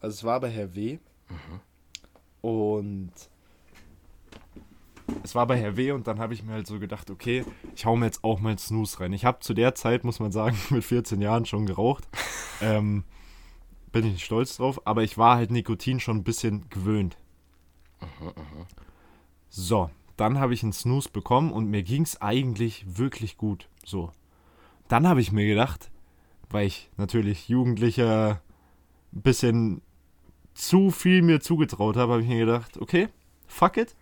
Also 0.00 0.14
es 0.14 0.24
war 0.24 0.40
bei 0.40 0.50
Herr 0.50 0.74
W. 0.74 0.98
Mhm. 1.28 1.60
Und 2.40 3.12
es 5.22 5.34
war 5.34 5.46
bei 5.46 5.58
Herr 5.58 5.76
W. 5.76 5.92
und 5.92 6.06
dann 6.06 6.18
habe 6.18 6.34
ich 6.34 6.42
mir 6.42 6.52
halt 6.52 6.66
so 6.66 6.78
gedacht, 6.78 7.10
okay, 7.10 7.44
ich 7.74 7.86
hau 7.86 7.96
mir 7.96 8.06
jetzt 8.06 8.24
auch 8.24 8.40
mal 8.40 8.58
Snooze 8.58 9.00
rein. 9.00 9.12
Ich 9.12 9.24
habe 9.24 9.40
zu 9.40 9.54
der 9.54 9.74
Zeit, 9.74 10.04
muss 10.04 10.20
man 10.20 10.32
sagen, 10.32 10.56
mit 10.70 10.84
14 10.84 11.20
Jahren 11.20 11.46
schon 11.46 11.66
geraucht. 11.66 12.08
ähm, 12.60 13.04
bin 13.92 14.06
ich 14.06 14.12
nicht 14.14 14.24
stolz 14.24 14.56
drauf, 14.56 14.86
aber 14.86 15.02
ich 15.02 15.18
war 15.18 15.36
halt 15.36 15.50
Nikotin 15.50 16.00
schon 16.00 16.18
ein 16.18 16.24
bisschen 16.24 16.68
gewöhnt. 16.70 17.16
Mhm, 18.00 18.26
mh. 18.26 18.66
So, 19.48 19.90
dann 20.16 20.38
habe 20.38 20.54
ich 20.54 20.62
einen 20.62 20.72
Snooze 20.72 21.10
bekommen 21.10 21.52
und 21.52 21.66
mir 21.66 21.82
ging 21.82 22.02
es 22.02 22.20
eigentlich 22.20 22.84
wirklich 22.98 23.36
gut. 23.36 23.68
So. 23.84 24.10
Dann 24.88 25.06
habe 25.06 25.20
ich 25.20 25.30
mir 25.30 25.46
gedacht, 25.46 25.91
weil 26.52 26.66
ich 26.66 26.90
natürlich 26.96 27.48
Jugendlicher 27.48 28.40
ein 29.12 29.22
bisschen 29.22 29.82
zu 30.54 30.90
viel 30.90 31.22
mir 31.22 31.40
zugetraut 31.40 31.96
habe, 31.96 32.12
habe 32.12 32.22
ich 32.22 32.28
mir 32.28 32.44
gedacht, 32.44 32.78
okay, 32.78 33.08
fuck 33.46 33.76
it. 33.76 33.94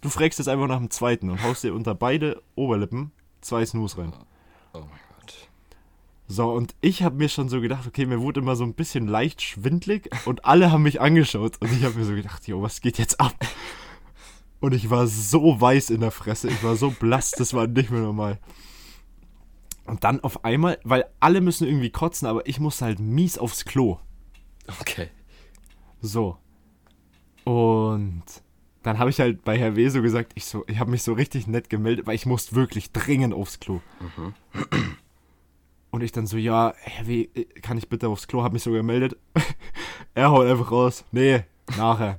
Du 0.00 0.10
fragst 0.10 0.38
jetzt 0.38 0.48
einfach 0.48 0.68
nach 0.68 0.78
dem 0.78 0.90
zweiten 0.90 1.30
und 1.30 1.42
haust 1.42 1.64
dir 1.64 1.74
unter 1.74 1.94
beide 1.94 2.42
Oberlippen 2.54 3.10
zwei 3.40 3.64
Snooze 3.64 3.98
rein. 3.98 4.12
Oh 4.74 4.80
mein 4.80 5.00
Gott. 5.18 5.48
So, 6.26 6.50
und 6.52 6.74
ich 6.80 7.02
habe 7.02 7.16
mir 7.16 7.28
schon 7.28 7.48
so 7.48 7.60
gedacht, 7.60 7.86
okay, 7.86 8.04
mir 8.04 8.20
wurde 8.20 8.40
immer 8.40 8.56
so 8.56 8.64
ein 8.64 8.74
bisschen 8.74 9.08
leicht 9.08 9.40
schwindlig 9.40 10.10
und 10.26 10.44
alle 10.44 10.70
haben 10.70 10.82
mich 10.82 11.00
angeschaut 11.00 11.56
und 11.60 11.72
ich 11.72 11.84
habe 11.84 11.98
mir 11.98 12.04
so 12.04 12.14
gedacht, 12.14 12.46
jo, 12.46 12.60
was 12.62 12.80
geht 12.80 12.98
jetzt 12.98 13.20
ab? 13.20 13.34
Und 14.60 14.72
ich 14.72 14.88
war 14.88 15.06
so 15.06 15.60
weiß 15.60 15.90
in 15.90 16.00
der 16.00 16.10
Fresse, 16.10 16.48
ich 16.48 16.62
war 16.62 16.76
so 16.76 16.90
blass, 16.90 17.32
das 17.32 17.52
war 17.52 17.66
nicht 17.66 17.90
mehr 17.90 18.00
normal. 18.00 18.38
Und 19.86 20.04
dann 20.04 20.20
auf 20.20 20.44
einmal, 20.44 20.78
weil 20.84 21.04
alle 21.20 21.40
müssen 21.40 21.66
irgendwie 21.66 21.90
kotzen, 21.90 22.26
aber 22.26 22.46
ich 22.48 22.58
musste 22.58 22.86
halt 22.86 23.00
mies 23.00 23.38
aufs 23.38 23.64
Klo. 23.64 23.98
Okay. 24.80 25.08
So. 26.00 26.38
Und 27.44 28.22
dann 28.82 28.98
habe 28.98 29.10
ich 29.10 29.20
halt 29.20 29.44
bei 29.44 29.58
Herr 29.58 29.76
W. 29.76 29.88
so 29.88 30.02
gesagt, 30.02 30.32
ich, 30.34 30.46
so, 30.46 30.64
ich 30.66 30.78
habe 30.78 30.90
mich 30.90 31.02
so 31.02 31.12
richtig 31.12 31.46
nett 31.46 31.68
gemeldet, 31.68 32.06
weil 32.06 32.14
ich 32.14 32.26
musste 32.26 32.54
wirklich 32.54 32.92
dringend 32.92 33.34
aufs 33.34 33.60
Klo. 33.60 33.80
Und 35.90 36.02
ich 36.02 36.12
dann 36.12 36.26
so, 36.26 36.36
ja, 36.36 36.74
Herr 36.78 37.06
W., 37.06 37.28
kann 37.62 37.78
ich 37.78 37.88
bitte 37.88 38.08
aufs 38.08 38.26
Klo? 38.26 38.42
Habe 38.42 38.54
mich 38.54 38.62
so 38.62 38.72
gemeldet. 38.72 39.16
er 40.14 40.30
haut 40.30 40.46
einfach 40.46 40.70
raus. 40.70 41.04
Nee, 41.12 41.44
nachher. 41.76 42.16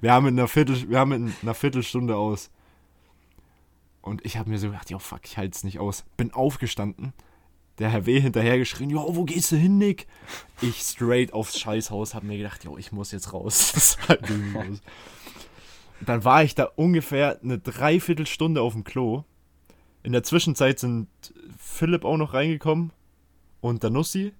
Wir 0.00 0.12
haben 0.12 0.26
in 0.26 0.38
einer, 0.38 0.48
Viertel, 0.48 0.88
wir 0.88 0.98
haben 0.98 1.12
in 1.12 1.34
einer 1.42 1.54
Viertelstunde 1.54 2.16
aus. 2.16 2.50
Und 4.04 4.22
ich 4.26 4.36
habe 4.36 4.50
mir 4.50 4.58
so 4.58 4.66
gedacht, 4.66 4.90
ja, 4.90 4.98
fuck, 4.98 5.20
ich 5.24 5.38
halte 5.38 5.56
es 5.56 5.64
nicht 5.64 5.78
aus. 5.78 6.04
Bin 6.18 6.30
aufgestanden. 6.30 7.14
Der 7.78 7.88
Herr 7.88 8.04
W. 8.04 8.20
hinterher 8.20 8.58
geschrien, 8.58 8.90
ja, 8.90 8.98
wo 8.98 9.24
gehst 9.24 9.50
du 9.50 9.56
hin, 9.56 9.78
Nick? 9.78 10.06
Ich 10.60 10.82
straight 10.82 11.32
aufs 11.32 11.58
Scheißhaus, 11.58 12.12
habe 12.14 12.26
mir 12.26 12.36
gedacht, 12.36 12.64
jo, 12.64 12.76
ich 12.76 12.92
muss 12.92 13.12
jetzt 13.12 13.32
raus. 13.32 13.72
Das 13.74 13.96
halt 14.06 14.28
irgendwie 14.28 14.58
raus. 14.58 14.82
Dann 16.02 16.22
war 16.22 16.44
ich 16.44 16.54
da 16.54 16.64
ungefähr 16.64 17.40
eine 17.42 17.58
Dreiviertelstunde 17.58 18.60
auf 18.60 18.74
dem 18.74 18.84
Klo. 18.84 19.24
In 20.02 20.12
der 20.12 20.22
Zwischenzeit 20.22 20.78
sind 20.78 21.08
Philipp 21.58 22.04
auch 22.04 22.18
noch 22.18 22.34
reingekommen 22.34 22.92
und 23.62 23.82
der 23.82 23.88
Nussi. 23.88 24.34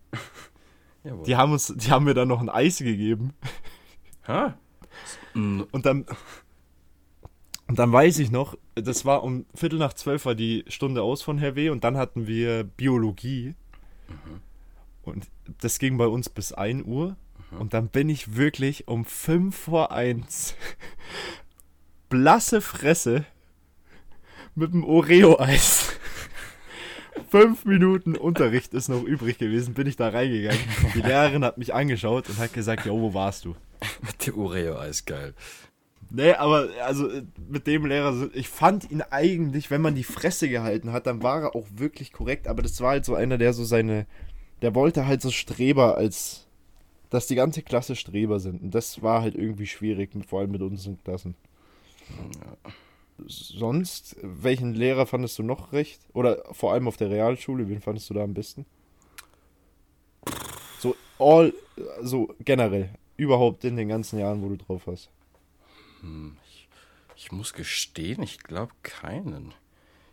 Jawohl. 1.04 1.24
Die 1.24 1.36
haben 1.36 1.52
uns, 1.52 1.72
die 1.74 1.90
haben 1.90 2.04
mir 2.04 2.12
dann 2.12 2.28
noch 2.28 2.42
ein 2.42 2.50
Eis 2.50 2.78
gegeben. 2.78 3.32
Ha? 4.28 4.58
Und 5.34 5.86
dann, 5.86 6.04
und 7.66 7.78
dann 7.78 7.92
weiß 7.92 8.18
ich 8.18 8.30
noch, 8.30 8.56
das 8.74 9.04
war 9.04 9.22
um 9.22 9.46
Viertel 9.54 9.78
nach 9.78 9.94
zwölf 9.94 10.26
war 10.26 10.34
die 10.34 10.64
Stunde 10.68 11.02
aus 11.02 11.22
von 11.22 11.38
Herr 11.38 11.56
W. 11.56 11.70
und 11.70 11.84
dann 11.84 11.96
hatten 11.96 12.26
wir 12.26 12.64
Biologie. 12.64 13.54
Und 15.02 15.26
das 15.60 15.78
ging 15.78 15.96
bei 15.96 16.06
uns 16.06 16.28
bis 16.28 16.52
1 16.52 16.84
Uhr. 16.86 17.16
Und 17.58 17.72
dann 17.72 17.88
bin 17.88 18.08
ich 18.08 18.36
wirklich 18.36 18.88
um 18.88 19.04
5 19.04 19.56
vor 19.56 19.92
1 19.92 20.56
blasse 22.08 22.60
Fresse 22.60 23.24
mit 24.54 24.72
dem 24.72 24.84
Oreo-Eis. 24.84 25.92
Fünf 27.30 27.64
Minuten 27.64 28.16
Unterricht 28.16 28.74
ist 28.74 28.88
noch 28.88 29.02
übrig 29.02 29.38
gewesen, 29.38 29.74
bin 29.74 29.86
ich 29.86 29.96
da 29.96 30.08
reingegangen. 30.08 30.60
Die 30.94 31.00
Lehrerin 31.02 31.44
hat 31.44 31.58
mich 31.58 31.74
angeschaut 31.74 32.28
und 32.28 32.38
hat 32.38 32.52
gesagt, 32.52 32.86
jo, 32.86 33.00
wo 33.00 33.14
warst 33.14 33.44
du? 33.44 33.54
Mit 34.02 34.26
dem 34.26 34.38
Oreo-Eis, 34.38 35.04
geil. 35.04 35.34
Nee, 36.16 36.32
aber 36.34 36.68
also 36.84 37.08
äh, 37.10 37.24
mit 37.48 37.66
dem 37.66 37.86
Lehrer, 37.86 38.30
ich 38.34 38.48
fand 38.48 38.88
ihn 38.88 39.02
eigentlich, 39.02 39.72
wenn 39.72 39.80
man 39.80 39.96
die 39.96 40.04
Fresse 40.04 40.48
gehalten 40.48 40.92
hat, 40.92 41.08
dann 41.08 41.24
war 41.24 41.42
er 41.42 41.56
auch 41.56 41.66
wirklich 41.74 42.12
korrekt, 42.12 42.46
aber 42.46 42.62
das 42.62 42.80
war 42.80 42.90
halt 42.90 43.04
so 43.04 43.16
einer, 43.16 43.36
der 43.36 43.52
so 43.52 43.64
seine, 43.64 44.06
der 44.62 44.76
wollte 44.76 45.08
halt 45.08 45.22
so 45.22 45.32
Streber 45.32 45.96
als, 45.96 46.46
dass 47.10 47.26
die 47.26 47.34
ganze 47.34 47.62
Klasse 47.62 47.96
Streber 47.96 48.38
sind 48.38 48.62
und 48.62 48.76
das 48.76 49.02
war 49.02 49.22
halt 49.22 49.34
irgendwie 49.34 49.66
schwierig, 49.66 50.10
vor 50.28 50.38
allem 50.38 50.52
mit 50.52 50.62
unseren 50.62 51.02
Klassen. 51.02 51.34
Sonst, 53.26 54.16
welchen 54.22 54.72
Lehrer 54.72 55.06
fandest 55.06 55.40
du 55.40 55.42
noch 55.42 55.72
recht? 55.72 56.00
Oder 56.12 56.44
vor 56.52 56.72
allem 56.72 56.86
auf 56.86 56.96
der 56.96 57.10
Realschule, 57.10 57.68
wen 57.68 57.80
fandest 57.80 58.08
du 58.10 58.14
da 58.14 58.22
am 58.22 58.34
besten? 58.34 58.66
So 60.78 60.94
all, 61.18 61.52
so 62.02 62.34
generell, 62.44 62.90
überhaupt 63.16 63.64
in 63.64 63.76
den 63.76 63.88
ganzen 63.88 64.20
Jahren, 64.20 64.42
wo 64.42 64.48
du 64.48 64.56
drauf 64.56 64.86
hast. 66.04 66.68
Ich 67.16 67.32
muss 67.32 67.52
gestehen, 67.52 68.22
ich 68.22 68.38
glaube 68.38 68.72
keinen. 68.82 69.54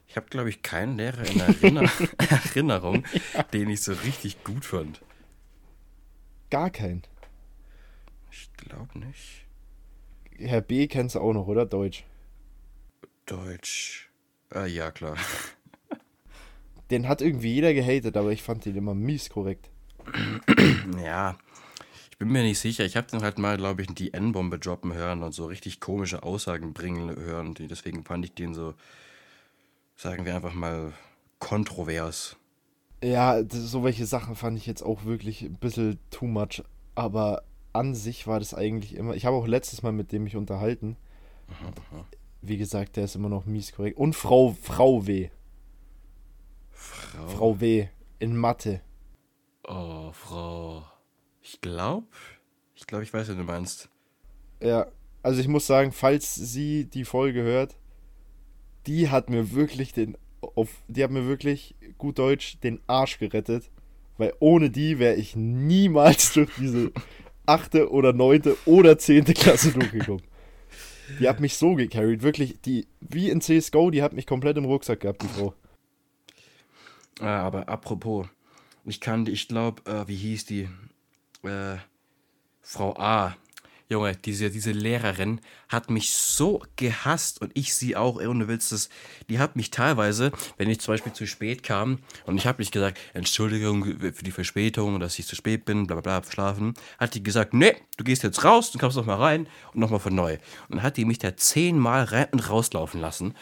Ich 0.08 0.18
habe, 0.18 0.28
glaube 0.28 0.50
ich, 0.50 0.62
keinen 0.62 0.98
Lehrer 0.98 1.26
in 1.26 1.40
Erinner 1.40 1.92
Erinnerung, 2.18 3.06
den 3.54 3.70
ich 3.70 3.82
so 3.82 3.94
richtig 3.94 4.44
gut 4.44 4.66
fand. 4.66 5.02
Gar 6.50 6.70
keinen. 6.70 7.04
Ich 8.30 8.52
glaube 8.58 9.00
nicht. 9.00 9.46
Herr 10.38 10.62
B. 10.62 10.88
kennst 10.88 11.16
du 11.16 11.20
auch 11.22 11.34
noch, 11.34 11.48
oder? 11.48 11.66
Deutsch. 11.66 12.04
Deutsch. 13.26 14.10
Ah, 14.50 14.66
ja, 14.66 14.92
klar. 14.92 15.16
Den 16.90 17.08
hat 17.08 17.22
irgendwie 17.22 17.54
jeder 17.54 17.74
gehatet, 17.74 18.18
aber 18.18 18.32
ich 18.32 18.42
fand 18.44 18.66
den 18.66 18.76
immer 18.76 18.94
mies 18.94 19.30
korrekt. 19.30 19.70
Ja, 21.04 21.38
ich 21.51 21.51
bin 22.22 22.30
mir 22.32 22.44
nicht 22.44 22.60
sicher. 22.60 22.86
Ich 22.86 22.98
habe 22.98 23.08
den 23.08 23.24
halt 23.24 23.40
mal, 23.40 23.58
glaube 23.58 23.82
ich, 23.82 23.88
die 23.88 24.14
N-Bombe 24.14 24.60
droppen 24.60 24.94
hören 24.94 25.24
und 25.24 25.34
so 25.34 25.48
richtig 25.48 25.80
komische 25.80 26.22
Aussagen 26.22 26.72
bringen 26.72 27.16
hören. 27.16 27.56
Deswegen 27.56 28.06
fand 28.06 28.24
ich 28.24 28.36
den 28.36 28.54
so, 28.54 28.76
sagen 29.96 30.24
wir 30.24 30.36
einfach 30.36 30.54
mal, 30.54 30.94
kontrovers. 31.40 32.36
Ja, 33.04 33.42
so 33.50 33.84
welche 33.84 34.06
Sachen 34.06 34.36
fand 34.36 34.56
ich 34.60 34.68
jetzt 34.68 34.84
auch 34.84 35.04
wirklich 35.04 35.42
ein 35.42 35.56
bisschen 35.56 35.98
too 36.12 36.28
much. 36.28 36.62
Aber 36.94 37.42
an 37.74 37.96
sich 37.96 38.28
war 38.28 38.38
das 38.38 38.54
eigentlich 38.54 38.94
immer. 38.94 39.16
Ich 39.16 39.26
habe 39.26 39.36
auch 39.36 39.48
letztes 39.48 39.82
Mal 39.82 39.92
mit 39.92 40.12
dem 40.12 40.26
mich 40.26 40.36
unterhalten. 40.36 40.98
Wie 42.44 42.58
gesagt, 42.58 42.98
der 42.98 43.06
ist 43.06 43.16
immer 43.16 43.30
noch 43.30 43.48
mies 43.48 43.74
korrekt. 43.74 43.98
Und 43.98 44.16
Frau, 44.16 44.56
Frau 44.62 45.08
W. 45.08 45.32
Frau. 46.70 47.28
Frau 47.30 47.60
W. 47.60 47.88
In 48.20 48.38
Mathe. 48.38 48.82
Oh, 49.68 50.12
Frau. 50.12 50.84
Ich 51.42 51.62
glaube, 51.62 52.08
ich 52.76 52.88
glaube, 52.88 53.04
ich 53.04 53.14
weiß, 53.14 53.30
was 53.30 53.36
du 53.36 53.44
meinst. 53.44 53.90
Ja, 54.62 54.88
also 55.24 55.40
ich 55.40 55.48
muss 55.48 55.68
sagen, 55.68 55.92
falls 55.92 56.36
sie 56.36 56.86
die 56.86 57.06
Folge 57.06 57.42
hört, 57.42 57.78
die 58.88 59.10
hat 59.10 59.30
mir 59.30 59.52
wirklich 59.52 59.94
den 59.94 60.18
auf, 60.42 60.70
die 60.88 61.04
hat 61.04 61.12
mir 61.12 61.28
wirklich 61.28 61.76
gut 61.98 62.18
Deutsch 62.18 62.60
den 62.62 62.80
Arsch 62.88 63.20
gerettet, 63.20 63.70
weil 64.18 64.34
ohne 64.40 64.70
die 64.70 65.00
wäre 65.00 65.16
ich 65.16 65.36
niemals 65.36 66.34
durch 66.34 66.50
diese 66.58 66.92
achte 67.46 67.92
oder 67.92 68.14
neunte 68.14 68.58
oder 68.66 68.98
zehnte 68.98 69.34
Klasse 69.34 69.72
durchgekommen. 69.72 70.24
Die 71.20 71.28
hat 71.28 71.40
mich 71.40 71.58
so 71.58 71.76
gecarried, 71.76 72.22
wirklich, 72.22 72.62
die, 72.62 72.88
wie 73.02 73.30
in 73.30 73.42
CSGO, 73.42 73.92
die 73.92 74.02
hat 74.02 74.14
mich 74.14 74.26
komplett 74.26 74.58
im 74.58 74.66
Rucksack 74.66 75.02
gehabt, 75.02 75.22
die 75.24 75.28
Frau. 75.28 75.54
Ah, 77.20 77.42
aber 77.42 77.68
apropos, 77.68 78.28
ich 78.86 79.02
kann, 79.02 79.28
ich 79.28 79.48
glaube, 79.48 79.82
äh, 79.92 80.08
wie 80.08 80.16
hieß 80.16 80.46
die? 80.46 80.70
Äh, 81.44 81.78
Frau 82.62 82.96
A. 82.98 83.36
Junge, 83.92 84.16
diese, 84.16 84.50
diese 84.50 84.72
Lehrerin 84.72 85.42
hat 85.68 85.90
mich 85.90 86.14
so 86.14 86.64
gehasst 86.78 87.42
und 87.42 87.52
ich 87.56 87.76
sie 87.76 87.98
auch, 87.98 88.20
du 88.20 88.48
willst 88.48 88.72
es, 88.72 88.90
die 89.28 89.38
hat 89.38 89.58
mich 89.58 89.70
teilweise, 89.70 90.32
wenn 90.56 90.70
ich 90.70 90.80
zum 90.80 90.94
Beispiel 90.94 91.12
zu 91.12 91.28
spät 91.28 91.62
kam 91.62 92.00
und 92.26 92.38
ich 92.38 92.48
habe 92.48 92.62
nicht 92.62 92.72
gesagt, 92.72 92.98
Entschuldigung 93.14 93.84
für 93.84 94.24
die 94.24 94.32
Verspätung, 94.32 95.02
dass 95.02 95.20
ich 95.20 95.28
zu 95.28 95.36
spät 95.36 95.66
bin, 95.66 95.88
bla 95.88 96.00
bla 96.00 96.22
bla, 96.22 96.32
schlafen, 96.32 96.74
hat 97.00 97.16
die 97.16 97.24
gesagt, 97.24 97.54
nee, 97.54 97.76
du 97.98 98.06
gehst 98.06 98.24
jetzt 98.24 98.46
raus, 98.46 98.72
du 98.72 98.80
kommst 98.80 98.96
noch 98.96 99.06
mal 99.06 99.16
rein 99.16 99.48
und 99.74 99.82
nochmal 99.82 100.00
von 100.00 100.16
neu. 100.16 100.38
Und 100.70 100.78
dann 100.78 100.84
hat 100.84 100.96
die 100.96 101.04
mich 101.04 101.20
da 101.20 101.36
zehnmal 101.36 102.06
rein 102.06 102.28
und 102.32 102.50
rauslaufen 102.50 103.02
lassen 103.02 103.36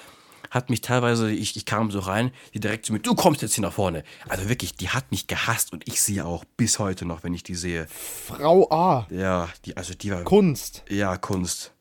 hat 0.49 0.69
mich 0.69 0.81
teilweise, 0.81 1.31
ich, 1.31 1.55
ich 1.55 1.65
kam 1.65 1.91
so 1.91 1.99
rein, 1.99 2.31
die 2.53 2.59
direkt 2.59 2.85
zu 2.85 2.93
mir, 2.93 2.99
du 2.99 3.15
kommst 3.15 3.41
jetzt 3.41 3.53
hier 3.55 3.61
nach 3.63 3.73
vorne. 3.73 4.03
Also 4.27 4.49
wirklich, 4.49 4.75
die 4.75 4.89
hat 4.89 5.11
mich 5.11 5.27
gehasst 5.27 5.71
und 5.73 5.87
ich 5.87 6.01
sie 6.01 6.21
auch 6.21 6.43
bis 6.57 6.79
heute 6.79 7.05
noch, 7.05 7.23
wenn 7.23 7.33
ich 7.33 7.43
die 7.43 7.55
sehe. 7.55 7.87
Frau 7.89 8.69
A. 8.71 9.07
Ja, 9.11 9.49
die, 9.65 9.77
also 9.77 9.93
die 9.93 10.11
war, 10.11 10.23
Kunst. 10.23 10.83
ja, 10.89 11.17
Kunst. 11.17 11.73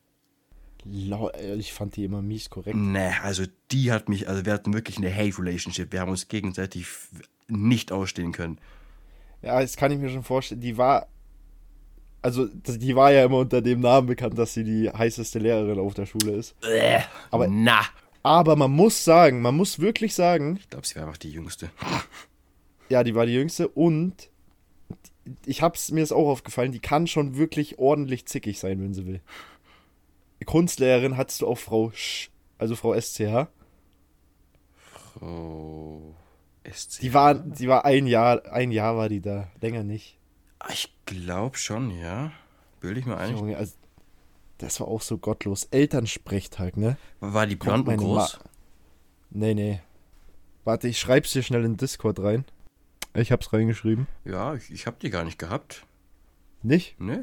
Äh, 0.87 1.55
Ich 1.57 1.73
fand 1.73 1.97
die 1.97 2.05
immer 2.05 2.23
mies 2.23 2.51
korrekt. 2.51 2.77
Nee, 2.77 3.13
also 3.23 3.45
die 3.71 3.93
hat 3.93 4.09
mich, 4.09 4.29
also 4.29 4.45
wir 4.47 4.53
hatten 4.53 4.73
wirklich 4.73 4.97
eine 4.99 5.15
Hate-Relationship. 5.15 5.93
Wir 5.93 6.01
haben 6.01 6.11
uns 6.11 6.29
gegenseitig 6.29 6.87
nicht 7.49 7.93
ausstehen 7.93 8.33
können. 8.33 8.59
Ja, 9.43 9.61
das 9.61 9.77
kann 9.77 9.91
ich 9.93 9.99
mir 9.99 10.09
schon 10.11 10.23
vorstellen. 10.25 10.61
Die 10.61 10.77
war. 10.77 11.07
Also, 12.21 12.47
die 12.47 12.97
war 12.97 13.13
ja 13.13 13.25
immer 13.25 13.39
unter 13.39 13.63
dem 13.63 13.79
Namen 13.81 14.09
bekannt, 14.09 14.37
dass 14.37 14.53
sie 14.53 14.65
die 14.65 14.91
heißeste 14.91 15.39
Lehrerin 15.39 15.79
auf 15.79 15.95
der 15.95 16.05
Schule 16.07 16.33
ist. 16.33 16.57
Aber 17.31 17.45
Aber- 17.45 17.49
na, 17.49 17.83
Aber 18.29 18.57
man 18.57 18.71
muss 18.71 19.05
sagen, 19.05 19.41
man 19.41 19.57
muss 19.57 19.79
wirklich 19.79 20.15
sagen, 20.15 20.59
ich 20.61 20.69
glaube, 20.69 20.87
sie 20.87 20.97
war 20.97 21.05
einfach 21.05 21.17
die 21.17 21.31
Jüngste. 21.31 21.71
ja, 22.91 23.03
die 23.03 23.15
war 23.15 23.25
die 23.25 23.33
jüngste 23.33 23.69
und 23.69 24.29
ich 25.47 25.63
hab's 25.63 25.91
mir 25.91 26.03
ist 26.03 26.13
auch 26.13 26.29
aufgefallen, 26.29 26.73
die 26.73 26.79
kann 26.79 27.07
schon 27.07 27.39
wirklich 27.39 27.79
ordentlich 27.79 28.27
zickig 28.27 28.59
sein, 28.59 28.83
wenn 28.83 28.93
sie 28.93 29.07
will. 29.07 29.23
Kunstlehrerin 30.45 31.17
hattest 31.17 31.41
du 31.41 31.47
auch 31.47 31.57
Frau 31.57 31.91
Sch, 31.93 32.29
also 32.59 32.77
Frau 32.77 32.95
SCH. 32.99 33.49
Oh, 35.23 36.15
SC. 36.71 37.01
Die 37.01 37.15
war, 37.15 37.35
die 37.35 37.67
war 37.67 37.87
ein 37.87 38.07
Jahr, 38.07 38.45
ein 38.53 38.73
Jahr 38.73 38.99
war 38.99 39.09
die 39.09 39.23
da, 39.23 39.51
länger 39.63 39.85
nicht. 39.85 40.19
Ich 40.69 40.95
glaube 41.07 41.57
schon, 41.57 41.91
ja. 41.99 42.33
Bilde 42.81 43.01
ich 43.01 43.07
mir 43.07 43.17
ein. 43.17 43.37
Junge, 43.37 43.57
also, 43.57 43.73
das 44.59 44.81
war 44.81 44.89
auch 44.89 45.01
so 45.03 45.19
gottlos. 45.19 45.65
Elternsprechtag, 45.71 46.77
ne? 46.77 46.97
War 47.21 47.47
die 47.47 47.57
blond 47.57 47.81
und 47.81 47.87
meine 47.87 47.99
groß? 48.03 48.39
Ma 48.41 48.51
nee, 49.31 49.55
nee. 49.55 49.81
Warte, 50.65 50.89
ich 50.89 50.99
schreib's 50.99 51.33
dir 51.33 51.43
schnell 51.43 51.65
in 51.65 51.77
Discord 51.77 52.21
rein. 52.21 52.45
Ich 53.15 53.33
hab's 53.33 53.53
reingeschrieben. 53.53 54.07
Ja, 54.25 54.55
ich, 54.55 54.71
ich 54.71 54.87
habe 54.87 54.97
die 55.01 55.11
gar 55.11 55.25
nicht 55.25 55.39
gehabt. 55.39 55.87
Nicht? 56.63 57.01
Nee. 57.01 57.21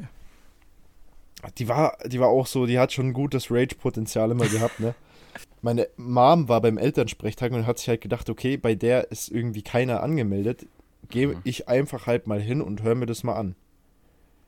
Die 1.58 1.68
war, 1.68 1.96
die 2.06 2.18
war 2.18 2.28
auch 2.28 2.46
so, 2.46 2.66
die 2.66 2.78
hat 2.78 2.92
schon 2.92 3.08
ein 3.08 3.12
gutes 3.12 3.50
Rage-Potenzial 3.50 4.30
immer 4.30 4.48
gehabt, 4.48 4.80
ne? 4.80 4.94
Meine 5.62 5.88
Mom 5.96 6.48
war 6.48 6.60
beim 6.60 6.78
Elternsprechtag 6.78 7.52
und 7.52 7.66
hat 7.66 7.78
sich 7.78 7.88
halt 7.88 8.00
gedacht, 8.00 8.28
okay, 8.30 8.56
bei 8.56 8.74
der 8.74 9.10
ist 9.10 9.28
irgendwie 9.30 9.62
keiner 9.62 10.02
angemeldet. 10.02 10.66
Gehe 11.08 11.28
Mhm. 11.28 11.40
ich 11.44 11.68
einfach 11.68 12.06
halt 12.06 12.26
mal 12.26 12.40
hin 12.40 12.60
und 12.62 12.82
höre 12.82 12.94
mir 12.94 13.06
das 13.06 13.22
mal 13.22 13.34
an. 13.36 13.54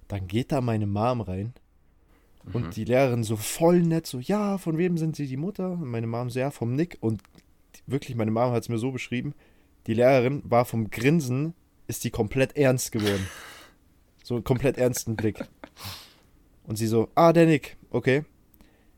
Dann 0.08 0.26
geht 0.26 0.50
da 0.52 0.60
meine 0.60 0.86
Mom 0.86 1.20
rein 1.20 1.52
und 2.52 2.66
Mhm. 2.66 2.70
die 2.70 2.84
Lehrerin 2.84 3.24
so 3.24 3.36
voll 3.36 3.80
nett, 3.82 4.06
so, 4.06 4.18
ja, 4.18 4.58
von 4.58 4.78
wem 4.78 4.96
sind 4.98 5.16
Sie 5.16 5.26
die 5.26 5.36
Mutter? 5.36 5.72
Und 5.72 5.90
meine 5.90 6.06
Mom 6.06 6.30
so, 6.30 6.38
ja, 6.40 6.50
vom 6.50 6.74
Nick. 6.74 6.98
Und 7.00 7.22
wirklich, 7.86 8.16
meine 8.16 8.30
Mom 8.30 8.52
hat 8.52 8.62
es 8.62 8.68
mir 8.68 8.78
so 8.78 8.90
beschrieben, 8.92 9.34
die 9.86 9.94
Lehrerin 9.94 10.42
war 10.44 10.64
vom 10.64 10.90
Grinsen, 10.90 11.54
ist 11.86 12.04
die 12.04 12.10
komplett 12.10 12.56
ernst 12.56 12.92
geworden. 12.92 13.26
So 14.24 14.34
einen 14.34 14.44
komplett 14.44 14.76
ernsten 14.76 15.16
Blick. 15.16 15.42
Und 16.64 16.76
sie 16.76 16.86
so, 16.86 17.08
ah, 17.14 17.32
der 17.32 17.46
Nick, 17.46 17.78
okay. 17.88 18.26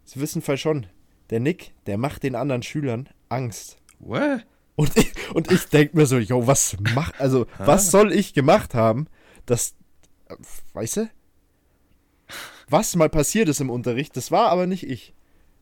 Sie 0.04 0.20
wissen 0.20 0.42
voll 0.42 0.56
schon, 0.56 0.86
der 1.28 1.38
Nick, 1.38 1.72
der 1.86 1.98
macht 1.98 2.24
den 2.24 2.34
anderen 2.34 2.64
Schülern 2.64 3.08
Angst. 3.28 3.76
What? 4.00 4.44
Und 4.74 4.96
ich, 4.96 5.12
und 5.32 5.52
ich 5.52 5.66
denke 5.66 5.96
mir 5.96 6.06
so, 6.06 6.18
yo, 6.18 6.48
was 6.48 6.76
mach, 6.96 7.12
also, 7.20 7.46
was 7.58 7.92
soll 7.92 8.12
ich 8.12 8.34
gemacht 8.34 8.74
haben, 8.74 9.06
dass, 9.46 9.76
weißt 10.72 10.96
du? 10.96 11.10
Was 12.70 12.94
mal 12.94 13.08
passiert 13.08 13.48
ist 13.48 13.60
im 13.60 13.68
Unterricht, 13.68 14.16
das 14.16 14.30
war 14.30 14.50
aber 14.50 14.68
nicht 14.68 14.88
ich. 14.88 15.12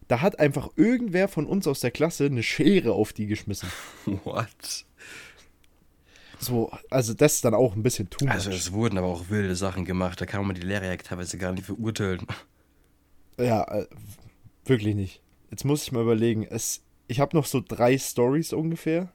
Da 0.08 0.20
hat 0.20 0.38
einfach 0.38 0.68
irgendwer 0.76 1.28
von 1.28 1.46
uns 1.46 1.66
aus 1.66 1.80
der 1.80 1.90
Klasse 1.90 2.26
eine 2.26 2.42
Schere 2.42 2.92
auf 2.92 3.14
die 3.14 3.26
geschmissen. 3.26 3.70
What? 4.24 4.84
So, 6.38 6.70
also 6.90 7.14
das 7.14 7.36
ist 7.36 7.44
dann 7.46 7.54
auch 7.54 7.74
ein 7.74 7.82
bisschen 7.82 8.10
too 8.10 8.26
much. 8.26 8.34
Also 8.34 8.50
es 8.50 8.72
wurden 8.72 8.98
aber 8.98 9.08
auch 9.08 9.30
wilde 9.30 9.56
Sachen 9.56 9.86
gemacht. 9.86 10.20
Da 10.20 10.26
kann 10.26 10.46
man 10.46 10.54
die 10.54 10.62
Lehrer 10.62 10.84
ja 10.84 10.96
teilweise 10.96 11.38
gar 11.38 11.52
nicht 11.52 11.64
verurteilen. 11.64 12.26
Ja, 13.38 13.64
äh, 13.64 13.86
wirklich 14.66 14.94
nicht. 14.94 15.22
Jetzt 15.50 15.64
muss 15.64 15.82
ich 15.82 15.92
mal 15.92 16.02
überlegen. 16.02 16.44
Es, 16.44 16.82
ich 17.06 17.20
habe 17.20 17.36
noch 17.36 17.46
so 17.46 17.62
drei 17.66 17.96
Stories 17.96 18.52
ungefähr, 18.52 19.12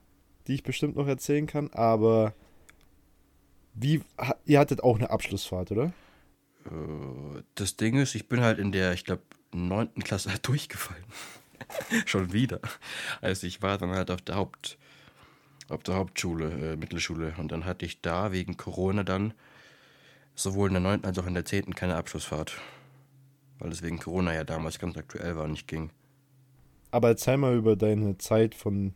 die 0.48 0.54
ich 0.54 0.64
bestimmt 0.64 0.96
noch 0.96 1.06
erzählen 1.06 1.46
kann, 1.46 1.70
aber 1.72 2.34
wie, 3.74 4.02
ihr 4.44 4.58
hattet 4.58 4.82
auch 4.82 4.96
eine 4.96 5.10
Abschlussfahrt, 5.10 5.72
oder? 5.72 5.92
Das 7.54 7.76
Ding 7.76 7.96
ist, 7.98 8.14
ich 8.14 8.28
bin 8.28 8.40
halt 8.40 8.58
in 8.58 8.72
der, 8.72 8.92
ich 8.92 9.04
glaube, 9.04 9.22
neunten 9.52 10.02
Klasse 10.02 10.30
durchgefallen. 10.42 11.04
Schon 12.06 12.32
wieder. 12.32 12.60
Also 13.20 13.46
ich 13.46 13.62
war 13.62 13.78
dann 13.78 13.90
halt 13.90 14.10
auf 14.10 14.22
der 14.22 14.36
Haupt, 14.36 14.78
auf 15.68 15.82
der 15.82 15.96
Hauptschule, 15.96 16.72
äh, 16.72 16.76
Mittelschule. 16.76 17.34
Und 17.38 17.52
dann 17.52 17.64
hatte 17.64 17.86
ich 17.86 18.00
da 18.00 18.32
wegen 18.32 18.56
Corona 18.56 19.04
dann 19.04 19.34
sowohl 20.34 20.68
in 20.68 20.74
der 20.74 20.82
neunten 20.82 21.06
als 21.06 21.18
auch 21.18 21.26
in 21.26 21.34
der 21.34 21.44
zehnten 21.44 21.74
keine 21.74 21.96
Abschlussfahrt. 21.96 22.60
Weil 23.58 23.70
es 23.70 23.82
wegen 23.82 23.98
Corona 23.98 24.34
ja 24.34 24.44
damals 24.44 24.78
ganz 24.78 24.96
aktuell 24.96 25.36
war 25.36 25.44
und 25.44 25.52
nicht 25.52 25.68
ging. 25.68 25.90
Aber 26.90 27.08
erzähl 27.08 27.36
mal 27.36 27.56
über 27.56 27.76
deine 27.76 28.18
Zeit 28.18 28.54
von, 28.54 28.94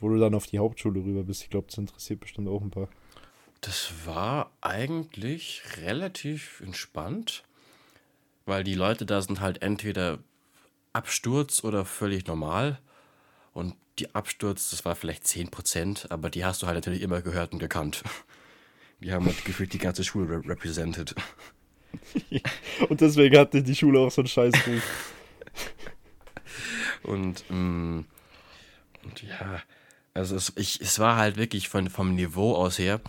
wo 0.00 0.08
du 0.08 0.18
dann 0.18 0.34
auf 0.34 0.46
die 0.46 0.58
Hauptschule 0.58 1.00
rüber 1.00 1.24
bist. 1.24 1.42
Ich 1.42 1.50
glaube, 1.50 1.66
das 1.68 1.78
interessiert 1.78 2.20
bestimmt 2.20 2.48
auch 2.48 2.62
ein 2.62 2.70
paar. 2.70 2.88
Das 3.62 3.92
war 4.04 4.50
eigentlich 4.60 5.62
relativ 5.80 6.60
entspannt, 6.60 7.44
weil 8.44 8.64
die 8.64 8.74
Leute 8.74 9.06
da 9.06 9.22
sind 9.22 9.40
halt 9.40 9.62
entweder 9.62 10.18
Absturz 10.92 11.62
oder 11.64 11.84
völlig 11.84 12.26
normal. 12.26 12.80
Und 13.54 13.76
die 13.98 14.14
Absturz, 14.14 14.70
das 14.70 14.84
war 14.84 14.96
vielleicht 14.96 15.24
10%, 15.24 16.10
aber 16.10 16.28
die 16.28 16.44
hast 16.44 16.62
du 16.62 16.66
halt 16.66 16.74
natürlich 16.74 17.02
immer 17.02 17.22
gehört 17.22 17.52
und 17.52 17.60
gekannt. 17.60 18.02
Die 19.00 19.12
haben 19.12 19.26
halt 19.26 19.44
gefühlt 19.44 19.72
die 19.72 19.78
ganze 19.78 20.04
Schule 20.04 20.28
re 20.28 20.48
represented. 20.48 21.14
Und 22.88 23.00
deswegen 23.00 23.36
hatte 23.36 23.62
die 23.62 23.74
Schule 23.74 23.98
auch 23.98 24.10
so 24.10 24.22
einen 24.22 24.28
Scheißruf. 24.28 25.12
Und, 27.02 27.44
ähm, 27.50 28.06
und 29.02 29.22
ja, 29.22 29.60
also 30.14 30.36
es, 30.36 30.52
ich, 30.56 30.80
es 30.80 30.98
war 30.98 31.16
halt 31.16 31.36
wirklich 31.36 31.68
von, 31.68 31.90
vom 31.90 32.14
Niveau 32.14 32.54
aus 32.54 32.78
her. 32.78 33.00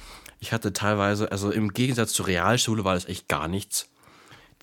Ich 0.43 0.51
hatte 0.51 0.73
teilweise, 0.73 1.31
also 1.31 1.51
im 1.51 1.71
Gegensatz 1.71 2.11
zur 2.11 2.27
Realschule 2.27 2.83
war 2.83 2.95
das 2.95 3.05
echt 3.05 3.29
gar 3.29 3.47
nichts. 3.47 3.87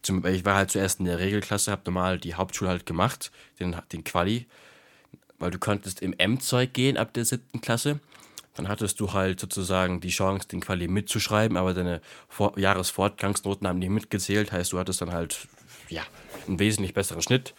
Zum, 0.03 0.26
ich 0.26 0.45
war 0.45 0.57
halt 0.57 0.70
zuerst 0.70 1.01
in 1.01 1.07
der 1.07 1.18
Regelklasse, 1.18 1.70
habe 1.70 1.81
normal 1.87 2.18
die 2.18 2.35
Hauptschule 2.35 2.68
halt 2.68 2.85
gemacht, 2.85 3.31
den, 3.59 3.74
den 3.91 4.05
Quali, 4.05 4.47
weil 5.39 5.51
du 5.51 5.59
konntest 5.59 6.03
im 6.03 6.12
M-Zeug 6.18 6.74
gehen 6.74 6.99
ab 6.99 7.14
der 7.14 7.24
siebten 7.24 7.62
Klasse. 7.62 7.99
Dann 8.53 8.68
hattest 8.68 9.01
du 9.01 9.14
halt 9.14 9.41
sozusagen 9.41 10.03
die 10.03 10.11
Chance, 10.11 10.49
den 10.49 10.61
Quali 10.61 10.87
mitzuschreiben, 10.87 11.57
aber 11.57 11.72
deine 11.72 12.03
Vor 12.28 12.59
Jahresfortgangsnoten 12.59 13.66
haben 13.66 13.78
nicht 13.78 13.89
mitgezählt. 13.89 14.53
Heißt, 14.53 14.74
du 14.74 14.78
hattest 14.78 15.01
dann 15.01 15.12
halt 15.12 15.49
ja, 15.89 16.03
einen 16.47 16.59
wesentlich 16.59 16.93
besseren 16.93 17.22
Schnitt. 17.22 17.55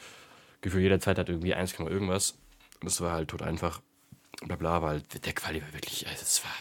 Gefühl 0.62 0.82
jeder 0.82 1.00
Zeit 1.00 1.18
hat 1.18 1.28
irgendwie 1.28 1.56
1, 1.56 1.74
irgendwas. 1.80 2.36
Und 2.82 2.86
das 2.86 3.02
war 3.02 3.14
halt 3.14 3.30
tot 3.30 3.42
einfach. 3.42 3.82
Bla 4.44 4.58
bla, 4.58 4.84
weil 4.84 5.02
der 5.02 5.34
Quali 5.34 5.60
war 5.60 5.74
wirklich, 5.74 6.08
also 6.08 6.22
es 6.22 6.44
war. 6.44 6.52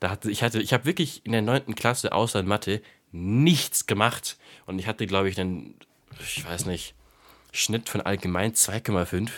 Da 0.00 0.10
hatte, 0.10 0.30
ich 0.30 0.42
hatte, 0.42 0.60
ich 0.60 0.72
habe 0.72 0.84
wirklich 0.84 1.24
in 1.24 1.32
der 1.32 1.42
9. 1.42 1.74
Klasse 1.74 2.12
außer 2.12 2.40
in 2.40 2.46
Mathe 2.46 2.82
nichts 3.12 3.86
gemacht. 3.86 4.38
Und 4.66 4.78
ich 4.78 4.86
hatte, 4.86 5.06
glaube 5.06 5.28
ich, 5.28 5.40
einen, 5.40 5.74
ich 6.20 6.44
weiß 6.44 6.66
nicht, 6.66 6.94
Schnitt 7.52 7.88
von 7.88 8.00
allgemein 8.00 8.52
2,5. 8.52 9.30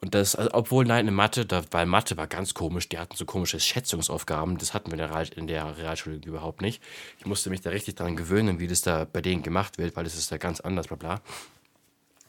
Und 0.00 0.14
das, 0.14 0.34
also, 0.34 0.50
obwohl, 0.52 0.84
nein, 0.84 1.06
in 1.06 1.14
Mathe, 1.14 1.46
da, 1.46 1.62
weil 1.70 1.86
Mathe 1.86 2.16
war 2.16 2.26
ganz 2.26 2.54
komisch, 2.54 2.88
die 2.88 2.98
hatten 2.98 3.16
so 3.16 3.24
komische 3.24 3.60
Schätzungsaufgaben, 3.60 4.58
das 4.58 4.74
hatten 4.74 4.88
wir 4.88 4.94
in 4.94 4.98
der, 4.98 5.10
Real, 5.10 5.28
in 5.36 5.46
der 5.46 5.78
Realschule 5.78 6.16
überhaupt 6.24 6.60
nicht. 6.60 6.82
Ich 7.20 7.26
musste 7.26 7.50
mich 7.50 7.60
da 7.60 7.70
richtig 7.70 7.94
daran 7.94 8.16
gewöhnen, 8.16 8.58
wie 8.58 8.66
das 8.66 8.82
da 8.82 9.04
bei 9.04 9.20
denen 9.20 9.44
gemacht 9.44 9.78
wird, 9.78 9.94
weil 9.94 10.02
das 10.02 10.16
ist 10.16 10.32
da 10.32 10.38
ganz 10.38 10.60
anders, 10.60 10.88
bla 10.88 10.96
bla. 10.96 11.20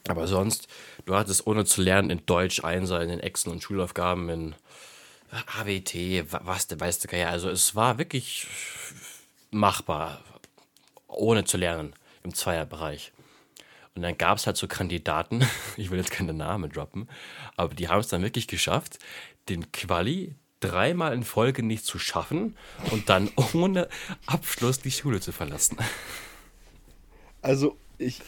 Aber 0.06 0.28
sonst, 0.28 0.68
du 1.04 1.16
hattest 1.16 1.48
ohne 1.48 1.64
zu 1.64 1.82
lernen 1.82 2.10
in 2.10 2.24
Deutsch, 2.26 2.62
Einser, 2.62 3.02
in 3.02 3.08
den 3.08 3.20
Exen 3.20 3.50
und 3.50 3.62
Schulaufgaben, 3.62 4.28
in 4.28 4.54
AWT, 5.30 6.32
wa- 6.32 6.40
was 6.44 6.66
der 6.66 6.80
weiß 6.80 7.00
der. 7.00 7.28
Also 7.30 7.48
es 7.50 7.74
war 7.74 7.98
wirklich 7.98 8.46
machbar, 9.50 10.22
ohne 11.08 11.44
zu 11.44 11.56
lernen, 11.56 11.94
im 12.22 12.34
Zweierbereich. 12.34 13.12
Und 13.94 14.02
dann 14.02 14.18
gab 14.18 14.38
es 14.38 14.46
halt 14.46 14.56
so 14.56 14.66
Kandidaten, 14.66 15.46
ich 15.76 15.90
will 15.90 15.98
jetzt 15.98 16.10
keine 16.10 16.32
Namen 16.34 16.70
droppen, 16.70 17.08
aber 17.56 17.74
die 17.74 17.88
haben 17.88 18.00
es 18.00 18.08
dann 18.08 18.22
wirklich 18.22 18.48
geschafft, 18.48 18.98
den 19.48 19.70
Quali 19.72 20.34
dreimal 20.60 21.12
in 21.12 21.24
Folge 21.24 21.62
nicht 21.62 21.84
zu 21.84 21.98
schaffen 21.98 22.56
und 22.90 23.08
dann 23.08 23.30
ohne 23.54 23.88
Abschluss 24.26 24.80
die 24.80 24.90
Schule 24.90 25.20
zu 25.20 25.30
verlassen. 25.32 25.76
Also, 27.42 27.76
ich 27.98 28.20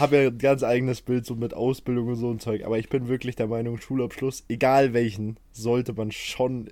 habe 0.00 0.16
ja 0.16 0.28
ein 0.28 0.38
ganz 0.38 0.62
eigenes 0.62 1.02
Bild 1.02 1.26
so 1.26 1.34
mit 1.34 1.54
Ausbildung 1.54 2.08
und 2.08 2.16
so 2.16 2.30
ein 2.30 2.40
Zeug, 2.40 2.64
aber 2.64 2.78
ich 2.78 2.88
bin 2.88 3.08
wirklich 3.08 3.36
der 3.36 3.46
Meinung, 3.46 3.78
Schulabschluss, 3.78 4.44
egal 4.48 4.92
welchen, 4.92 5.38
sollte 5.52 5.92
man 5.92 6.12
schon 6.12 6.70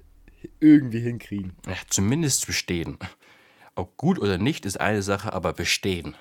irgendwie 0.61 1.01
hinkriegen. 1.01 1.53
Ja, 1.67 1.75
zumindest 1.89 2.47
bestehen. 2.47 2.99
Ob 3.75 3.97
gut 3.97 4.19
oder 4.19 4.39
nicht 4.39 4.65
ist 4.65 4.81
eine 4.81 5.03
Sache, 5.03 5.33
aber 5.33 5.53
bestehen. 5.53 6.15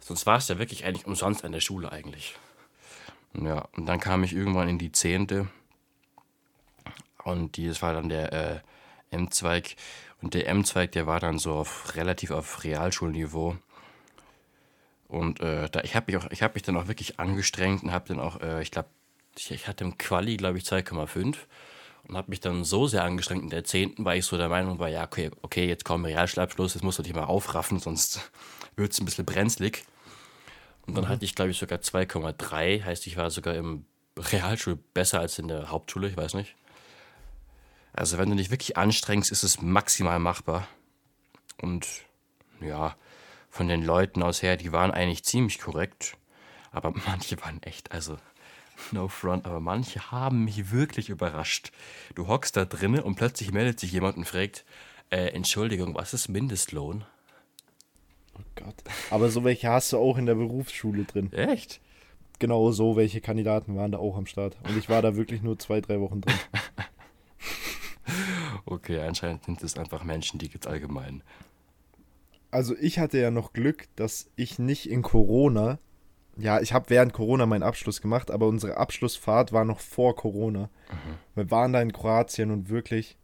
Sonst 0.00 0.26
war 0.26 0.38
es 0.38 0.48
ja 0.48 0.58
wirklich 0.58 0.84
eigentlich 0.84 1.06
umsonst 1.06 1.44
an 1.44 1.52
der 1.52 1.60
Schule 1.60 1.92
eigentlich. 1.92 2.34
Ja, 3.34 3.68
und 3.76 3.86
dann 3.86 4.00
kam 4.00 4.24
ich 4.24 4.32
irgendwann 4.34 4.68
in 4.68 4.78
die 4.78 4.92
Zehnte. 4.92 5.48
Und 7.24 7.58
das 7.58 7.82
war 7.82 7.92
dann 7.92 8.08
der 8.08 8.32
äh, 8.32 8.60
M-Zweig. 9.10 9.76
Und 10.22 10.34
der 10.34 10.48
M-Zweig, 10.48 10.92
der 10.92 11.06
war 11.06 11.20
dann 11.20 11.38
so 11.38 11.52
auf 11.52 11.94
relativ 11.94 12.30
auf 12.30 12.64
Realschulniveau. 12.64 13.56
Und 15.08 15.40
äh, 15.40 15.68
da, 15.70 15.80
ich 15.80 15.96
habe 15.96 16.12
mich, 16.12 16.22
auch- 16.22 16.30
ich 16.30 16.42
hab 16.42 16.54
mich 16.54 16.62
dann 16.62 16.76
auch 16.76 16.86
wirklich 16.86 17.18
angestrengt 17.18 17.82
und 17.82 17.92
habe 17.92 18.08
dann 18.08 18.20
auch, 18.20 18.40
äh, 18.40 18.62
ich 18.62 18.70
glaube, 18.70 18.88
ich, 19.36 19.50
ich 19.50 19.66
hatte 19.66 19.84
im 19.84 19.96
Quali, 19.98 20.36
glaube 20.36 20.58
ich, 20.58 20.64
2,5 20.64 21.36
und 22.06 22.16
habe 22.16 22.30
mich 22.30 22.40
dann 22.40 22.64
so 22.64 22.86
sehr 22.86 23.04
angestrengt 23.04 23.42
in 23.42 23.50
der 23.50 23.64
10., 23.64 23.94
weil 23.98 24.18
ich 24.18 24.26
so 24.26 24.36
der 24.36 24.48
Meinung 24.48 24.78
war, 24.78 24.88
ja, 24.88 25.04
okay, 25.04 25.30
okay 25.42 25.66
jetzt 25.66 25.84
kommt 25.84 26.04
Realschulabschluss, 26.06 26.74
jetzt 26.74 26.82
musst 26.82 26.98
du 26.98 27.02
dich 27.02 27.14
mal 27.14 27.24
aufraffen, 27.24 27.78
sonst 27.78 28.30
wird 28.76 28.92
es 28.92 29.00
ein 29.00 29.04
bisschen 29.06 29.24
brenzlig. 29.24 29.84
Und 30.86 30.96
dann 30.96 31.08
hatte 31.08 31.24
ich, 31.24 31.34
glaube 31.34 31.50
ich, 31.50 31.58
sogar 31.58 31.80
2,3, 31.80 32.82
heißt, 32.82 33.06
ich 33.06 33.16
war 33.16 33.30
sogar 33.30 33.54
im 33.54 33.84
Realschul 34.18 34.76
besser 34.94 35.20
als 35.20 35.38
in 35.38 35.48
der 35.48 35.70
Hauptschule, 35.70 36.08
ich 36.08 36.16
weiß 36.16 36.34
nicht. 36.34 36.54
Also 37.92 38.18
wenn 38.18 38.30
du 38.30 38.36
dich 38.36 38.50
wirklich 38.50 38.76
anstrengst, 38.76 39.30
ist 39.30 39.42
es 39.42 39.60
maximal 39.60 40.18
machbar. 40.18 40.66
Und 41.60 41.86
ja, 42.60 42.96
von 43.58 43.66
den 43.66 43.82
Leuten 43.82 44.22
aus 44.22 44.40
her, 44.40 44.56
die 44.56 44.70
waren 44.70 44.92
eigentlich 44.92 45.24
ziemlich 45.24 45.58
korrekt, 45.58 46.16
aber 46.70 46.92
manche 47.08 47.40
waren 47.42 47.60
echt, 47.64 47.90
also 47.90 48.16
no 48.92 49.08
front, 49.08 49.46
aber 49.46 49.58
manche 49.58 50.12
haben 50.12 50.44
mich 50.44 50.70
wirklich 50.70 51.08
überrascht. 51.08 51.72
Du 52.14 52.28
hockst 52.28 52.56
da 52.56 52.64
drinnen 52.64 53.00
und 53.00 53.16
plötzlich 53.16 53.50
meldet 53.50 53.80
sich 53.80 53.90
jemand 53.90 54.16
und 54.16 54.26
fragt, 54.26 54.64
äh, 55.10 55.30
Entschuldigung, 55.30 55.96
was 55.96 56.14
ist 56.14 56.28
Mindestlohn? 56.28 57.04
Oh 58.38 58.42
Gott. 58.54 58.76
Aber 59.10 59.28
so 59.28 59.42
welche 59.42 59.68
hast 59.68 59.92
du 59.92 59.98
auch 59.98 60.18
in 60.18 60.26
der 60.26 60.36
Berufsschule 60.36 61.02
drin. 61.02 61.32
Echt? 61.32 61.80
Genau 62.38 62.70
so 62.70 62.94
welche 62.94 63.20
Kandidaten 63.20 63.74
waren 63.74 63.90
da 63.90 63.98
auch 63.98 64.16
am 64.16 64.26
Start. 64.26 64.56
Und 64.68 64.78
ich 64.78 64.88
war 64.88 65.02
da 65.02 65.16
wirklich 65.16 65.42
nur 65.42 65.58
zwei, 65.58 65.80
drei 65.80 65.98
Wochen 65.98 66.20
drin. 66.20 66.38
okay, 68.66 69.00
anscheinend 69.00 69.46
sind 69.46 69.60
es 69.64 69.76
einfach 69.76 70.04
Menschen, 70.04 70.38
die 70.38 70.48
gibt 70.48 70.68
allgemein. 70.68 71.24
Also 72.50 72.74
ich 72.80 72.98
hatte 72.98 73.18
ja 73.18 73.30
noch 73.30 73.52
Glück, 73.52 73.88
dass 73.96 74.30
ich 74.36 74.58
nicht 74.58 74.88
in 74.88 75.02
Corona, 75.02 75.78
ja, 76.36 76.60
ich 76.60 76.72
habe 76.72 76.88
während 76.88 77.12
Corona 77.12 77.46
meinen 77.46 77.62
Abschluss 77.62 78.00
gemacht, 78.00 78.30
aber 78.30 78.46
unsere 78.46 78.76
Abschlussfahrt 78.76 79.52
war 79.52 79.64
noch 79.64 79.80
vor 79.80 80.16
Corona. 80.16 80.70
Mhm. 80.90 81.14
Wir 81.34 81.50
waren 81.50 81.72
da 81.72 81.82
in 81.82 81.92
Kroatien 81.92 82.50
und 82.50 82.70
wirklich, 82.70 83.18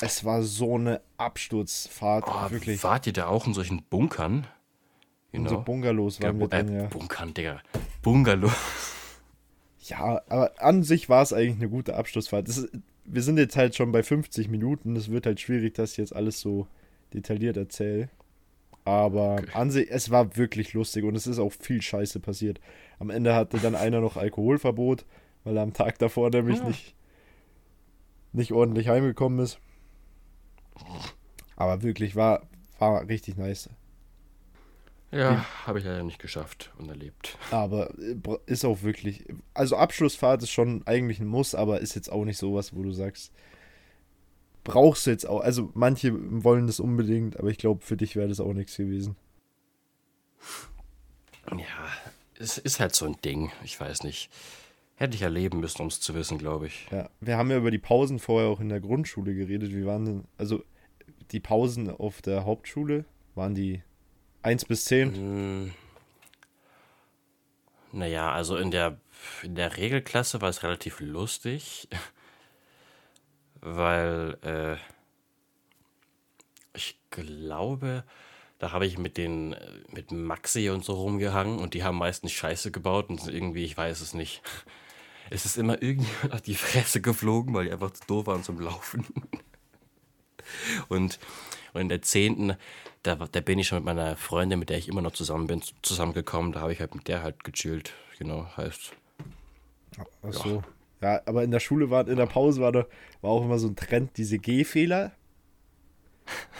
es 0.00 0.24
war 0.24 0.42
so 0.42 0.74
eine 0.74 1.00
Absturzfahrt, 1.16 2.24
oh, 2.26 2.50
wirklich. 2.50 2.82
Wart 2.82 3.06
ihr 3.06 3.12
da 3.12 3.28
auch 3.28 3.46
in 3.46 3.54
solchen 3.54 3.82
Bunkern? 3.84 4.46
Know? 5.32 5.48
So 5.48 5.60
Bungalows 5.60 6.20
waren 6.20 6.40
ja, 6.40 6.50
wir 6.50 6.58
äh, 6.58 6.82
ja. 6.82 6.88
Bunkern, 6.88 7.34
Digga. 7.34 7.62
Bungalow. 8.02 8.50
Ja, 9.88 10.20
aber 10.28 10.50
an 10.58 10.82
sich 10.82 11.08
war 11.08 11.22
es 11.22 11.32
eigentlich 11.32 11.58
eine 11.58 11.68
gute 11.68 11.94
Abschlussfahrt. 11.94 12.48
Ist, 12.48 12.68
wir 13.04 13.22
sind 13.22 13.38
jetzt 13.38 13.54
halt 13.54 13.76
schon 13.76 13.92
bei 13.92 14.02
50 14.02 14.48
Minuten. 14.48 14.96
Es 14.96 15.12
wird 15.12 15.26
halt 15.26 15.38
schwierig, 15.38 15.74
dass 15.74 15.92
ich 15.92 15.98
jetzt 15.98 16.16
alles 16.16 16.40
so 16.40 16.66
detailliert 17.16 17.56
erzähle. 17.56 18.08
Aber 18.84 19.34
okay. 19.34 19.50
an 19.54 19.70
sich, 19.72 19.90
es 19.90 20.10
war 20.10 20.36
wirklich 20.36 20.72
lustig 20.72 21.04
und 21.04 21.16
es 21.16 21.26
ist 21.26 21.40
auch 21.40 21.52
viel 21.52 21.82
Scheiße 21.82 22.20
passiert. 22.20 22.60
Am 23.00 23.10
Ende 23.10 23.34
hatte 23.34 23.58
dann 23.58 23.74
einer 23.74 24.00
noch 24.00 24.16
Alkoholverbot, 24.16 25.04
weil 25.42 25.56
er 25.56 25.64
am 25.64 25.72
Tag 25.72 25.98
davor 25.98 26.30
nämlich. 26.30 26.60
Ah. 26.60 26.68
nicht, 26.68 26.94
nicht 28.32 28.52
ordentlich 28.52 28.86
heimgekommen 28.88 29.40
ist. 29.40 29.58
Aber 31.56 31.82
wirklich 31.82 32.14
war, 32.14 32.42
war 32.78 33.08
richtig 33.08 33.36
nice. 33.36 33.70
Ja, 35.10 35.46
habe 35.66 35.78
ich 35.78 35.84
leider 35.84 36.02
nicht 36.02 36.18
geschafft 36.18 36.72
und 36.78 36.88
erlebt. 36.88 37.38
Aber 37.50 37.90
äh, 37.98 38.16
ist 38.46 38.64
auch 38.64 38.82
wirklich. 38.82 39.24
Also 39.54 39.76
Abschlussfahrt 39.76 40.42
ist 40.42 40.50
schon 40.50 40.86
eigentlich 40.86 41.20
ein 41.20 41.26
Muss, 41.26 41.54
aber 41.54 41.80
ist 41.80 41.94
jetzt 41.94 42.10
auch 42.10 42.24
nicht 42.24 42.38
sowas, 42.38 42.74
wo 42.74 42.82
du 42.82 42.92
sagst, 42.92 43.32
brauchst 44.66 45.06
du 45.06 45.10
jetzt 45.10 45.26
auch. 45.26 45.40
Also 45.40 45.70
manche 45.74 46.12
wollen 46.42 46.66
das 46.66 46.80
unbedingt, 46.80 47.38
aber 47.38 47.48
ich 47.48 47.58
glaube, 47.58 47.84
für 47.84 47.96
dich 47.96 48.16
wäre 48.16 48.28
das 48.28 48.40
auch 48.40 48.52
nichts 48.52 48.76
gewesen. 48.76 49.16
Ja, 51.52 51.88
es 52.38 52.58
ist 52.58 52.80
halt 52.80 52.94
so 52.94 53.06
ein 53.06 53.16
Ding. 53.24 53.52
Ich 53.64 53.80
weiß 53.80 54.02
nicht. 54.02 54.28
Hätte 54.96 55.14
ich 55.14 55.22
erleben 55.22 55.60
müssen, 55.60 55.82
um 55.82 55.88
es 55.88 56.00
zu 56.00 56.14
wissen, 56.14 56.38
glaube 56.38 56.66
ich. 56.66 56.88
Ja, 56.90 57.08
wir 57.20 57.36
haben 57.36 57.50
ja 57.50 57.58
über 57.58 57.70
die 57.70 57.78
Pausen 57.78 58.18
vorher 58.18 58.48
auch 58.48 58.60
in 58.60 58.68
der 58.68 58.80
Grundschule 58.80 59.34
geredet. 59.34 59.72
Wie 59.72 59.86
waren 59.86 60.04
denn, 60.04 60.24
also 60.36 60.64
die 61.30 61.40
Pausen 61.40 61.88
auf 61.90 62.22
der 62.22 62.44
Hauptschule, 62.44 63.04
waren 63.34 63.54
die 63.54 63.82
1 64.42 64.64
bis 64.64 64.84
10? 64.86 65.14
Hm. 65.14 65.74
Naja, 67.92 68.32
also 68.32 68.56
in 68.56 68.70
der, 68.70 68.98
in 69.42 69.54
der 69.54 69.76
Regelklasse 69.76 70.40
war 70.40 70.48
es 70.48 70.62
relativ 70.62 71.00
lustig 71.00 71.88
weil 73.66 74.38
äh, 74.42 74.76
ich 76.76 76.98
glaube, 77.10 78.04
da 78.58 78.70
habe 78.70 78.86
ich 78.86 78.96
mit 78.96 79.16
den 79.16 79.56
mit 79.90 80.12
Maxi 80.12 80.70
und 80.70 80.84
so 80.84 80.94
rumgehangen 80.94 81.58
und 81.58 81.74
die 81.74 81.82
haben 81.82 81.98
meistens 81.98 82.32
Scheiße 82.32 82.70
gebaut 82.70 83.08
und 83.08 83.26
irgendwie, 83.26 83.64
ich 83.64 83.76
weiß 83.76 84.00
es 84.00 84.14
nicht. 84.14 84.42
Es 85.28 85.44
ist 85.44 85.58
immer 85.58 85.82
irgendjemand 85.82 86.34
auf 86.34 86.40
die 86.40 86.54
Fresse 86.54 87.00
geflogen, 87.00 87.52
weil 87.52 87.64
die 87.64 87.72
einfach 87.72 87.90
zu 87.90 88.06
doof 88.06 88.28
waren 88.28 88.44
zum 88.44 88.60
Laufen. 88.60 89.04
Und, 90.88 91.18
und 91.72 91.80
in 91.80 91.88
der 91.88 92.00
zehnten, 92.02 92.54
da, 93.02 93.16
da 93.16 93.40
bin 93.40 93.58
ich 93.58 93.66
schon 93.66 93.78
mit 93.78 93.86
meiner 93.86 94.16
Freundin, 94.16 94.60
mit 94.60 94.70
der 94.70 94.78
ich 94.78 94.86
immer 94.86 95.02
noch 95.02 95.10
zusammen 95.10 95.48
bin, 95.48 95.60
zusammengekommen. 95.82 96.52
Da 96.52 96.60
habe 96.60 96.72
ich 96.72 96.78
halt 96.78 96.94
mit 96.94 97.08
der 97.08 97.24
halt 97.24 97.42
gechillt. 97.42 97.92
Genau, 98.20 98.46
heißt. 98.56 98.92
Ach 100.22 100.32
so. 100.32 100.54
Ja. 100.58 100.75
Ja, 101.02 101.20
aber 101.26 101.44
in 101.44 101.50
der 101.50 101.60
Schule 101.60 101.90
war, 101.90 102.08
in 102.08 102.16
der 102.16 102.26
Pause 102.26 102.60
war, 102.60 102.72
da, 102.72 102.86
war 103.20 103.30
auch 103.30 103.44
immer 103.44 103.58
so 103.58 103.68
ein 103.68 103.76
Trend, 103.76 104.16
diese 104.16 104.38
G-Fehler. 104.38 105.12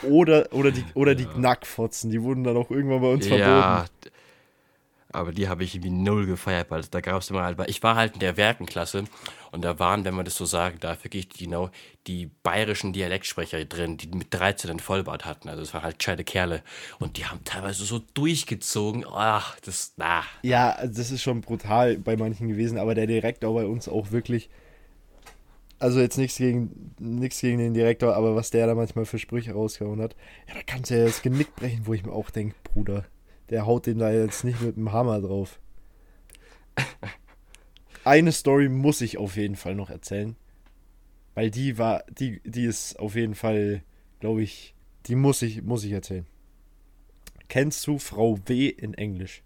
Oder, 0.03 0.47
oder 0.53 0.71
die, 0.71 0.85
oder 0.93 1.13
die 1.13 1.25
Knackfotzen, 1.25 2.09
die 2.09 2.21
wurden 2.21 2.43
dann 2.45 2.55
auch 2.55 2.71
irgendwann 2.71 3.01
bei 3.01 3.11
uns 3.11 3.27
ja, 3.27 3.37
verboten. 3.37 4.16
Aber 5.11 5.31
die 5.31 5.47
habe 5.47 5.63
ich 5.63 5.75
irgendwie 5.75 5.91
null 5.91 6.25
gefeiert, 6.25 6.69
weil 6.69 6.81
da 6.83 6.99
gab 6.99 7.21
es 7.21 7.29
immer 7.29 7.43
halt, 7.43 7.57
weil 7.57 7.69
ich 7.69 7.81
war 7.81 7.95
halt 7.95 8.15
in 8.15 8.19
der 8.19 8.35
Werkenklasse 8.35 9.05
und 9.51 9.63
da 9.63 9.79
waren, 9.79 10.03
wenn 10.03 10.13
man 10.13 10.25
das 10.25 10.35
so 10.35 10.43
sagen 10.43 10.79
darf, 10.81 11.03
wirklich 11.05 11.29
genau 11.29 11.69
die 12.07 12.29
bayerischen 12.43 12.91
Dialektsprecher 12.91 13.63
drin, 13.65 13.97
die 13.97 14.07
mit 14.09 14.33
13 14.33 14.69
einen 14.69 14.79
Vollbart 14.79 15.25
hatten. 15.25 15.47
Also 15.47 15.61
es 15.61 15.73
waren 15.73 15.83
halt 15.83 16.03
scheide 16.03 16.25
Kerle 16.25 16.61
und 16.99 17.17
die 17.17 17.25
haben 17.25 17.43
teilweise 17.45 17.85
so 17.85 17.99
durchgezogen. 18.13 19.05
Ach, 19.09 19.57
das, 19.61 19.93
na. 19.95 20.23
Ja, 20.43 20.77
das 20.85 21.11
ist 21.11 21.21
schon 21.21 21.39
brutal 21.41 21.97
bei 21.97 22.17
manchen 22.17 22.49
gewesen, 22.49 22.77
aber 22.77 22.93
der 22.93 23.07
Direktor 23.07 23.53
bei 23.53 23.65
uns 23.65 23.87
auch 23.87 24.11
wirklich. 24.11 24.49
Also 25.79 25.99
jetzt 25.99 26.17
nichts 26.17 26.37
gegen, 26.37 26.95
nichts 26.99 27.39
gegen 27.39 27.59
den 27.59 27.75
Direktor, 27.75 28.15
aber 28.15 28.35
was 28.35 28.49
der 28.49 28.65
da 28.65 28.73
manchmal 28.73 29.05
für 29.05 29.19
Sprüche 29.19 29.53
rausgehauen 29.53 30.01
hat, 30.01 30.15
ja, 30.47 30.55
da 30.55 30.61
kannst 30.65 30.89
du 30.89 30.97
ja 30.97 31.05
das 31.05 31.21
Genick 31.21 31.55
brechen, 31.55 31.85
wo 31.85 31.93
ich 31.93 32.03
mir 32.03 32.13
auch 32.13 32.31
denke, 32.31 32.55
Bruder 32.63 33.05
der 33.49 33.65
haut 33.65 33.85
den 33.85 33.99
da 33.99 34.11
jetzt 34.11 34.43
nicht 34.43 34.61
mit 34.61 34.75
dem 34.75 34.91
Hammer 34.91 35.21
drauf. 35.21 35.59
Eine 38.03 38.31
Story 38.31 38.69
muss 38.69 39.01
ich 39.01 39.17
auf 39.17 39.35
jeden 39.35 39.55
Fall 39.55 39.75
noch 39.75 39.89
erzählen. 39.89 40.35
Weil 41.35 41.51
die 41.51 41.77
war, 41.77 42.03
die, 42.09 42.41
die 42.45 42.65
ist 42.65 42.97
auf 42.99 43.15
jeden 43.15 43.35
Fall, 43.35 43.83
glaube 44.19 44.41
ich, 44.41 44.73
die 45.05 45.15
muss 45.15 45.41
ich, 45.41 45.61
muss 45.61 45.83
ich 45.83 45.91
erzählen. 45.91 46.25
Kennst 47.47 47.85
du 47.85 47.99
Frau 47.99 48.39
W 48.45 48.67
in 48.67 48.93
Englisch? 48.93 49.43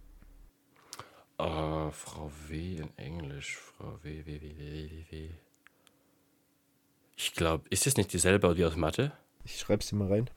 Uh, 1.39 1.91
Frau 1.91 2.32
W 2.47 2.78
in 2.78 2.97
Englisch. 2.97 3.58
Frau 3.58 3.97
W, 4.04 4.26
W, 4.26 4.41
W, 4.41 4.49
W, 4.58 4.89
W, 4.89 5.06
W. 5.10 5.30
Ich 7.16 7.34
glaube, 7.34 7.66
ist 7.70 7.86
das 7.86 7.97
nicht 7.97 8.14
dieselbe 8.14 8.58
wie 8.58 8.66
aus 8.66 8.76
Mathe? 8.76 9.12
Ich 9.43 9.60
schreibe 9.60 9.84
sie 9.84 9.95
mal 9.95 10.08
rein. 10.08 10.30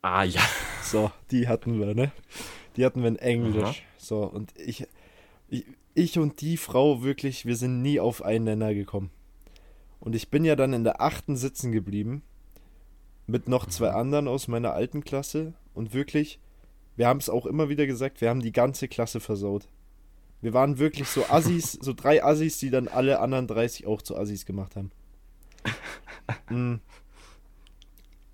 Ah, 0.00 0.24
ja. 0.24 0.42
So, 0.82 1.12
die 1.30 1.48
hatten 1.48 1.78
wir, 1.78 1.94
ne? 1.94 2.12
Die 2.76 2.84
hatten 2.84 3.02
wir 3.02 3.08
in 3.08 3.16
Englisch. 3.16 3.62
Aha. 3.62 3.74
So, 3.98 4.24
und 4.24 4.52
ich, 4.58 4.86
ich, 5.48 5.66
ich 5.94 6.18
und 6.18 6.40
die 6.40 6.56
Frau 6.56 7.02
wirklich, 7.02 7.46
wir 7.46 7.56
sind 7.56 7.82
nie 7.82 8.00
auf 8.00 8.22
einen 8.22 8.44
Nenner 8.44 8.74
gekommen. 8.74 9.10
Und 10.00 10.14
ich 10.14 10.30
bin 10.30 10.44
ja 10.44 10.56
dann 10.56 10.72
in 10.72 10.84
der 10.84 11.00
achten 11.00 11.36
sitzen 11.36 11.70
geblieben. 11.72 12.22
Mit 13.26 13.48
noch 13.48 13.66
zwei 13.66 13.90
mhm. 13.90 13.96
anderen 13.96 14.28
aus 14.28 14.48
meiner 14.48 14.72
alten 14.72 15.04
Klasse. 15.04 15.54
Und 15.74 15.94
wirklich, 15.94 16.40
wir 16.96 17.06
haben 17.06 17.20
es 17.20 17.30
auch 17.30 17.46
immer 17.46 17.68
wieder 17.68 17.86
gesagt, 17.86 18.20
wir 18.20 18.30
haben 18.30 18.42
die 18.42 18.52
ganze 18.52 18.88
Klasse 18.88 19.20
versaut. 19.20 19.68
Wir 20.40 20.52
waren 20.52 20.78
wirklich 20.78 21.08
so 21.08 21.24
Assis, 21.28 21.72
so 21.80 21.92
drei 21.92 22.24
Assis, 22.24 22.58
die 22.58 22.70
dann 22.70 22.88
alle 22.88 23.20
anderen 23.20 23.46
30 23.46 23.86
auch 23.86 24.02
zu 24.02 24.16
Assis 24.16 24.44
gemacht 24.44 24.74
haben. 24.76 24.90
mhm. 26.50 26.80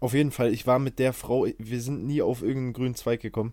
Auf 0.01 0.14
jeden 0.14 0.30
Fall, 0.30 0.53
ich 0.53 0.66
war 0.66 0.78
mit 0.78 1.01
der 1.01 1.12
Frau, 1.12 1.47
wir 1.59 1.80
sind 1.80 2.07
nie 2.07 2.22
auf 2.22 2.43
irgendeinen 2.43 2.72
grünen 2.72 2.95
Zweig 2.95 3.20
gekommen 3.20 3.53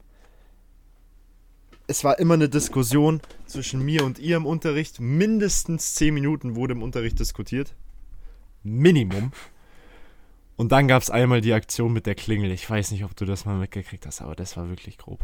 es 1.88 2.04
war 2.04 2.20
immer 2.20 2.34
eine 2.34 2.50
Diskussion 2.50 3.22
zwischen 3.46 3.84
mir 3.84 4.06
und 4.06 4.20
ihr 4.20 4.38
im 4.38 4.46
Unterricht. 4.46 5.00
Mindestens 5.00 5.96
zehn 5.96 6.14
Minuten 6.14 6.56
wurde 6.56 6.74
im 6.74 6.84
Unterricht 6.84 7.20
diskutiert. 7.20 7.76
Minimum. 8.64 9.32
Und 10.56 10.72
dann 10.72 10.88
gab 10.88 11.02
es 11.02 11.10
einmal 11.10 11.42
die 11.42 11.54
Aktion 11.54 11.94
mit 11.94 12.06
der 12.06 12.16
Klingel. 12.16 12.52
Ich 12.52 12.68
weiß 12.70 12.92
nicht, 12.92 13.04
ob 13.04 13.16
du 13.16 13.26
das 13.26 13.46
mal 13.46 13.58
mitgekriegt 13.58 14.06
hast, 14.06 14.22
aber 14.22 14.36
das 14.36 14.58
war 14.58 14.70
wirklich 14.70 14.98
grob. 14.98 15.24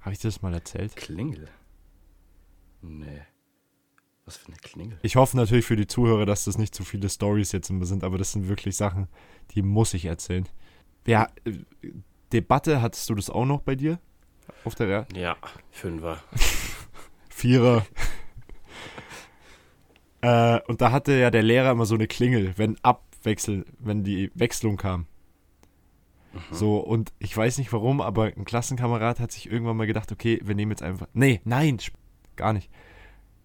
Habe 0.00 0.12
ich 0.12 0.18
dir 0.18 0.28
das 0.28 0.42
mal 0.42 0.52
erzählt? 0.52 0.96
Klingel? 0.96 1.48
Nee. 2.82 3.22
Was 4.24 4.36
für 4.36 4.48
eine 4.48 4.56
Klingel? 4.56 4.98
Ich 5.02 5.16
hoffe 5.16 5.36
natürlich 5.36 5.64
für 5.64 5.76
die 5.76 5.86
Zuhörer, 5.86 6.26
dass 6.26 6.44
das 6.44 6.58
nicht 6.58 6.74
zu 6.74 6.84
viele 6.84 7.08
Stories 7.08 7.52
jetzt 7.52 7.68
sind, 7.68 8.04
aber 8.04 8.18
das 8.18 8.32
sind 8.32 8.48
wirklich 8.48 8.76
Sachen, 8.76 9.08
die 9.52 9.62
muss 9.62 9.94
ich 9.94 10.04
erzählen. 10.04 10.46
Ja, 11.06 11.28
äh, 11.44 11.52
Debatte, 12.32 12.82
hattest 12.82 13.08
du 13.08 13.14
das 13.14 13.30
auch 13.30 13.46
noch 13.46 13.62
bei 13.62 13.74
dir? 13.74 13.98
Auf 14.64 14.74
der 14.74 14.88
Wehr? 14.88 15.06
Ja, 15.14 15.36
Fünfer. 15.70 16.18
Vierer. 17.30 17.86
äh, 20.22 20.60
und 20.66 20.80
da 20.80 20.92
hatte 20.92 21.12
ja 21.12 21.30
der 21.30 21.42
Lehrer 21.42 21.70
immer 21.70 21.86
so 21.86 21.94
eine 21.94 22.06
Klingel, 22.06 22.54
wenn 22.56 22.76
Abwechsel, 22.82 23.64
wenn 23.78 24.04
die 24.04 24.30
Wechslung 24.34 24.76
kam. 24.76 25.06
Mhm. 26.32 26.54
So, 26.54 26.78
und 26.78 27.12
ich 27.18 27.36
weiß 27.36 27.58
nicht 27.58 27.72
warum, 27.72 28.00
aber 28.00 28.24
ein 28.24 28.44
Klassenkamerad 28.44 29.20
hat 29.20 29.32
sich 29.32 29.50
irgendwann 29.50 29.76
mal 29.76 29.86
gedacht, 29.86 30.12
okay, 30.12 30.40
wir 30.44 30.54
nehmen 30.54 30.72
jetzt 30.72 30.82
einfach. 30.82 31.08
Nee, 31.12 31.40
nein, 31.44 31.78
gar 32.36 32.52
nicht. 32.52 32.70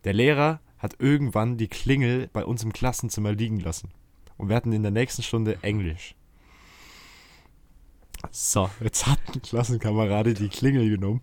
Der 0.04 0.14
Lehrer 0.14 0.60
hat 0.78 0.96
irgendwann 1.00 1.58
die 1.58 1.70
Klingel 1.70 2.30
bei 2.34 2.44
uns 2.44 2.64
im 2.64 2.74
Klassenzimmer 2.74 3.32
liegen 3.32 3.60
lassen. 3.60 3.90
Und 4.38 4.50
wir 4.50 4.56
hatten 4.56 4.74
in 4.74 4.84
der 4.84 4.92
nächsten 4.92 5.24
Stunde 5.24 5.60
Englisch. 5.62 6.16
So, 8.32 8.70
jetzt 8.82 9.06
hat 9.06 9.20
ein 9.34 9.42
Klassenkamerade 9.42 10.34
die 10.34 10.50
Klingel 10.50 10.90
genommen 10.90 11.22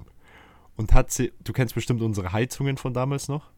und 0.76 0.94
hat 0.94 1.10
sie, 1.10 1.32
du 1.42 1.52
kennst 1.52 1.74
bestimmt 1.74 2.02
unsere 2.02 2.32
Heizungen 2.32 2.76
von 2.76 2.94
damals 2.94 3.28
noch? 3.28 3.50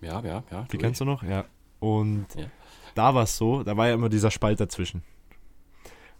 Ja, 0.00 0.20
ja, 0.24 0.42
ja. 0.50 0.66
Die 0.72 0.78
kennst 0.78 1.00
ich. 1.00 1.04
du 1.06 1.10
noch? 1.10 1.22
Ja. 1.22 1.44
Und 1.80 2.26
Ja. 2.34 2.46
da 2.94 3.14
war 3.14 3.24
es 3.24 3.36
so, 3.36 3.62
da 3.62 3.76
war 3.76 3.88
ja 3.88 3.94
immer 3.94 4.08
dieser 4.08 4.30
Spalt 4.30 4.60
dazwischen. 4.60 5.02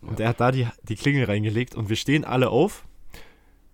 Und 0.03 0.21
er 0.21 0.29
hat 0.29 0.41
da 0.41 0.53
die, 0.53 0.69
die 0.83 0.95
Klingel 0.95 1.25
reingelegt 1.25 1.75
und 1.75 1.89
wir 1.89 1.97
stehen 1.97 2.25
alle 2.25 2.51
auf. 2.51 2.87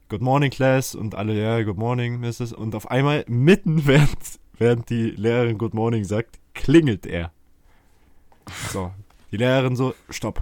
Good 0.09 0.23
morning, 0.23 0.51
Class. 0.51 0.95
Und 0.95 1.15
alle, 1.15 1.35
ja, 1.41 1.63
good 1.63 1.77
morning, 1.77 2.21
Mrs. 2.21 2.53
Und 2.53 2.75
auf 2.75 2.91
einmal, 2.91 3.25
mitten 3.29 3.87
während, 3.87 4.19
während 4.57 4.89
die 4.89 5.11
Lehrerin 5.11 5.59
good 5.59 5.75
morning 5.75 6.05
sagt, 6.05 6.39
klingelt 6.55 7.07
er. 7.07 7.33
So, 8.71 8.93
die 9.31 9.37
Lehrerin 9.37 9.77
so, 9.77 9.95
stopp. 10.11 10.41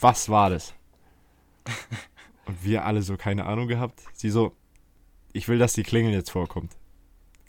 Was 0.00 0.28
war 0.28 0.50
das? 0.50 0.74
Und 2.46 2.64
wir 2.64 2.84
alle 2.84 3.02
so, 3.02 3.16
keine 3.16 3.46
Ahnung 3.46 3.68
gehabt. 3.68 4.02
Sie 4.12 4.30
so, 4.30 4.56
ich 5.32 5.48
will, 5.48 5.58
dass 5.58 5.74
die 5.74 5.82
Klingel 5.82 6.12
jetzt 6.12 6.30
vorkommt. 6.30 6.76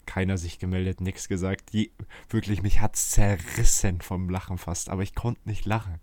Keiner 0.06 0.38
sich 0.38 0.58
gemeldet, 0.58 1.00
nichts 1.00 1.28
gesagt. 1.28 1.72
Die, 1.72 1.92
wirklich, 2.28 2.62
mich 2.62 2.80
hat's 2.80 3.10
zerrissen 3.10 4.00
vom 4.00 4.28
Lachen 4.28 4.58
fast, 4.58 4.90
aber 4.90 5.02
ich 5.02 5.14
konnte 5.14 5.40
nicht 5.44 5.64
lachen. 5.64 6.00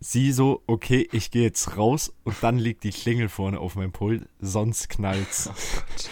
Sie 0.00 0.32
so, 0.32 0.62
okay, 0.66 1.08
ich 1.12 1.30
gehe 1.30 1.44
jetzt 1.44 1.76
raus 1.76 2.12
und 2.24 2.36
dann 2.42 2.58
liegt 2.58 2.84
die 2.84 2.90
Klingel 2.90 3.28
vorne 3.28 3.58
auf 3.58 3.74
meinem 3.74 3.92
Pult, 3.92 4.28
sonst 4.38 4.90
knallt's. 4.90 5.50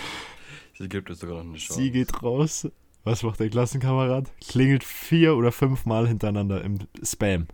Sie 0.78 0.89
gibt 0.89 1.11
es 1.11 1.20
sogar 1.20 1.37
noch 1.37 1.51
eine 1.51 1.59
Chance. 1.59 1.80
Sie 1.80 1.91
geht 1.91 2.22
raus. 2.22 2.68
Was 3.05 3.22
macht 3.22 3.41
der 3.41 3.51
Klassenkamerad? 3.51 4.30
Klingelt 4.41 4.85
vier 4.85 5.37
oder 5.37 5.53
fünf 5.53 5.85
Mal 5.85 6.09
hintereinander 6.09 6.62
im 6.62 6.78
Spam. 7.03 7.49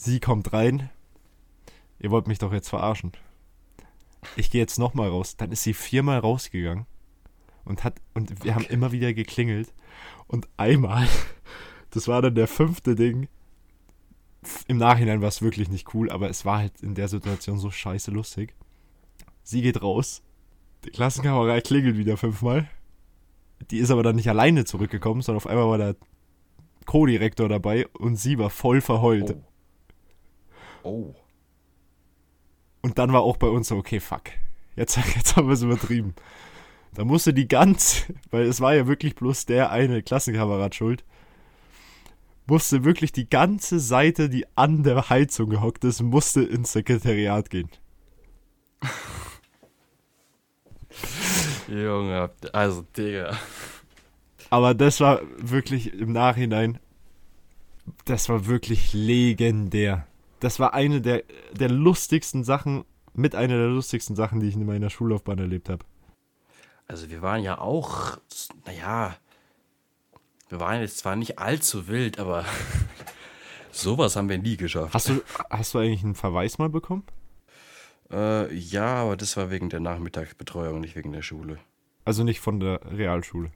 Sie 0.00 0.20
kommt 0.20 0.52
rein. 0.52 0.90
Ihr 1.98 2.12
wollt 2.12 2.28
mich 2.28 2.38
doch 2.38 2.52
jetzt 2.52 2.68
verarschen. 2.68 3.10
Ich 4.36 4.48
gehe 4.48 4.60
jetzt 4.60 4.78
nochmal 4.78 5.08
raus. 5.08 5.36
Dann 5.36 5.50
ist 5.50 5.64
sie 5.64 5.74
viermal 5.74 6.20
rausgegangen 6.20 6.86
und 7.64 7.82
hat 7.82 8.00
und 8.14 8.44
wir 8.44 8.54
haben 8.54 8.62
Okay. 8.64 8.72
immer 8.74 8.92
wieder 8.92 9.12
geklingelt 9.12 9.74
und 10.28 10.48
einmal, 10.56 11.08
das 11.90 12.06
war 12.06 12.22
dann 12.22 12.36
der 12.36 12.46
fünfte 12.46 12.94
Ding. 12.94 13.26
Im 14.68 14.76
Nachhinein 14.76 15.20
war 15.20 15.28
es 15.28 15.42
wirklich 15.42 15.68
nicht 15.68 15.92
cool, 15.94 16.12
aber 16.12 16.30
es 16.30 16.44
war 16.44 16.58
halt 16.58 16.80
in 16.80 16.94
der 16.94 17.08
Situation 17.08 17.58
so 17.58 17.72
scheiße 17.72 18.12
lustig. 18.12 18.54
Sie 19.42 19.62
geht 19.62 19.82
raus, 19.82 20.22
der 20.84 20.92
Klassenkamerad 20.92 21.64
klingelt 21.64 21.96
wieder 21.96 22.16
fünfmal. 22.16 22.70
Die 23.72 23.78
ist 23.78 23.90
aber 23.90 24.04
dann 24.04 24.14
nicht 24.14 24.28
alleine 24.28 24.64
zurückgekommen, 24.64 25.22
sondern 25.22 25.38
auf 25.38 25.48
einmal 25.48 25.66
war 25.68 25.78
der 25.78 25.96
Co-Direktor 26.86 27.48
dabei 27.48 27.88
und 27.88 28.14
sie 28.14 28.38
war 28.38 28.48
voll 28.48 28.80
verheult. 28.80 29.32
Oh. 29.36 29.47
Oh. 30.82 31.14
Und 32.80 32.98
dann 32.98 33.12
war 33.12 33.22
auch 33.22 33.36
bei 33.36 33.48
uns 33.48 33.68
so, 33.68 33.76
okay, 33.76 34.00
fuck. 34.00 34.24
Jetzt, 34.76 34.96
jetzt 35.14 35.36
haben 35.36 35.48
wir 35.48 35.54
es 35.54 35.62
übertrieben. 35.62 36.14
Da 36.94 37.04
musste 37.04 37.34
die 37.34 37.48
ganz, 37.48 38.06
weil 38.30 38.46
es 38.46 38.60
war 38.60 38.74
ja 38.74 38.86
wirklich 38.86 39.14
bloß 39.14 39.46
der 39.46 39.70
eine 39.70 40.02
Klassenkamerad 40.02 40.74
schuld, 40.74 41.04
musste 42.46 42.82
wirklich 42.84 43.12
die 43.12 43.28
ganze 43.28 43.78
Seite, 43.78 44.30
die 44.30 44.46
an 44.56 44.82
der 44.82 45.10
Heizung 45.10 45.50
gehockt 45.50 45.84
ist, 45.84 46.00
musste 46.00 46.42
ins 46.42 46.72
Sekretariat 46.72 47.50
gehen. 47.50 47.68
Junge, 51.68 52.30
also, 52.52 52.82
Digga. 52.96 53.36
Aber 54.50 54.72
das 54.74 55.00
war 55.00 55.20
wirklich 55.36 55.92
im 55.92 56.12
Nachhinein, 56.12 56.78
das 58.06 58.28
war 58.30 58.46
wirklich 58.46 58.92
legendär. 58.94 60.07
Das 60.40 60.60
war 60.60 60.74
eine 60.74 61.00
der, 61.00 61.24
der 61.52 61.68
lustigsten 61.68 62.44
Sachen, 62.44 62.84
mit 63.14 63.34
einer 63.34 63.56
der 63.56 63.68
lustigsten 63.68 64.14
Sachen, 64.14 64.40
die 64.40 64.48
ich 64.48 64.54
in 64.54 64.64
meiner 64.64 64.90
Schullaufbahn 64.90 65.38
erlebt 65.38 65.68
habe. 65.68 65.84
Also, 66.86 67.10
wir 67.10 67.22
waren 67.22 67.42
ja 67.42 67.58
auch, 67.58 68.18
naja, 68.64 69.16
wir 70.48 70.60
waren 70.60 70.80
jetzt 70.80 70.98
zwar 70.98 71.16
nicht 71.16 71.38
allzu 71.38 71.88
wild, 71.88 72.18
aber 72.18 72.44
sowas 73.72 74.16
haben 74.16 74.28
wir 74.28 74.38
nie 74.38 74.56
geschafft. 74.56 74.94
Hast 74.94 75.08
du, 75.08 75.22
hast 75.50 75.74
du 75.74 75.78
eigentlich 75.78 76.04
einen 76.04 76.14
Verweis 76.14 76.58
mal 76.58 76.70
bekommen? 76.70 77.04
Äh, 78.10 78.54
ja, 78.54 79.02
aber 79.02 79.16
das 79.16 79.36
war 79.36 79.50
wegen 79.50 79.68
der 79.68 79.80
Nachmittagsbetreuung, 79.80 80.80
nicht 80.80 80.96
wegen 80.96 81.12
der 81.12 81.22
Schule. 81.22 81.58
Also 82.04 82.24
nicht 82.24 82.40
von 82.40 82.60
der 82.60 82.80
Realschule. 82.90 83.50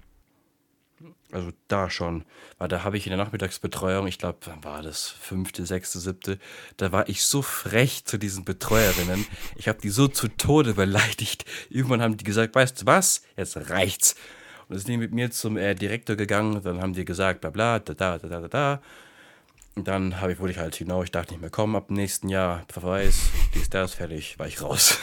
Also 1.30 1.50
da 1.68 1.88
schon. 1.88 2.24
Weil 2.58 2.68
da 2.68 2.84
habe 2.84 2.96
ich 2.96 3.06
in 3.06 3.10
der 3.10 3.24
Nachmittagsbetreuung, 3.24 4.06
ich 4.06 4.18
glaube, 4.18 4.38
wann 4.44 4.62
war 4.64 4.82
das? 4.82 5.08
Fünfte, 5.08 5.64
sechste, 5.64 5.98
siebte. 5.98 6.38
Da 6.76 6.92
war 6.92 7.08
ich 7.08 7.24
so 7.24 7.42
frech 7.42 8.04
zu 8.04 8.18
diesen 8.18 8.44
Betreuerinnen. 8.44 9.26
Ich 9.56 9.68
habe 9.68 9.80
die 9.80 9.88
so 9.88 10.08
zu 10.08 10.28
Tode 10.28 10.74
beleidigt. 10.74 11.44
Irgendwann 11.70 12.02
haben 12.02 12.16
die 12.16 12.24
gesagt, 12.24 12.54
weißt 12.54 12.82
du 12.82 12.86
was? 12.86 13.22
Jetzt 13.36 13.56
reicht's. 13.70 14.14
Und 14.68 14.70
dann 14.70 14.78
sind 14.78 14.88
die 14.88 14.96
mit 14.98 15.12
mir 15.12 15.30
zum 15.30 15.56
äh, 15.56 15.74
Direktor 15.74 16.16
gegangen. 16.16 16.62
Dann 16.62 16.80
haben 16.80 16.92
die 16.92 17.04
gesagt, 17.04 17.40
bla 17.40 17.50
bla, 17.50 17.78
da 17.78 17.94
da 17.94 18.18
da 18.18 18.28
da 18.28 18.48
da. 18.48 18.82
Und 19.74 19.88
dann 19.88 20.14
ich, 20.28 20.38
wurde 20.38 20.52
ich 20.52 20.58
halt 20.58 20.74
hinaus. 20.74 21.04
Ich 21.04 21.12
dachte 21.12 21.32
nicht 21.32 21.40
mehr 21.40 21.50
kommen 21.50 21.76
ab 21.76 21.86
dem 21.88 21.96
nächsten 21.96 22.28
Jahr. 22.28 22.64
Verweis, 22.68 23.30
dies, 23.54 23.70
das, 23.70 23.94
fertig, 23.94 24.38
war 24.38 24.46
ich 24.46 24.60
raus. 24.60 24.98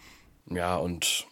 ja, 0.46 0.76
und 0.76 1.26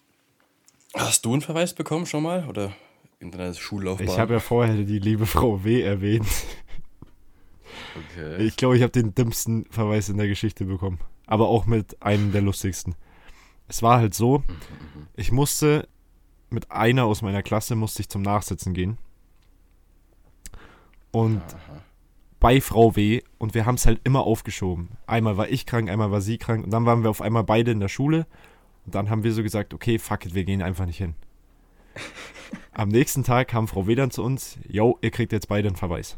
hast 0.95 1.25
du 1.25 1.33
einen 1.33 1.43
Verweis 1.43 1.73
bekommen 1.73 2.07
schon 2.07 2.25
mal? 2.25 2.49
Oder 2.49 2.73
in 3.21 3.31
deiner 3.31 3.55
Schullaufbahn? 3.55 4.09
Ich 4.09 4.19
habe 4.19 4.35
ja 4.35 4.41
vorher 4.41 4.75
die 4.77 4.99
liebe 4.99 5.27
Frau 5.27 5.63
W. 5.63 5.83
erwähnt. 5.83 6.27
Okay. 8.13 8.43
Ich 8.43 8.57
glaube, 8.57 8.77
ich 8.77 8.83
habe 8.83 8.93
den 8.93 9.15
dümmsten 9.15 9.67
Verweis 9.71 10.09
in 10.09 10.17
der 10.17 10.27
Geschichte 10.27 10.65
bekommen. 10.65 10.99
Aber 11.27 11.49
auch 11.49 11.67
mit 11.67 12.03
einem 12.03 12.33
der 12.33 12.41
lustigsten. 12.41 12.95
Es 13.69 13.83
war 13.83 13.99
halt 13.99 14.15
so, 14.15 14.43
ich 15.15 15.31
musste 15.31 15.87
mit 16.49 16.73
einer 16.73 17.05
aus 17.05 17.23
meiner 17.23 17.43
Klasse 17.43 17.77
musste 17.77 18.01
ich 18.01 18.09
zum 18.09 18.23
Nachsitzen 18.23 18.75
gehen. 18.75 18.99
Und 21.13 21.43
bei 22.41 22.61
Frau 22.61 22.97
W. 22.97 23.23
und 23.39 23.55
wir 23.55 23.67
haben 23.67 23.75
es 23.75 23.87
halt 23.87 24.01
immer 24.03 24.25
aufgeschoben. 24.25 24.89
Einmal 25.07 25.37
war 25.37 25.49
ich 25.49 25.67
krank, 25.67 25.91
einmal 25.91 26.11
war 26.11 26.21
sie 26.21 26.39
krank 26.39 26.65
und 26.65 26.71
dann 26.71 26.87
waren 26.87 27.03
wir 27.03 27.11
auf 27.11 27.21
einmal 27.21 27.45
beide 27.45 27.71
in 27.71 27.81
der 27.81 27.89
Schule 27.89 28.27
und 28.87 28.95
dann 28.95 29.11
haben 29.11 29.23
wir 29.23 29.33
so 29.33 29.43
gesagt, 29.43 29.75
okay, 29.75 29.99
fuck 29.99 30.27
it, 30.27 30.35
wir 30.35 30.45
gehen 30.45 30.63
einfach 30.63 30.87
nicht 30.87 30.99
hin. 30.99 31.15
Am 32.81 32.89
nächsten 32.89 33.25
Tag 33.25 33.49
kam 33.49 33.69
Frau 33.69 33.87
W. 33.87 33.95
dann 33.95 34.11
zu 34.11 34.23
uns, 34.25 34.59
yo, 34.67 34.99
ihr 35.03 35.11
kriegt 35.11 35.33
jetzt 35.33 35.49
beide 35.49 35.69
einen 35.69 35.77
Verweis. 35.77 36.17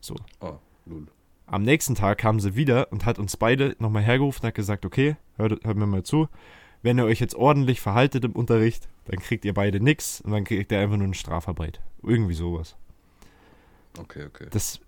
So. 0.00 0.16
Oh, 0.40 0.54
lul. 0.86 1.06
Am 1.44 1.64
nächsten 1.64 1.94
Tag 1.94 2.16
kam 2.16 2.40
sie 2.40 2.56
wieder 2.56 2.90
und 2.90 3.04
hat 3.04 3.18
uns 3.18 3.36
beide 3.36 3.76
nochmal 3.78 4.02
hergerufen 4.02 4.40
und 4.40 4.46
hat 4.46 4.54
gesagt, 4.54 4.86
okay, 4.86 5.18
hört, 5.36 5.62
hört 5.62 5.76
mir 5.76 5.84
mal 5.84 6.02
zu, 6.02 6.30
wenn 6.80 6.96
ihr 6.96 7.04
euch 7.04 7.20
jetzt 7.20 7.34
ordentlich 7.34 7.82
verhaltet 7.82 8.24
im 8.24 8.32
Unterricht, 8.32 8.88
dann 9.04 9.18
kriegt 9.18 9.44
ihr 9.44 9.52
beide 9.52 9.80
nix 9.80 10.22
und 10.22 10.30
dann 10.30 10.44
kriegt 10.44 10.72
ihr 10.72 10.80
einfach 10.80 10.96
nur 10.96 11.04
eine 11.04 11.14
Strafarbeit. 11.14 11.82
Irgendwie 12.02 12.32
sowas. 12.32 12.74
Okay, 13.98 14.24
okay. 14.24 14.46
Das, 14.50 14.80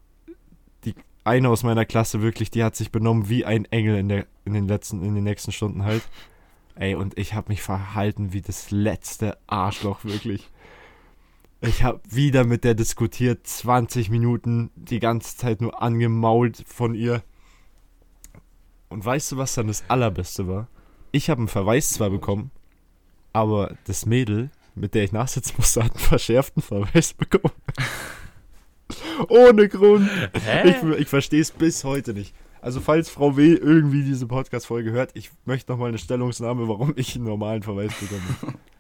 die 0.85 0.95
eine 1.23 1.51
aus 1.51 1.65
meiner 1.65 1.85
Klasse 1.85 2.23
wirklich, 2.23 2.51
die 2.51 2.65
hat 2.65 2.77
sich 2.77 2.91
benommen 2.91 3.29
wie 3.29 3.45
ein 3.45 3.67
Engel 3.67 3.99
in, 3.99 4.09
der, 4.09 4.27
in, 4.47 4.55
den, 4.55 4.69
letzten, 4.69 5.03
in 5.03 5.15
den 5.15 5.25
nächsten 5.25 5.53
Stunden 5.53 5.85
halt. 5.85 6.09
Ey, 6.77 6.95
und 6.95 7.19
ich 7.19 7.35
habe 7.35 7.51
mich 7.51 7.61
verhalten 7.61 8.33
wie 8.33 8.41
das 8.41 8.71
letzte 8.71 9.37
Arschloch, 9.47 10.03
wirklich. 10.05 10.49
Ich 11.65 11.85
habe 11.85 12.01
wieder 12.11 12.43
mit 12.43 12.65
der 12.65 12.75
diskutiert, 12.75 13.47
20 13.47 14.11
Minuten, 14.11 14.73
die 14.75 14.99
ganze 14.99 15.37
Zeit 15.37 15.61
nur 15.61 15.81
angemault 15.81 16.65
von 16.67 16.97
ihr. 16.97 17.23
Und 18.89 19.05
weißt 19.05 19.31
du, 19.31 19.37
was 19.37 19.55
dann 19.55 19.69
das 19.69 19.85
Allerbeste 19.87 20.49
war? 20.49 20.67
Ich 21.13 21.31
habe 21.31 21.39
einen 21.39 21.49
Verweis 21.49 21.91
zwar 21.91 22.11
bekommen, 22.11 22.51
aber 23.33 23.77
das 23.85 24.07
Mädel, 24.07 24.51
mit 24.75 24.95
der 24.95 25.05
ich 25.05 25.13
nachsitzen 25.13 25.55
musste, 25.57 25.85
hat 25.85 25.93
einen 25.93 26.01
verschärften 26.01 26.63
Verweis 26.63 27.15
bekommen. 27.15 27.55
Ohne 29.29 29.69
Grund. 29.69 30.11
Hä? 30.45 30.69
Ich, 30.69 30.83
ich 30.99 31.09
verstehe 31.09 31.43
es 31.43 31.53
bis 31.53 31.85
heute 31.85 32.13
nicht. 32.13 32.35
Also 32.61 32.81
falls 32.81 33.09
Frau 33.09 33.37
W. 33.37 33.55
irgendwie 33.55 34.03
diese 34.03 34.27
Podcast-Folge 34.27 34.91
hört, 34.91 35.13
ich 35.15 35.31
möchte 35.45 35.71
nochmal 35.71 35.91
eine 35.91 35.99
Stellungnahme, 35.99 36.67
warum 36.67 36.93
ich 36.97 37.15
einen 37.15 37.25
normalen 37.25 37.63
Verweis 37.63 37.93
bekomme. 38.01 38.59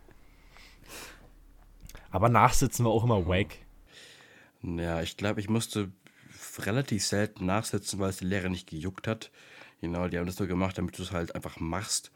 Aber 2.12 2.28
nachsitzen 2.28 2.84
war 2.84 2.92
auch 2.92 3.04
immer 3.04 3.26
wack. 3.26 3.56
Ja, 4.62 5.02
ich 5.02 5.16
glaube, 5.16 5.40
ich 5.40 5.48
musste 5.48 5.90
relativ 6.58 7.04
selten 7.04 7.46
nachsitzen, 7.46 7.98
weil 7.98 8.10
es 8.10 8.18
die 8.18 8.26
Lehrer 8.26 8.48
nicht 8.48 8.68
gejuckt 8.68 9.08
hat. 9.08 9.30
Genau, 9.80 10.06
die 10.06 10.18
haben 10.18 10.26
das 10.26 10.38
nur 10.38 10.46
gemacht, 10.46 10.78
damit 10.78 10.96
du 10.98 11.02
es 11.02 11.10
halt 11.10 11.34
einfach 11.34 11.58
machst. 11.58 12.12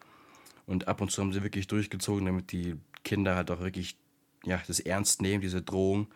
Und 0.66 0.86
ab 0.86 1.00
und 1.00 1.10
zu 1.10 1.22
haben 1.22 1.32
sie 1.32 1.42
wirklich 1.42 1.66
durchgezogen, 1.66 2.26
damit 2.26 2.52
die 2.52 2.76
Kinder 3.02 3.34
halt 3.34 3.50
auch 3.50 3.60
wirklich 3.60 3.96
ja, 4.44 4.60
das 4.66 4.80
ernst 4.80 5.22
nehmen, 5.22 5.40
diese 5.40 5.62
Drohung. 5.62 6.08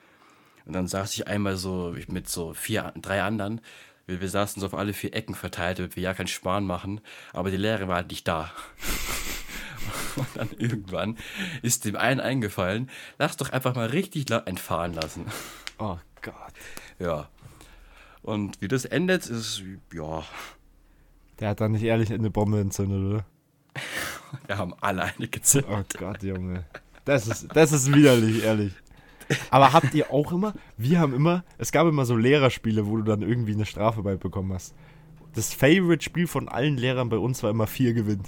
Und 0.66 0.74
dann 0.74 0.86
saß 0.86 1.14
ich 1.14 1.26
einmal 1.26 1.56
so 1.56 1.96
mit 2.08 2.28
so 2.28 2.52
vier, 2.54 2.92
drei 2.96 3.22
anderen. 3.22 3.60
Wir, 4.06 4.20
wir 4.20 4.28
saßen 4.28 4.60
so 4.60 4.66
auf 4.66 4.74
alle 4.74 4.92
vier 4.92 5.14
Ecken 5.14 5.34
verteilt, 5.34 5.78
damit 5.78 5.96
wir 5.96 6.02
ja 6.02 6.14
keinen 6.14 6.26
Spahn 6.26 6.66
machen. 6.66 7.00
Aber 7.32 7.50
die 7.50 7.56
Lehrerin 7.56 7.88
war 7.88 7.96
halt 7.96 8.10
nicht 8.10 8.28
da. 8.28 8.52
Und 10.16 10.28
dann 10.34 10.50
irgendwann 10.58 11.16
ist 11.62 11.84
dem 11.84 11.96
einen 11.96 12.20
eingefallen, 12.20 12.90
lass 13.18 13.36
doch 13.36 13.50
einfach 13.50 13.74
mal 13.74 13.88
richtig 13.88 14.28
laut 14.28 14.46
einfahren 14.46 14.94
lassen. 14.94 15.26
Oh 15.78 15.98
Gott. 16.22 16.52
Ja. 16.98 17.28
Und 18.22 18.60
wie 18.60 18.68
das 18.68 18.84
endet, 18.84 19.26
ist, 19.26 19.62
ja, 19.92 20.22
Der 21.38 21.50
hat 21.50 21.60
dann 21.60 21.72
nicht 21.72 21.84
ehrlich 21.84 22.12
eine 22.12 22.30
Bombe 22.30 22.60
entzündet, 22.60 23.00
oder? 23.00 23.24
wir 24.46 24.58
haben 24.58 24.74
alle 24.80 25.04
eine 25.04 25.28
gezündet. 25.28 25.70
Oh 25.70 25.98
Gott, 25.98 26.22
Junge. 26.22 26.64
Das 27.04 27.26
ist, 27.26 27.48
das 27.54 27.72
ist 27.72 27.92
widerlich, 27.92 28.44
ehrlich. 28.44 28.72
Aber 29.50 29.72
habt 29.72 29.94
ihr 29.94 30.12
auch 30.12 30.32
immer, 30.32 30.54
wir 30.76 30.98
haben 30.98 31.14
immer, 31.14 31.44
es 31.56 31.72
gab 31.72 31.86
immer 31.86 32.04
so 32.04 32.16
Lehrerspiele, 32.16 32.86
wo 32.86 32.96
du 32.96 33.02
dann 33.02 33.22
irgendwie 33.22 33.54
eine 33.54 33.66
Strafe 33.66 34.02
bei 34.02 34.16
bekommen 34.16 34.52
hast. 34.52 34.74
Das 35.34 35.54
Favorite-Spiel 35.54 36.26
von 36.26 36.48
allen 36.48 36.76
Lehrern 36.76 37.08
bei 37.08 37.16
uns 37.16 37.42
war 37.42 37.50
immer 37.50 37.66
vier 37.66 37.94
gewinnt. 37.94 38.26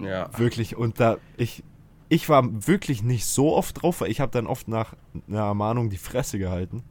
Ja. 0.00 0.30
Wirklich. 0.38 0.76
Und 0.76 1.00
da, 1.00 1.18
ich, 1.36 1.62
ich 2.08 2.28
war 2.28 2.66
wirklich 2.66 3.02
nicht 3.02 3.26
so 3.26 3.54
oft 3.54 3.82
drauf, 3.82 4.00
weil 4.00 4.10
ich 4.10 4.20
habe 4.20 4.32
dann 4.32 4.46
oft 4.46 4.68
nach 4.68 4.94
einer 5.28 5.40
Ermahnung 5.40 5.90
die 5.90 5.96
Fresse 5.96 6.38
gehalten. 6.38 6.82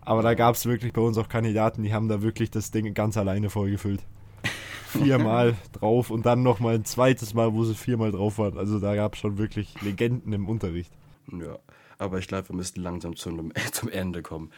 Aber 0.00 0.22
da 0.22 0.34
gab 0.34 0.54
es 0.54 0.66
wirklich 0.66 0.92
bei 0.92 1.00
uns 1.00 1.18
auch 1.18 1.28
Kandidaten, 1.28 1.82
die 1.82 1.92
haben 1.92 2.08
da 2.08 2.22
wirklich 2.22 2.50
das 2.50 2.70
Ding 2.70 2.94
ganz 2.94 3.16
alleine 3.16 3.50
vollgefüllt. 3.50 4.02
Viermal 4.86 5.56
drauf 5.72 6.10
und 6.10 6.26
dann 6.26 6.42
nochmal 6.42 6.74
ein 6.74 6.84
zweites 6.84 7.34
Mal, 7.34 7.52
wo 7.52 7.64
sie 7.64 7.74
viermal 7.74 8.10
drauf 8.10 8.38
waren. 8.38 8.58
Also 8.58 8.80
da 8.80 8.96
gab 8.96 9.14
es 9.14 9.20
schon 9.20 9.38
wirklich 9.38 9.80
Legenden 9.82 10.32
im 10.32 10.48
Unterricht. 10.48 10.92
Ja. 11.30 11.58
Aber 11.98 12.18
ich 12.18 12.26
glaube, 12.26 12.48
wir 12.48 12.56
müssen 12.56 12.80
langsam 12.80 13.14
zum, 13.14 13.52
zum 13.72 13.88
Ende 13.88 14.22
kommen. 14.22 14.50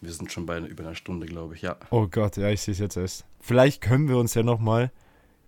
Wir 0.00 0.12
sind 0.12 0.30
schon 0.30 0.44
bei 0.44 0.60
über 0.60 0.84
einer 0.84 0.94
Stunde, 0.94 1.26
glaube 1.26 1.54
ich, 1.54 1.62
ja. 1.62 1.76
Oh 1.90 2.06
Gott, 2.08 2.36
ja, 2.36 2.50
ich 2.50 2.60
sehe 2.60 2.72
es 2.72 2.78
jetzt 2.78 2.96
erst. 2.96 3.24
Vielleicht 3.40 3.80
können 3.80 4.08
wir 4.08 4.18
uns 4.18 4.34
ja 4.34 4.42
nochmal 4.42 4.92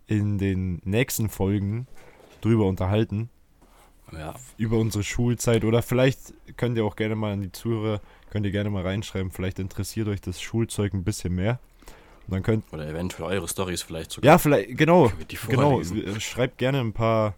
in 0.06 0.38
den 0.38 0.80
nächsten 0.84 1.28
Folgen 1.28 1.86
drüber 2.40 2.66
unterhalten. 2.66 3.28
Ja. 4.12 4.34
Über 4.56 4.78
unsere 4.78 5.02
Schulzeit. 5.02 5.64
Oder 5.64 5.82
vielleicht 5.82 6.34
könnt 6.56 6.76
ihr 6.76 6.84
auch 6.84 6.94
gerne 6.96 7.16
mal 7.16 7.32
an 7.32 7.40
die 7.42 7.50
Zuhörer, 7.52 8.00
könnt 8.30 8.46
ihr 8.46 8.52
gerne 8.52 8.70
mal 8.70 8.82
reinschreiben. 8.82 9.32
Vielleicht 9.32 9.58
interessiert 9.58 10.06
euch 10.08 10.20
das 10.20 10.40
Schulzeug 10.40 10.94
ein 10.94 11.02
bisschen 11.02 11.34
mehr. 11.34 11.58
Und 12.26 12.34
dann 12.34 12.42
könnt, 12.42 12.72
Oder 12.72 12.88
eventuell 12.88 13.24
eure 13.30 13.48
Stories 13.48 13.82
vielleicht 13.82 14.12
sogar. 14.12 14.32
ja, 14.32 14.38
vielleicht, 14.38 14.76
genau, 14.76 15.10
genau. 15.48 15.70
vorlesen? 15.70 16.20
Schreibt 16.20 16.58
gerne 16.58 16.80
ein 16.80 16.92
paar, 16.92 17.34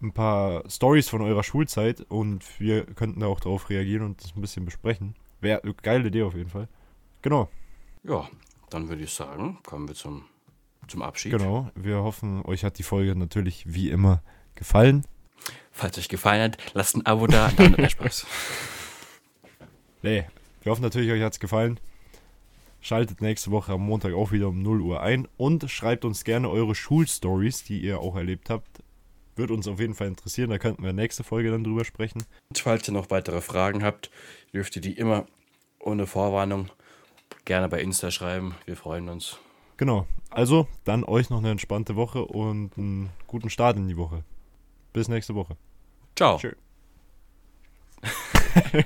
ein 0.00 0.12
paar 0.12 0.68
Stories 0.68 1.08
von 1.08 1.20
eurer 1.22 1.42
Schulzeit 1.42 2.04
und 2.08 2.44
wir 2.60 2.84
könnten 2.86 3.20
da 3.20 3.26
auch 3.26 3.40
drauf 3.40 3.70
reagieren 3.70 4.04
und 4.04 4.22
das 4.22 4.34
ein 4.36 4.40
bisschen 4.40 4.64
besprechen. 4.64 5.14
Wäre 5.40 5.62
eine 5.62 5.74
geile 5.74 6.08
Idee 6.08 6.22
auf 6.22 6.34
jeden 6.34 6.50
Fall. 6.50 6.68
Genau, 7.22 7.48
Ja, 8.04 8.28
dann 8.70 8.88
würde 8.88 9.02
ich 9.02 9.12
sagen, 9.12 9.58
kommen 9.66 9.88
wir 9.88 9.94
zum, 9.96 10.24
zum 10.86 11.02
Abschied. 11.02 11.32
genau. 11.32 11.70
Wir 11.74 11.98
hoffen, 11.98 12.42
euch 12.44 12.64
hat 12.64 12.78
die 12.78 12.82
Folge 12.82 13.14
natürlich 13.14 13.64
wie 13.66 13.90
immer 13.90 14.22
gefallen. 14.54 15.04
Falls 15.72 15.98
euch 15.98 16.08
gefallen 16.08 16.42
hat, 16.42 16.58
lasst 16.74 16.96
ein 16.96 17.06
Abo 17.06 17.26
da. 17.26 17.50
Dann 17.56 17.72
der 17.76 17.88
Spaß. 17.88 18.26
Nee, 20.02 20.26
wir 20.62 20.72
hoffen 20.72 20.82
natürlich, 20.82 21.10
euch 21.10 21.22
hat 21.22 21.34
es 21.34 21.40
gefallen. 21.40 21.78
Schaltet 22.80 23.20
nächste 23.20 23.50
Woche 23.50 23.72
am 23.72 23.82
Montag 23.82 24.14
auch 24.14 24.30
wieder 24.30 24.48
um 24.48 24.62
0 24.62 24.80
Uhr 24.80 25.02
ein 25.02 25.26
und 25.36 25.68
schreibt 25.70 26.04
uns 26.04 26.24
gerne 26.24 26.48
eure 26.48 26.74
Schulstories, 26.74 27.64
die 27.64 27.80
ihr 27.80 28.00
auch 28.00 28.16
erlebt 28.16 28.50
habt. 28.50 28.82
Wird 29.34 29.50
uns 29.50 29.66
auf 29.68 29.80
jeden 29.80 29.94
Fall 29.94 30.06
interessieren, 30.08 30.50
da 30.50 30.58
könnten 30.58 30.82
wir 30.84 30.92
nächste 30.92 31.24
Folge 31.24 31.50
dann 31.50 31.64
drüber 31.64 31.84
sprechen. 31.84 32.24
Und 32.50 32.58
falls 32.58 32.88
ihr 32.88 32.94
noch 32.94 33.10
weitere 33.10 33.40
Fragen 33.40 33.82
habt, 33.84 34.10
dürft 34.52 34.76
ihr 34.76 34.82
die 34.82 34.92
immer 34.92 35.26
ohne 35.80 36.06
Vorwarnung 36.06 36.70
gerne 37.44 37.68
bei 37.68 37.80
Insta 37.80 38.10
schreiben. 38.10 38.54
Wir 38.66 38.76
freuen 38.76 39.08
uns. 39.08 39.38
Genau. 39.78 40.06
Also, 40.28 40.68
dann 40.84 41.04
euch 41.04 41.30
noch 41.30 41.38
eine 41.38 41.50
entspannte 41.50 41.96
Woche 41.96 42.24
und 42.24 42.76
einen 42.76 43.10
guten 43.26 43.48
Start 43.48 43.78
in 43.78 43.88
die 43.88 43.96
Woche. 43.96 44.24
Bis 44.92 45.08
nächste 45.08 45.34
Woche. 45.34 45.56
Ciao. 46.14 46.36
Tschö. 46.36 46.52